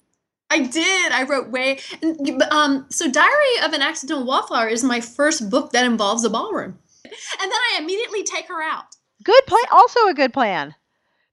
I 0.51 0.61
did. 0.61 1.13
I 1.13 1.25
wrote 1.25 1.51
way. 1.51 1.79
and, 2.01 2.43
Um, 2.51 2.87
so, 2.89 3.11
Diary 3.11 3.59
of 3.63 3.75
an 3.75 3.83
Accidental 3.83 4.25
Wallflower 4.25 4.69
is 4.69 4.83
my 4.83 4.99
first 5.01 5.51
book 5.51 5.73
that 5.73 5.85
involves 5.85 6.25
a 6.25 6.31
ballroom, 6.31 6.79
and 7.05 7.13
then 7.53 7.53
I 7.53 7.79
immediately 7.79 8.23
take 8.23 8.49
her 8.49 8.63
out. 8.63 8.85
Good 9.23 9.45
plan. 9.47 9.65
Also 9.71 10.07
a 10.09 10.15
good 10.15 10.33
plan. 10.33 10.75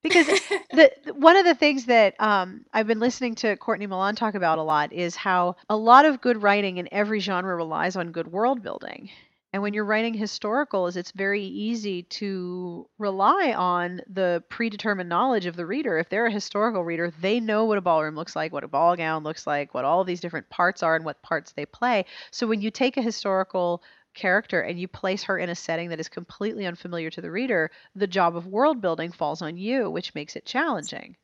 Because 0.03 0.27
the 0.71 0.91
one 1.15 1.37
of 1.37 1.45
the 1.45 1.55
things 1.55 1.85
that 1.85 2.19
um, 2.19 2.65
I've 2.73 2.87
been 2.87 2.99
listening 2.99 3.35
to 3.35 3.55
Courtney 3.55 3.87
Milan 3.87 4.15
talk 4.17 4.35
about 4.35 4.57
a 4.59 4.63
lot 4.63 4.91
is 4.91 5.15
how 5.15 5.55
a 5.69 5.77
lot 5.77 6.03
of 6.05 6.19
good 6.19 6.43
writing 6.43 6.75
in 6.77 6.89
every 6.91 7.21
genre 7.21 7.55
relies 7.55 7.95
on 7.95 8.11
good 8.11 8.27
world 8.27 8.61
building. 8.61 9.09
And 9.55 9.61
when 9.61 9.73
you're 9.73 9.85
writing 9.85 10.13
historicals, 10.13 10.97
it's 10.97 11.11
very 11.11 11.41
easy 11.41 12.03
to 12.03 12.89
rely 12.97 13.53
on 13.55 14.01
the 14.05 14.43
predetermined 14.49 15.07
knowledge 15.07 15.45
of 15.45 15.55
the 15.55 15.65
reader. 15.65 15.97
If 15.97 16.09
they're 16.09 16.25
a 16.25 16.29
historical 16.29 16.83
reader, 16.83 17.09
they 17.21 17.39
know 17.39 17.63
what 17.63 17.77
a 17.77 17.81
ballroom 17.81 18.15
looks 18.15 18.35
like, 18.35 18.51
what 18.51 18.65
a 18.65 18.67
ball 18.67 18.97
gown 18.97 19.23
looks 19.23 19.47
like, 19.47 19.73
what 19.73 19.85
all 19.85 20.03
these 20.03 20.19
different 20.19 20.49
parts 20.49 20.83
are, 20.83 20.97
and 20.97 21.05
what 21.05 21.21
parts 21.21 21.53
they 21.53 21.65
play. 21.65 22.03
So 22.31 22.47
when 22.47 22.59
you 22.59 22.69
take 22.69 22.97
a 22.97 23.01
historical 23.01 23.81
character 24.13 24.59
and 24.59 24.77
you 24.77 24.89
place 24.89 25.23
her 25.23 25.37
in 25.37 25.49
a 25.49 25.55
setting 25.55 25.87
that 25.87 26.01
is 26.01 26.09
completely 26.09 26.65
unfamiliar 26.65 27.09
to 27.11 27.21
the 27.21 27.31
reader, 27.31 27.71
the 27.95 28.07
job 28.07 28.35
of 28.35 28.47
world 28.47 28.81
building 28.81 29.13
falls 29.13 29.41
on 29.41 29.55
you, 29.55 29.89
which 29.89 30.13
makes 30.13 30.35
it 30.35 30.45
challenging. 30.45 31.15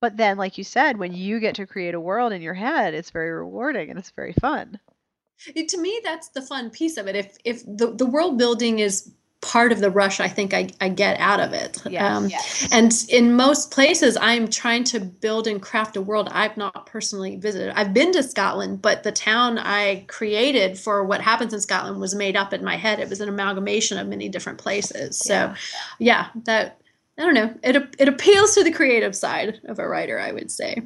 But 0.00 0.16
then, 0.16 0.38
like 0.38 0.56
you 0.56 0.64
said, 0.64 0.96
when 0.96 1.12
you 1.12 1.40
get 1.40 1.56
to 1.56 1.66
create 1.66 1.94
a 1.94 2.00
world 2.00 2.32
in 2.32 2.40
your 2.40 2.54
head, 2.54 2.94
it's 2.94 3.10
very 3.10 3.32
rewarding 3.32 3.90
and 3.90 3.98
it's 3.98 4.12
very 4.12 4.32
fun. 4.32 4.80
It- 5.54 5.68
to 5.70 5.78
me, 5.78 6.00
that's 6.04 6.28
the 6.28 6.42
fun 6.42 6.70
piece 6.70 6.96
of 6.96 7.06
it. 7.06 7.16
If 7.16 7.36
if 7.44 7.62
the, 7.66 7.92
the 7.94 8.06
world 8.06 8.38
building 8.38 8.78
is 8.78 9.10
part 9.42 9.70
of 9.70 9.80
the 9.80 9.90
rush, 9.90 10.18
I 10.18 10.26
think 10.28 10.52
I, 10.54 10.70
I 10.80 10.88
get 10.88 11.20
out 11.20 11.38
of 11.40 11.52
it. 11.52 11.80
Um, 12.00 12.28
yes. 12.28 12.68
And 12.72 12.90
in 13.10 13.36
most 13.36 13.70
places, 13.70 14.16
I'm 14.20 14.48
trying 14.48 14.82
to 14.84 14.98
build 14.98 15.46
and 15.46 15.62
craft 15.62 15.96
a 15.96 16.00
world 16.02 16.28
I've 16.32 16.56
not 16.56 16.86
personally 16.86 17.36
visited. 17.36 17.72
I've 17.76 17.94
been 17.94 18.10
to 18.12 18.22
Scotland, 18.24 18.82
but 18.82 19.04
the 19.04 19.12
town 19.12 19.58
I 19.58 20.04
created 20.08 20.76
for 20.78 21.04
what 21.04 21.20
happens 21.20 21.52
in 21.54 21.60
Scotland 21.60 22.00
was 22.00 22.14
made 22.14 22.34
up 22.34 22.52
in 22.54 22.64
my 22.64 22.76
head. 22.76 22.98
It 22.98 23.08
was 23.08 23.20
an 23.20 23.28
amalgamation 23.28 23.98
of 23.98 24.08
many 24.08 24.28
different 24.28 24.58
places. 24.58 25.16
So, 25.18 25.34
Yeah. 25.34 25.54
yeah, 26.00 26.26
that 26.46 26.80
I 27.18 27.22
don't 27.22 27.34
know. 27.34 27.54
It 27.62 27.76
it 27.98 28.08
appeals 28.08 28.54
to 28.54 28.64
the 28.64 28.72
creative 28.72 29.14
side 29.14 29.60
of 29.66 29.78
a 29.78 29.86
writer, 29.86 30.18
I 30.18 30.32
would 30.32 30.50
say. 30.50 30.82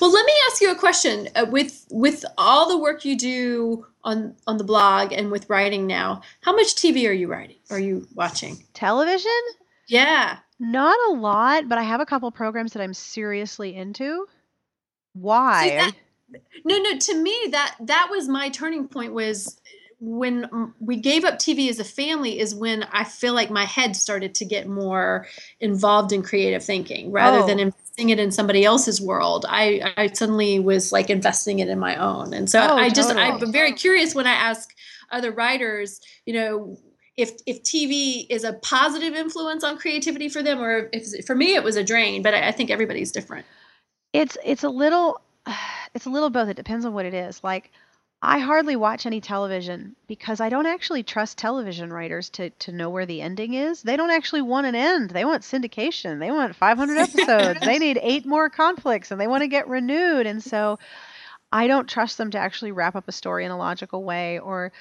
Well, 0.00 0.12
let 0.12 0.26
me 0.26 0.32
ask 0.50 0.60
you 0.60 0.70
a 0.70 0.74
question. 0.74 1.28
Uh, 1.34 1.46
with 1.50 1.86
with 1.90 2.24
all 2.38 2.68
the 2.68 2.78
work 2.78 3.04
you 3.04 3.16
do 3.16 3.86
on 4.04 4.34
on 4.46 4.56
the 4.58 4.64
blog 4.64 5.12
and 5.12 5.30
with 5.30 5.48
writing 5.48 5.86
now, 5.86 6.22
how 6.40 6.54
much 6.54 6.74
TV 6.74 7.08
are 7.08 7.12
you 7.12 7.28
writing? 7.28 7.56
Are 7.70 7.78
you 7.78 8.06
watching? 8.14 8.62
Television? 8.74 9.30
Yeah. 9.88 10.38
Not 10.58 10.96
a 11.10 11.12
lot, 11.12 11.68
but 11.68 11.78
I 11.78 11.82
have 11.82 12.00
a 12.00 12.06
couple 12.06 12.30
programs 12.30 12.72
that 12.72 12.82
I'm 12.82 12.94
seriously 12.94 13.74
into. 13.74 14.26
Why? 15.12 15.68
that- 16.30 16.40
No, 16.64 16.78
no. 16.78 16.98
To 16.98 17.14
me, 17.22 17.36
that 17.50 17.76
that 17.80 18.08
was 18.10 18.28
my 18.28 18.48
turning 18.48 18.88
point. 18.88 19.12
Was 19.12 19.60
when 19.98 20.72
we 20.80 20.96
gave 20.96 21.24
up 21.24 21.34
TV 21.38 21.68
as 21.70 21.78
a 21.80 21.84
family. 21.84 22.38
Is 22.38 22.54
when 22.54 22.84
I 22.92 23.04
feel 23.04 23.32
like 23.34 23.50
my 23.50 23.64
head 23.64 23.96
started 23.96 24.34
to 24.36 24.44
get 24.44 24.68
more 24.68 25.26
involved 25.60 26.12
in 26.12 26.22
creative 26.22 26.62
thinking 26.64 27.12
rather 27.12 27.38
Oh. 27.38 27.46
than 27.46 27.58
investing 27.58 28.10
it 28.10 28.18
in 28.18 28.30
somebody 28.30 28.64
else's 28.64 29.00
world. 29.00 29.46
I 29.48 29.92
I 29.96 30.08
suddenly 30.08 30.58
was 30.58 30.92
like 30.92 31.08
investing 31.10 31.60
it 31.60 31.68
in 31.68 31.78
my 31.78 31.96
own, 31.96 32.34
and 32.34 32.48
so 32.50 32.60
Oh, 32.60 32.76
I 32.76 32.88
just 32.90 33.08
totally. 33.08 33.24
I'm 33.26 33.52
very 33.52 33.72
curious 33.72 34.14
when 34.14 34.26
I 34.26 34.32
ask 34.34 34.74
other 35.10 35.30
writers, 35.32 36.00
you 36.26 36.34
know. 36.34 36.76
If, 37.16 37.30
if 37.46 37.62
TV 37.62 38.26
is 38.28 38.44
a 38.44 38.52
positive 38.52 39.14
influence 39.14 39.64
on 39.64 39.78
creativity 39.78 40.28
for 40.28 40.42
them, 40.42 40.60
or 40.60 40.90
if 40.92 41.24
for 41.24 41.34
me 41.34 41.54
it 41.54 41.64
was 41.64 41.74
a 41.76 41.82
drain, 41.82 42.20
but 42.20 42.34
I, 42.34 42.48
I 42.48 42.52
think 42.52 42.70
everybody's 42.70 43.10
different. 43.10 43.46
It's 44.12 44.36
it's 44.44 44.64
a 44.64 44.68
little 44.68 45.22
it's 45.94 46.04
a 46.04 46.10
little 46.10 46.28
both. 46.28 46.50
It 46.50 46.56
depends 46.58 46.84
on 46.84 46.92
what 46.92 47.06
it 47.06 47.14
is. 47.14 47.42
Like 47.42 47.72
I 48.22 48.38
hardly 48.38 48.76
watch 48.76 49.06
any 49.06 49.20
television 49.20 49.94
because 50.06 50.40
I 50.40 50.48
don't 50.48 50.66
actually 50.66 51.02
trust 51.02 51.38
television 51.38 51.92
writers 51.92 52.30
to 52.30 52.50
to 52.50 52.72
know 52.72 52.90
where 52.90 53.06
the 53.06 53.20
ending 53.20 53.54
is. 53.54 53.82
They 53.82 53.96
don't 53.96 54.10
actually 54.10 54.42
want 54.42 54.66
an 54.66 54.74
end. 54.74 55.10
They 55.10 55.24
want 55.24 55.42
syndication. 55.42 56.18
They 56.18 56.30
want 56.30 56.56
500 56.56 56.96
episodes. 56.98 57.60
they 57.60 57.78
need 57.78 57.98
eight 58.02 58.24
more 58.26 58.48
conflicts 58.48 59.10
and 59.10 59.20
they 59.20 59.26
want 59.26 59.42
to 59.42 59.48
get 59.48 59.68
renewed. 59.68 60.26
And 60.26 60.42
so 60.42 60.78
I 61.52 61.66
don't 61.66 61.88
trust 61.88 62.18
them 62.18 62.30
to 62.32 62.38
actually 62.38 62.72
wrap 62.72 62.96
up 62.96 63.06
a 63.06 63.12
story 63.12 63.44
in 63.44 63.50
a 63.50 63.58
logical 63.58 64.02
way 64.02 64.38
or 64.38 64.72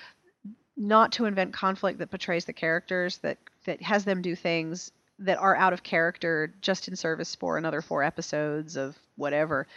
not 0.77 1.13
to 1.13 1.25
invent 1.25 1.53
conflict 1.53 1.99
that 1.99 2.09
portrays 2.09 2.45
the 2.45 2.53
characters 2.53 3.17
that 3.19 3.37
that 3.65 3.81
has 3.81 4.05
them 4.05 4.21
do 4.21 4.35
things 4.35 4.91
that 5.19 5.37
are 5.37 5.55
out 5.55 5.73
of 5.73 5.83
character 5.83 6.53
just 6.61 6.87
in 6.87 6.95
service 6.95 7.35
for 7.35 7.57
another 7.57 7.81
four 7.81 8.03
episodes 8.03 8.75
of 8.75 8.97
whatever. 9.15 9.67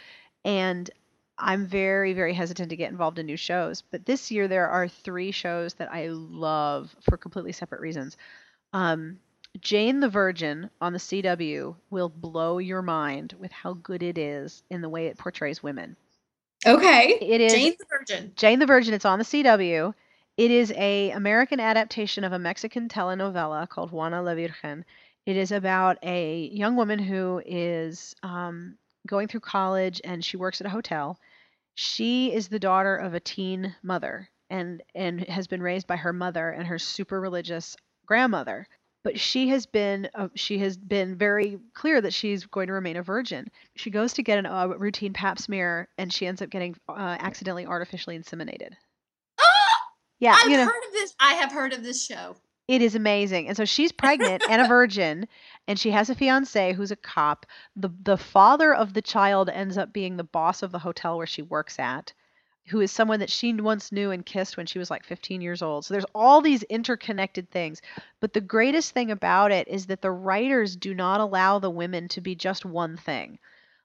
And 0.43 0.89
I'm 1.39 1.65
very, 1.67 2.13
very 2.13 2.33
hesitant 2.33 2.69
to 2.69 2.75
get 2.75 2.91
involved 2.91 3.19
in 3.19 3.25
new 3.25 3.37
shows. 3.37 3.81
But 3.81 4.05
this 4.05 4.31
year 4.31 4.47
there 4.47 4.67
are 4.67 4.87
three 4.87 5.31
shows 5.31 5.73
that 5.75 5.91
I 5.91 6.07
love 6.09 6.95
for 7.01 7.17
completely 7.17 7.51
separate 7.53 7.81
reasons. 7.81 8.17
Um, 8.73 9.19
Jane 9.59 9.99
the 9.99 10.09
Virgin 10.09 10.69
on 10.79 10.93
the 10.93 10.99
CW 10.99 11.75
will 11.89 12.09
blow 12.09 12.59
your 12.59 12.81
mind 12.81 13.33
with 13.39 13.51
how 13.51 13.73
good 13.73 14.03
it 14.03 14.17
is 14.17 14.63
in 14.69 14.81
the 14.81 14.89
way 14.89 15.07
it 15.07 15.17
portrays 15.17 15.63
women. 15.63 15.95
Okay, 16.65 17.17
It 17.21 17.41
is 17.41 17.53
Jane 17.53 17.75
the 17.79 17.85
Virgin. 17.89 18.33
Jane 18.35 18.59
the 18.59 18.65
Virgin. 18.65 18.93
It's 18.93 19.05
on 19.05 19.17
the 19.19 19.25
CW. 19.25 19.93
It 20.37 20.51
is 20.51 20.71
a 20.75 21.11
American 21.11 21.59
adaptation 21.59 22.23
of 22.23 22.33
a 22.33 22.39
Mexican 22.39 22.89
telenovela 22.89 23.67
called 23.67 23.91
Juana 23.91 24.21
la 24.21 24.35
Virgen. 24.35 24.83
It 25.25 25.35
is 25.37 25.51
about 25.51 25.97
a 26.03 26.49
young 26.51 26.75
woman 26.75 26.99
who 26.99 27.41
is 27.45 28.15
um, 28.23 28.75
going 29.07 29.27
through 29.27 29.41
college 29.41 30.01
and 30.03 30.23
she 30.23 30.37
works 30.37 30.61
at 30.61 30.67
a 30.67 30.71
hotel. 30.71 31.17
She 31.79 32.33
is 32.33 32.49
the 32.49 32.59
daughter 32.59 32.97
of 32.97 33.13
a 33.13 33.21
teen 33.21 33.73
mother 33.81 34.29
and 34.49 34.83
and 34.93 35.21
has 35.21 35.47
been 35.47 35.63
raised 35.63 35.87
by 35.87 35.95
her 35.95 36.11
mother 36.11 36.49
and 36.49 36.67
her 36.67 36.77
super 36.77 37.21
religious 37.21 37.77
grandmother. 38.05 38.67
But 39.05 39.17
she 39.17 39.47
has 39.47 39.65
been 39.65 40.09
uh, 40.13 40.27
she 40.35 40.57
has 40.57 40.75
been 40.75 41.15
very 41.15 41.57
clear 41.73 42.01
that 42.01 42.13
she's 42.13 42.45
going 42.45 42.67
to 42.67 42.73
remain 42.73 42.97
a 42.97 43.01
virgin. 43.01 43.47
She 43.77 43.91
goes 43.91 44.11
to 44.15 44.23
get 44.23 44.43
a 44.43 44.75
routine 44.77 45.13
Pap 45.13 45.39
smear 45.39 45.87
and 45.97 46.11
she 46.11 46.27
ends 46.27 46.41
up 46.41 46.49
getting 46.49 46.75
uh, 46.89 47.15
accidentally 47.17 47.65
artificially 47.65 48.19
inseminated. 48.19 48.73
Ah! 49.39 49.45
Yeah, 50.19 50.35
I've 50.37 50.49
you 50.51 50.57
know, 50.57 50.65
heard 50.65 50.83
of 50.85 50.91
this. 50.91 51.15
I 51.17 51.35
have 51.35 51.53
heard 51.53 51.71
of 51.71 51.81
this 51.81 52.05
show. 52.05 52.35
It 52.69 52.83
is 52.83 52.93
amazing. 52.93 53.47
And 53.47 53.57
so 53.57 53.65
she's 53.65 53.91
pregnant 53.91 54.43
and 54.47 54.61
a 54.61 54.67
virgin, 54.67 55.27
and 55.67 55.79
she 55.79 55.89
has 55.89 56.11
a 56.11 56.15
fiance 56.15 56.73
who's 56.73 56.91
a 56.91 56.95
cop. 56.95 57.47
The 57.75 57.89
the 58.03 58.15
father 58.15 58.75
of 58.75 58.93
the 58.93 59.01
child 59.01 59.49
ends 59.49 59.75
up 59.75 59.91
being 59.91 60.17
the 60.17 60.23
boss 60.23 60.61
of 60.61 60.71
the 60.71 60.77
hotel 60.77 61.17
where 61.17 61.25
she 61.25 61.41
works 61.41 61.79
at, 61.79 62.13
who 62.67 62.79
is 62.79 62.91
someone 62.91 63.21
that 63.21 63.31
she 63.31 63.51
once 63.55 63.91
knew 63.91 64.11
and 64.11 64.23
kissed 64.23 64.55
when 64.55 64.67
she 64.67 64.77
was 64.77 64.91
like 64.91 65.03
15 65.03 65.41
years 65.41 65.63
old. 65.63 65.83
So 65.83 65.95
there's 65.95 66.05
all 66.13 66.41
these 66.41 66.61
interconnected 66.61 67.49
things. 67.49 67.81
But 68.19 68.33
the 68.33 68.41
greatest 68.41 68.93
thing 68.93 69.09
about 69.09 69.51
it 69.51 69.67
is 69.67 69.87
that 69.87 70.03
the 70.03 70.11
writers 70.11 70.75
do 70.75 70.93
not 70.93 71.21
allow 71.21 71.57
the 71.57 71.71
women 71.71 72.07
to 72.09 72.21
be 72.21 72.35
just 72.35 72.65
one 72.65 72.97
thing. 72.97 73.39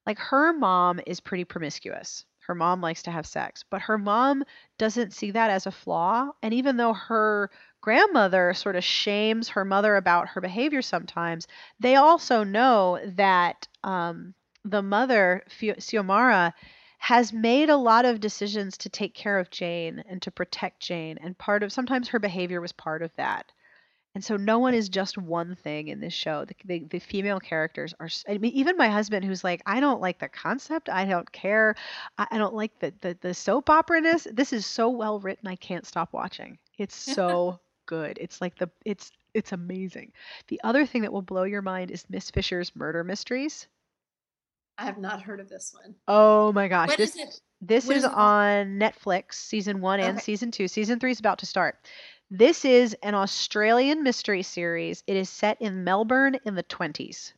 Like 0.05 0.19
her 0.19 0.53
mom 0.53 1.01
is 1.07 1.21
pretty 1.21 1.45
promiscuous. 1.45 2.27
Her 2.47 2.55
mom 2.55 2.83
likes 2.83 3.03
to 3.05 3.11
have 3.11 3.27
sex, 3.27 3.65
but 3.71 3.81
her 3.81 3.97
mom 3.97 4.45
doesn't 4.77 5.15
see 5.15 5.31
that 5.31 5.49
as 5.49 5.67
a 5.67 5.71
flaw. 5.71 6.29
And 6.43 6.53
even 6.53 6.77
though 6.77 6.93
her 6.93 7.51
grandmother 7.85 8.55
sort 8.55 8.77
of 8.77 8.83
shames 8.83 9.51
her 9.51 9.63
mother 9.63 9.97
about 9.97 10.29
her 10.29 10.41
behavior 10.41 10.81
sometimes, 10.81 11.47
they 11.79 11.97
also 11.97 12.43
know 12.43 12.99
that 13.05 13.69
um, 13.83 14.33
the 14.65 14.81
mother, 14.81 15.45
Xiomara, 15.51 16.55
has 16.97 17.31
made 17.31 17.69
a 17.69 17.77
lot 17.77 18.07
of 18.07 18.21
decisions 18.21 18.79
to 18.79 18.89
take 18.89 19.13
care 19.13 19.39
of 19.39 19.51
Jane 19.51 20.03
and 20.09 20.23
to 20.23 20.31
protect 20.31 20.81
Jane. 20.81 21.19
And 21.21 21.37
part 21.37 21.63
of 21.63 21.75
sometimes 21.75 22.09
her 22.09 22.19
behavior 22.19 22.59
was 22.63 22.73
part 22.73 23.03
of 23.03 23.15
that. 23.17 23.53
And 24.15 24.25
so 24.25 24.39
no 24.39 24.59
one 24.59 24.73
is 24.73 24.89
just 24.89 25.19
one 25.19 25.55
thing 25.55 25.89
in 25.89 26.01
this 26.01 26.15
show. 26.15 26.47
The, 26.47 26.55
the, 26.65 26.87
the, 26.89 26.99
female 27.01 27.39
characters 27.39 27.93
are, 28.01 28.09
I 28.27 28.39
mean, 28.39 28.53
even 28.53 28.79
my 28.79 28.89
husband, 28.89 29.27
who's 29.27 29.45
like, 29.45 29.61
I 29.67 29.81
don't 29.81 30.01
like 30.01 30.21
the 30.21 30.29
concept. 30.29 30.89
I 30.89 31.05
don't 31.05 31.31
care. 31.33 31.75
I, 32.17 32.29
I 32.31 32.39
don't 32.39 32.55
like 32.55 32.79
the, 32.79 32.95
the, 33.03 33.19
the 33.21 33.35
soap 33.35 33.69
opera 33.69 34.01
ness. 34.01 34.27
This 34.33 34.55
is 34.55 34.65
so 34.65 34.89
well 34.89 35.21
written. 35.21 35.49
I 35.49 35.57
can't 35.57 35.85
stop 35.85 36.15
watching. 36.15 36.57
It's 36.79 36.97
so 37.15 37.61
good. 37.87 38.19
It's 38.21 38.41
like 38.41 38.59
the, 38.59 38.71
it's, 38.85 39.11
it's 39.35 39.53
amazing. 39.53 40.13
The 40.49 40.61
other 40.65 40.87
thing 40.87 41.03
that 41.03 41.13
will 41.13 41.23
blow 41.23 41.45
your 41.45 41.63
mind 41.63 41.91
is 41.91 42.05
Miss 42.09 42.31
Fisher's 42.31 42.75
murder 42.77 43.05
mysteries. 43.05 43.67
I 44.79 44.85
have 44.87 44.99
not 44.99 45.23
heard 45.23 45.41
of 45.41 45.49
this 45.49 45.75
one. 45.81 45.95
Oh 46.09 46.53
my 46.53 46.69
gosh. 46.69 46.89
What 46.89 46.99
this, 46.99 47.11
is 47.15 47.17
it? 47.21 47.41
This 47.61 47.89
is 47.89 48.05
on 48.05 48.79
Netflix, 48.79 49.35
season 49.35 49.81
one 49.81 50.01
and 50.01 50.17
Okay. 50.17 50.25
season 50.25 50.51
two. 50.51 50.67
Season 50.69 50.99
three 50.99 51.13
is 51.13 51.21
about 51.21 51.39
to 51.39 51.47
start. 51.47 51.77
This 52.31 52.65
is 52.65 52.97
an 53.03 53.15
Australian 53.15 54.03
mystery 54.03 54.43
series. 54.43 55.05
It 55.07 55.17
is 55.17 55.29
set 55.31 55.61
in 55.61 55.85
Melbourne 55.85 56.37
in 56.45 56.55
the 56.57 56.65
20s. 56.65 57.33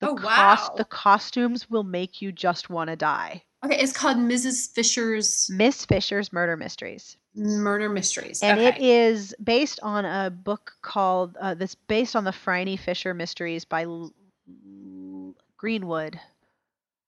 The 0.00 0.08
Oh, 0.10 0.16
cost 0.16 0.70
wow. 0.70 0.76
the 0.78 0.84
costumes 0.86 1.68
will 1.68 1.84
make 1.84 2.22
you 2.22 2.32
just 2.32 2.70
want 2.70 2.88
to 2.88 2.96
die. 2.96 3.44
Okay, 3.64 3.78
it's 3.78 3.92
called 3.92 4.16
Mrs. 4.16 4.72
Fisher's 4.74 5.48
Miss 5.50 5.84
Fisher's 5.84 6.32
Murder 6.32 6.56
Mysteries. 6.56 7.16
Murder 7.34 7.88
Mysteries. 7.88 8.42
And 8.42 8.58
okay. 8.58 8.68
it 8.68 8.82
is 8.82 9.34
based 9.42 9.80
on 9.82 10.04
a 10.04 10.30
book 10.30 10.74
called 10.82 11.36
uh, 11.40 11.54
that's 11.54 11.74
based 11.74 12.14
on 12.16 12.24
the 12.24 12.32
Phryne 12.32 12.76
Fisher 12.76 13.14
Mysteries 13.14 13.64
by 13.64 13.84
L- 13.84 14.12
L- 14.48 15.34
Greenwood. 15.56 16.18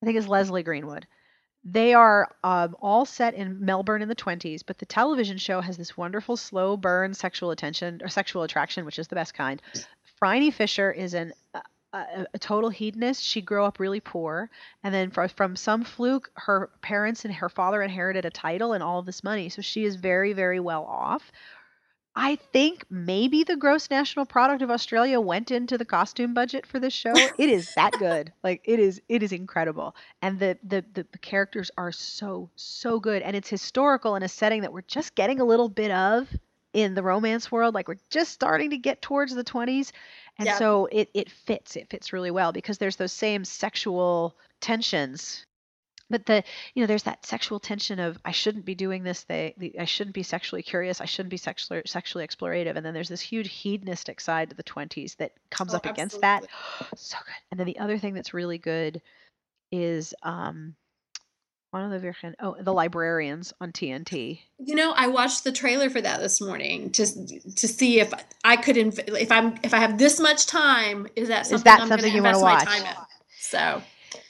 I 0.02 0.06
think 0.06 0.18
it's 0.18 0.28
Leslie 0.28 0.62
Greenwood. 0.62 1.06
They 1.64 1.94
are 1.94 2.28
um, 2.44 2.76
all 2.80 3.06
set 3.06 3.32
in 3.34 3.64
Melbourne 3.64 4.02
in 4.02 4.08
the 4.08 4.14
20s, 4.14 4.62
but 4.66 4.78
the 4.78 4.84
television 4.84 5.38
show 5.38 5.62
has 5.62 5.78
this 5.78 5.96
wonderful 5.96 6.36
slow 6.36 6.76
burn 6.76 7.14
sexual 7.14 7.50
attention 7.52 8.00
or 8.02 8.08
sexual 8.08 8.42
attraction, 8.42 8.84
which 8.84 8.98
is 8.98 9.08
the 9.08 9.14
best 9.14 9.32
kind. 9.32 9.62
Phryne 10.18 10.50
Fisher 10.52 10.92
is 10.92 11.14
an 11.14 11.32
a, 11.94 12.26
a, 12.34 12.38
total 12.38 12.70
hedonist. 12.70 13.22
She 13.22 13.40
grew 13.40 13.64
up 13.64 13.78
really 13.78 14.00
poor, 14.00 14.50
and 14.82 14.92
then 14.94 15.10
fro- 15.10 15.28
from 15.28 15.56
some 15.56 15.84
fluke, 15.84 16.30
her 16.34 16.70
parents 16.82 17.24
and 17.24 17.34
her 17.34 17.48
father 17.48 17.82
inherited 17.82 18.24
a 18.24 18.30
title 18.30 18.72
and 18.72 18.82
all 18.82 18.98
of 18.98 19.06
this 19.06 19.22
money, 19.22 19.48
so 19.48 19.62
she 19.62 19.84
is 19.84 19.96
very, 19.96 20.32
very 20.32 20.60
well 20.60 20.84
off. 20.84 21.30
I 22.16 22.36
think 22.36 22.84
maybe 22.90 23.42
the 23.42 23.56
gross 23.56 23.90
national 23.90 24.24
product 24.24 24.62
of 24.62 24.70
Australia 24.70 25.18
went 25.18 25.50
into 25.50 25.76
the 25.76 25.84
costume 25.84 26.32
budget 26.32 26.64
for 26.64 26.78
this 26.78 26.92
show. 26.92 27.12
It 27.38 27.50
is 27.50 27.74
that 27.74 27.92
good. 27.98 28.32
Like 28.44 28.60
it 28.64 28.78
is 28.78 29.02
it 29.08 29.22
is 29.24 29.32
incredible. 29.32 29.96
And 30.22 30.38
the, 30.38 30.56
the 30.62 30.84
the 30.94 31.06
the 31.10 31.18
characters 31.18 31.72
are 31.76 31.90
so 31.90 32.50
so 32.54 33.00
good 33.00 33.22
and 33.22 33.34
it's 33.34 33.48
historical 33.48 34.14
in 34.14 34.22
a 34.22 34.28
setting 34.28 34.62
that 34.62 34.72
we're 34.72 34.82
just 34.82 35.16
getting 35.16 35.40
a 35.40 35.44
little 35.44 35.68
bit 35.68 35.90
of 35.90 36.28
in 36.72 36.94
the 36.94 37.02
romance 37.02 37.50
world 37.50 37.74
like 37.74 37.88
we're 37.88 37.96
just 38.10 38.32
starting 38.32 38.70
to 38.70 38.76
get 38.76 39.02
towards 39.02 39.34
the 39.34 39.44
20s. 39.44 39.90
And 40.38 40.48
Yeah. 40.48 40.58
so 40.58 40.86
it 40.90 41.10
it 41.14 41.30
fits. 41.30 41.76
It 41.76 41.88
fits 41.90 42.12
really 42.12 42.30
well 42.30 42.52
because 42.52 42.78
there's 42.78 42.96
those 42.96 43.12
same 43.12 43.44
sexual 43.44 44.36
tensions 44.60 45.46
but 46.10 46.26
the 46.26 46.44
you 46.74 46.82
know 46.82 46.86
there's 46.86 47.04
that 47.04 47.24
sexual 47.24 47.58
tension 47.58 47.98
of 47.98 48.18
i 48.24 48.30
shouldn't 48.30 48.64
be 48.64 48.74
doing 48.74 49.02
this 49.02 49.24
they 49.24 49.54
the, 49.56 49.78
i 49.78 49.84
shouldn't 49.84 50.14
be 50.14 50.22
sexually 50.22 50.62
curious 50.62 51.00
i 51.00 51.04
shouldn't 51.04 51.30
be 51.30 51.36
sexually 51.36 51.82
sexually 51.86 52.26
explorative 52.26 52.76
and 52.76 52.84
then 52.84 52.94
there's 52.94 53.08
this 53.08 53.20
huge 53.20 53.50
hedonistic 53.50 54.20
side 54.20 54.50
to 54.50 54.56
the 54.56 54.62
20s 54.62 55.16
that 55.16 55.32
comes 55.50 55.72
Oh, 55.72 55.76
up 55.78 55.86
against 55.86 56.20
that 56.20 56.44
so 56.94 57.18
good 57.24 57.34
and 57.50 57.58
then 57.58 57.66
the 57.66 57.78
other 57.78 57.98
thing 57.98 58.14
that's 58.14 58.34
really 58.34 58.58
good 58.58 59.00
is 59.72 60.14
um 60.22 60.74
one 61.74 61.82
of 61.82 61.90
the 61.90 61.98
Virgin, 61.98 62.36
oh 62.38 62.56
the 62.60 62.72
librarians 62.72 63.52
on 63.60 63.72
tnt 63.72 64.38
You 64.58 64.74
know, 64.76 64.92
I 64.92 65.08
watched 65.08 65.42
the 65.42 65.50
trailer 65.50 65.90
for 65.90 66.00
that 66.00 66.20
this 66.20 66.40
morning 66.40 66.90
to 66.92 67.04
to 67.04 67.68
see 67.68 67.98
if 67.98 68.14
I 68.44 68.56
could 68.56 68.76
inv- 68.76 69.20
if 69.20 69.32
I'm 69.32 69.56
if 69.64 69.74
I 69.74 69.78
have 69.78 69.98
this 69.98 70.20
much 70.20 70.46
time, 70.46 71.08
is 71.16 71.28
that 71.28 71.42
Is 71.42 71.48
something 71.48 71.64
that 71.64 71.80
I'm 71.80 71.88
something 71.88 72.14
you 72.14 72.22
wanna 72.22 72.38
watch? 72.38 72.68
So 73.40 73.82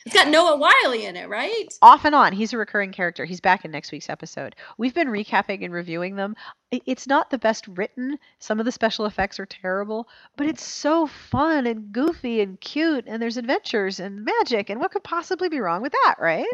it's 0.06 0.14
got 0.14 0.28
Noah 0.28 0.56
Wyle 0.56 0.92
in 0.92 1.16
it, 1.16 1.28
right? 1.28 1.68
off 1.82 2.06
and 2.06 2.14
on 2.14 2.32
he's 2.32 2.54
a 2.54 2.58
recurring 2.58 2.92
character. 2.92 3.26
He's 3.26 3.40
back 3.40 3.66
in 3.66 3.70
next 3.70 3.92
week's 3.92 4.08
episode. 4.08 4.56
We've 4.78 4.94
been 4.94 5.08
recapping 5.08 5.62
and 5.64 5.72
reviewing 5.72 6.16
them. 6.16 6.36
It's 6.70 7.06
not 7.06 7.30
the 7.30 7.38
best 7.38 7.68
written. 7.68 8.18
Some 8.38 8.58
of 8.58 8.64
the 8.64 8.72
special 8.72 9.04
effects 9.04 9.38
are 9.38 9.46
terrible 9.46 10.08
but 10.36 10.46
it's 10.46 10.64
so 10.64 11.06
fun 11.06 11.66
and 11.66 11.92
goofy 11.92 12.40
and 12.40 12.60
cute 12.60 13.04
and 13.06 13.20
there's 13.20 13.36
adventures 13.36 14.00
and 14.00 14.24
magic 14.24 14.70
and 14.70 14.80
what 14.80 14.90
could 14.90 15.04
possibly 15.04 15.48
be 15.48 15.60
wrong 15.60 15.82
with 15.82 15.92
that 15.92 16.16
right 16.18 16.46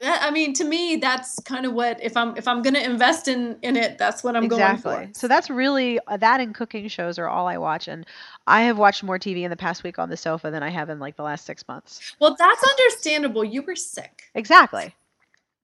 I 0.00 0.30
mean, 0.30 0.52
to 0.54 0.64
me, 0.64 0.96
that's 0.96 1.40
kind 1.40 1.66
of 1.66 1.72
what 1.72 2.00
if 2.02 2.16
I'm 2.16 2.36
if 2.36 2.46
I'm 2.46 2.62
gonna 2.62 2.78
invest 2.80 3.26
in 3.26 3.56
in 3.62 3.76
it, 3.76 3.98
that's 3.98 4.22
what 4.22 4.36
I'm 4.36 4.44
exactly 4.44 4.92
going 4.92 5.08
for. 5.08 5.18
so 5.18 5.26
that's 5.26 5.50
really 5.50 5.98
uh, 6.06 6.16
that 6.18 6.40
and 6.40 6.54
cooking 6.54 6.86
shows 6.88 7.18
are 7.18 7.28
all 7.28 7.46
i 7.48 7.58
watch 7.58 7.88
and 7.88 8.06
i 8.46 8.62
have 8.62 8.78
watched 8.78 9.02
more 9.02 9.18
tv 9.18 9.42
in 9.42 9.50
the 9.50 9.56
past 9.56 9.82
week 9.82 9.98
on 9.98 10.08
the 10.08 10.16
sofa 10.16 10.50
than 10.50 10.62
i 10.62 10.68
have 10.70 10.88
in 10.88 10.98
like 11.00 11.16
the 11.16 11.22
last 11.24 11.44
six 11.44 11.66
months 11.66 12.14
Well, 12.20 12.36
that's 12.38 12.62
understandable. 12.62 13.44
You 13.44 13.62
were 13.62 13.74
sick. 13.76 14.22
exactly 14.34 14.94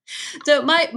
So 0.44 0.62
my 0.62 0.92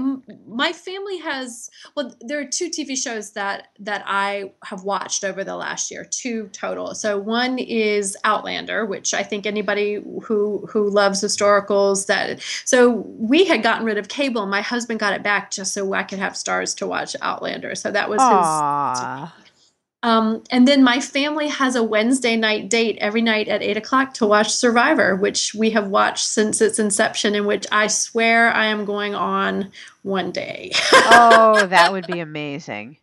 my 0.48 0.74
family 0.74 1.20
has 1.20 1.70
well, 1.96 2.14
there 2.22 2.40
are 2.40 2.46
two 2.46 2.70
TV 2.70 2.98
shows 2.98 3.32
that 3.32 3.70
that 3.80 4.04
I 4.06 4.52
have 4.64 4.84
watched 4.84 5.24
over 5.24 5.44
the 5.44 5.56
last 5.56 5.90
year, 5.92 6.04
two 6.04 6.50
total. 6.52 6.96
So 6.96 7.18
one 7.18 7.60
is 7.60 8.18
Outlander, 8.24 8.86
which 8.86 9.14
I 9.14 9.24
think 9.24 9.46
anybody 9.46 10.02
who 10.24 10.68
who 10.70 10.90
loves 10.90 11.24
historicals 11.24 12.08
that. 12.08 12.42
So 12.66 12.90
we 12.92 13.46
had 13.46 13.64
gotten 13.64 13.86
rid 13.86 13.98
of 13.98 14.08
cable, 14.10 14.46
my 14.46 14.62
husband 14.62 15.00
got 15.00 15.14
it 15.14 15.24
back 15.24 15.52
just 15.52 15.74
so 15.74 15.94
I 15.94 16.04
could 16.04 16.20
have 16.20 16.34
Starz 16.34 16.76
to 16.78 16.88
watch 16.88 17.16
Outlander. 17.22 17.76
So 17.76 17.92
that 17.92 18.10
was 18.10 18.22
his. 18.22 19.47
Um, 20.04 20.44
and 20.52 20.68
then 20.68 20.84
my 20.84 21.00
family 21.00 21.48
has 21.48 21.76
a 21.76 21.84
Wednesday 21.84 22.36
night 22.36 22.70
date 22.70 22.98
every 23.00 23.22
night 23.22 23.48
at 23.48 23.64
eight 23.64 23.78
o'clock 23.78 24.14
to 24.16 24.28
watch 24.28 24.52
Survivor, 24.52 25.16
which 25.16 25.56
we 25.56 25.72
have 25.72 25.88
watched 25.88 26.28
since 26.28 26.62
its 26.62 26.78
inception, 26.78 27.34
and 27.34 27.48
which 27.48 27.66
I 27.72 27.88
swear 27.88 28.50
I 28.50 28.66
am 28.66 28.86
going 28.86 29.16
on 29.16 29.72
one 30.04 30.32
day. 30.32 30.72
oh 30.94 31.66
that 31.70 31.92
would 31.92 32.06
be 32.08 32.20
amazing 32.20 32.98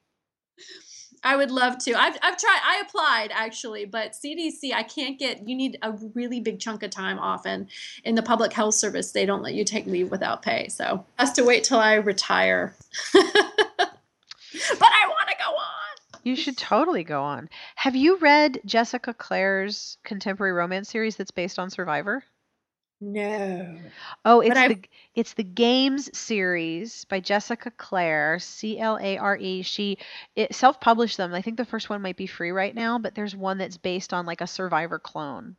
I 1.25 1.37
would 1.37 1.51
love 1.51 1.79
to. 1.79 1.95
I've, 1.95 2.17
I've 2.23 2.37
tried, 2.37 2.61
I 2.63 2.83
applied 2.87 3.31
actually, 3.33 3.87
but 3.87 4.13
CDC, 4.13 4.75
I 4.75 4.83
can't 4.83 5.19
get, 5.19 5.49
you 5.49 5.57
need 5.57 5.79
a 5.81 5.93
really 6.15 6.39
big 6.39 6.61
chunk 6.61 6.83
of 6.83 6.91
time 6.91 7.19
often. 7.19 7.69
In 8.05 8.15
the 8.15 8.23
public 8.23 8.53
health 8.53 8.75
service, 8.75 9.11
they 9.11 9.25
don't 9.25 9.43
let 9.43 9.55
you 9.55 9.65
take 9.65 9.87
leave 9.87 10.11
without 10.11 10.43
pay. 10.43 10.69
So 10.69 11.05
has 11.19 11.33
to 11.33 11.45
wait 11.45 11.65
till 11.65 11.79
I 11.79 11.95
retire. 11.95 12.75
but 13.15 13.23
I 13.23 15.09
want 15.09 15.29
to 15.29 15.37
go 15.39 15.51
on. 15.51 16.14
You 16.25 16.37
should 16.37 16.57
totally 16.57 17.05
go 17.05 17.23
on. 17.23 17.49
Have 17.77 17.95
you 17.95 18.17
read 18.19 18.61
Jessica 18.65 19.13
Clare's 19.15 19.99
contemporary 20.05 20.53
romance 20.53 20.89
series 20.89 21.17
that's 21.17 21.31
based 21.31 21.59
on 21.59 21.71
Survivor? 21.71 22.25
No. 23.01 23.77
Oh, 24.25 24.41
it's 24.41 24.55
the 24.55 24.81
it's 25.15 25.35
the 25.35 25.43
Games 25.43 26.17
series 26.17 27.05
by 27.05 27.21
Jessica 27.21 27.71
Clare, 27.77 28.39
C 28.39 28.79
L 28.79 28.99
A 29.01 29.19
R 29.19 29.37
E. 29.37 29.63
She 29.63 29.99
it 30.35 30.55
self-published 30.55 31.17
them. 31.19 31.35
I 31.35 31.43
think 31.43 31.59
the 31.59 31.65
first 31.67 31.91
one 31.91 32.01
might 32.01 32.17
be 32.17 32.27
free 32.27 32.51
right 32.51 32.75
now, 32.75 32.99
but 32.99 33.15
there's 33.15 33.37
one 33.37 33.59
that's 33.59 33.77
based 33.77 34.15
on 34.15 34.25
like 34.25 34.41
a 34.41 34.47
Survivor 34.47 34.99
clone. 34.99 35.57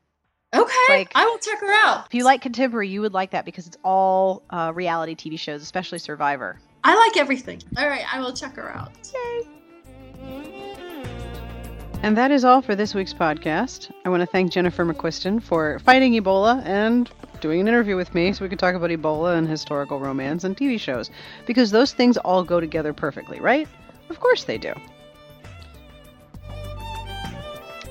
Okay. 0.53 0.73
Like- 0.89 1.11
I 1.13 1.25
will 1.25 1.37
check 1.37 1.59
her 1.59 1.71
out. 1.71 2.07
If 2.07 2.15
you 2.15 2.23
like 2.23 2.41
contemporary, 2.41 2.89
you 2.89 3.01
would 3.01 3.13
like 3.13 3.31
that 3.31 3.45
because 3.45 3.67
it's 3.67 3.77
all 3.83 4.41
uh, 4.49 4.71
reality 4.73 5.13
TV 5.15 5.37
shows, 5.37 5.61
especially 5.61 5.99
Survivor. 5.99 6.59
I 6.83 6.95
like 6.95 7.17
everything. 7.17 7.61
All 7.77 7.87
right. 7.87 8.05
I 8.11 8.19
will 8.21 8.33
check 8.33 8.55
her 8.55 8.73
out. 8.73 8.91
And 12.03 12.17
that 12.17 12.31
is 12.31 12.45
all 12.45 12.61
for 12.61 12.75
this 12.75 12.93
week's 12.93 13.13
podcast. 13.13 13.91
I 14.05 14.09
want 14.09 14.21
to 14.21 14.27
thank 14.27 14.51
Jennifer 14.51 14.85
McQuiston 14.85 15.41
for 15.41 15.79
fighting 15.79 16.13
Ebola 16.13 16.63
and 16.65 17.09
doing 17.41 17.61
an 17.61 17.67
interview 17.67 17.95
with 17.95 18.13
me 18.13 18.31
so 18.31 18.45
we 18.45 18.49
could 18.49 18.59
talk 18.59 18.75
about 18.75 18.89
Ebola 18.89 19.37
and 19.37 19.47
historical 19.47 19.99
romance 19.99 20.43
and 20.43 20.55
TV 20.55 20.79
shows. 20.79 21.09
Because 21.45 21.71
those 21.71 21.93
things 21.93 22.17
all 22.17 22.43
go 22.43 22.59
together 22.59 22.93
perfectly, 22.93 23.39
right? 23.39 23.67
Of 24.09 24.19
course 24.19 24.43
they 24.43 24.57
do. 24.57 24.73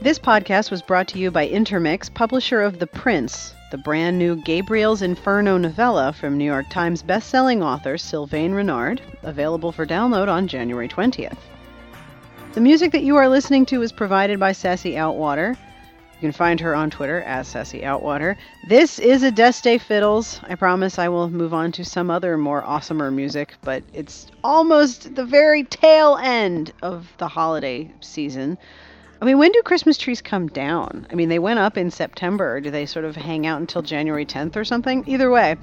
This 0.01 0.19
podcast 0.19 0.71
was 0.71 0.83
brought 0.83 1.09
to 1.09 1.19
you 1.19 1.31
by 1.31 1.49
Intermix, 1.49 2.09
publisher 2.09 2.61
of 2.61 2.79
The 2.79 2.87
Prince, 2.87 3.55
the 3.71 3.79
brand 3.79 4.19
new 4.19 4.37
Gabriel's 4.37 5.03
Inferno 5.03 5.57
novella 5.57 6.13
from 6.13 6.37
New 6.37 6.45
York 6.45 6.67
Times 6.69 7.03
bestselling 7.03 7.65
author 7.65 7.97
Sylvain 7.97 8.53
Reynard, 8.53 9.01
available 9.23 9.73
for 9.73 9.87
download 9.87 10.29
on 10.29 10.47
January 10.47 10.89
20th. 10.89 11.39
The 12.55 12.61
music 12.61 12.93
that 12.93 13.03
you 13.03 13.17
are 13.17 13.29
listening 13.29 13.67
to 13.67 13.83
is 13.83 13.91
provided 13.91 14.39
by 14.39 14.53
Sassy 14.53 14.93
Outwater. 14.93 15.57
You 15.57 16.21
can 16.21 16.31
find 16.31 16.61
her 16.61 16.73
on 16.73 16.89
Twitter 16.89 17.21
as 17.23 17.49
Sassy 17.49 17.81
Outwater. 17.81 18.37
This 18.69 19.01
is 19.01 19.25
a 19.25 19.27
Adeste 19.27 19.81
Fideles. 19.81 20.39
I 20.49 20.55
promise 20.55 20.97
I 20.97 21.09
will 21.09 21.29
move 21.29 21.53
on 21.53 21.73
to 21.73 21.85
some 21.85 22.11
other 22.11 22.39
more 22.39 22.63
awesomer 22.63 23.13
music, 23.13 23.55
but 23.63 23.83
it's 23.93 24.29
almost 24.45 25.17
the 25.17 25.25
very 25.25 25.65
tail 25.65 26.17
end 26.23 26.73
of 26.81 27.13
the 27.19 27.27
holiday 27.27 27.91
season. 28.01 28.57
I 29.21 29.25
mean, 29.25 29.39
when 29.39 29.51
do 29.51 29.61
Christmas 29.65 29.99
trees 29.99 30.23
come 30.23 30.47
down? 30.47 31.09
I 31.11 31.17
mean, 31.17 31.31
they 31.31 31.41
went 31.41 31.59
up 31.59 31.77
in 31.77 31.91
September. 31.91 32.61
Do 32.61 32.71
they 32.71 32.87
sort 32.87 33.05
of 33.05 33.17
hang 33.17 33.49
out 33.49 33.59
until 33.59 33.83
January 33.83 34.25
10th 34.25 34.55
or 34.55 34.65
something? 34.65 35.03
Either 35.09 35.29
way, 35.29 35.57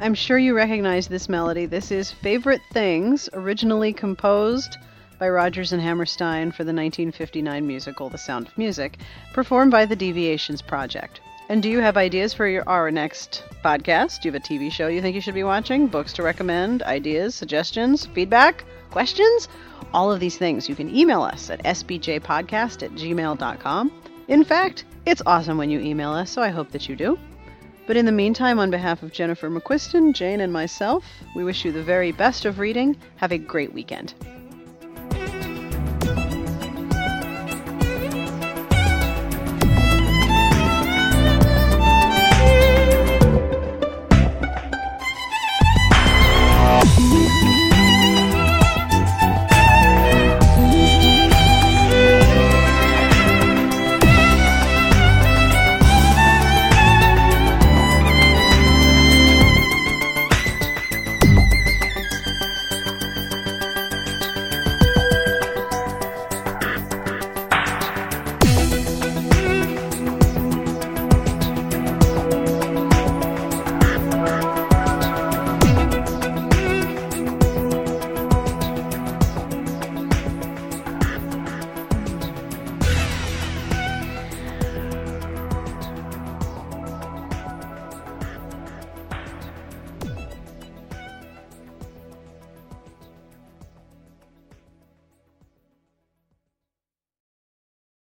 I'm 0.00 0.14
sure 0.14 0.38
you 0.38 0.54
recognize 0.56 1.08
this 1.08 1.28
melody. 1.28 1.66
This 1.66 1.90
is 1.90 2.10
Favorite 2.10 2.62
Things, 2.72 3.28
originally 3.34 3.92
composed 3.92 4.78
by 5.22 5.28
Rodgers 5.28 5.72
and 5.72 5.80
Hammerstein 5.80 6.50
for 6.50 6.64
the 6.64 6.74
1959 6.74 7.64
musical 7.64 8.08
The 8.08 8.18
Sound 8.18 8.48
of 8.48 8.58
Music, 8.58 8.98
performed 9.32 9.70
by 9.70 9.86
the 9.86 9.94
Deviations 9.94 10.60
Project. 10.60 11.20
And 11.48 11.62
do 11.62 11.68
you 11.68 11.78
have 11.78 11.96
ideas 11.96 12.34
for 12.34 12.48
your 12.48 12.68
our 12.68 12.90
next 12.90 13.44
podcast? 13.64 14.20
Do 14.20 14.28
you 14.28 14.32
have 14.32 14.42
a 14.42 14.44
TV 14.44 14.72
show 14.72 14.88
you 14.88 15.00
think 15.00 15.14
you 15.14 15.20
should 15.20 15.34
be 15.34 15.44
watching? 15.44 15.86
Books 15.86 16.12
to 16.14 16.24
recommend? 16.24 16.82
Ideas, 16.82 17.36
suggestions, 17.36 18.04
feedback, 18.04 18.64
questions? 18.90 19.46
All 19.94 20.10
of 20.10 20.18
these 20.18 20.38
things 20.38 20.68
you 20.68 20.74
can 20.74 20.92
email 20.92 21.22
us 21.22 21.50
at 21.50 21.62
sbjpodcast 21.62 22.82
at 22.82 22.90
gmail.com. 22.90 23.92
In 24.26 24.42
fact, 24.42 24.86
it's 25.06 25.22
awesome 25.24 25.56
when 25.56 25.70
you 25.70 25.78
email 25.78 26.10
us, 26.10 26.32
so 26.32 26.42
I 26.42 26.48
hope 26.48 26.72
that 26.72 26.88
you 26.88 26.96
do. 26.96 27.16
But 27.86 27.96
in 27.96 28.06
the 28.06 28.10
meantime, 28.10 28.58
on 28.58 28.72
behalf 28.72 29.04
of 29.04 29.12
Jennifer 29.12 29.48
McQuiston, 29.48 30.14
Jane, 30.14 30.40
and 30.40 30.52
myself, 30.52 31.04
we 31.36 31.44
wish 31.44 31.64
you 31.64 31.70
the 31.70 31.80
very 31.80 32.10
best 32.10 32.44
of 32.44 32.58
reading. 32.58 32.96
Have 33.18 33.30
a 33.30 33.38
great 33.38 33.72
weekend. 33.72 34.14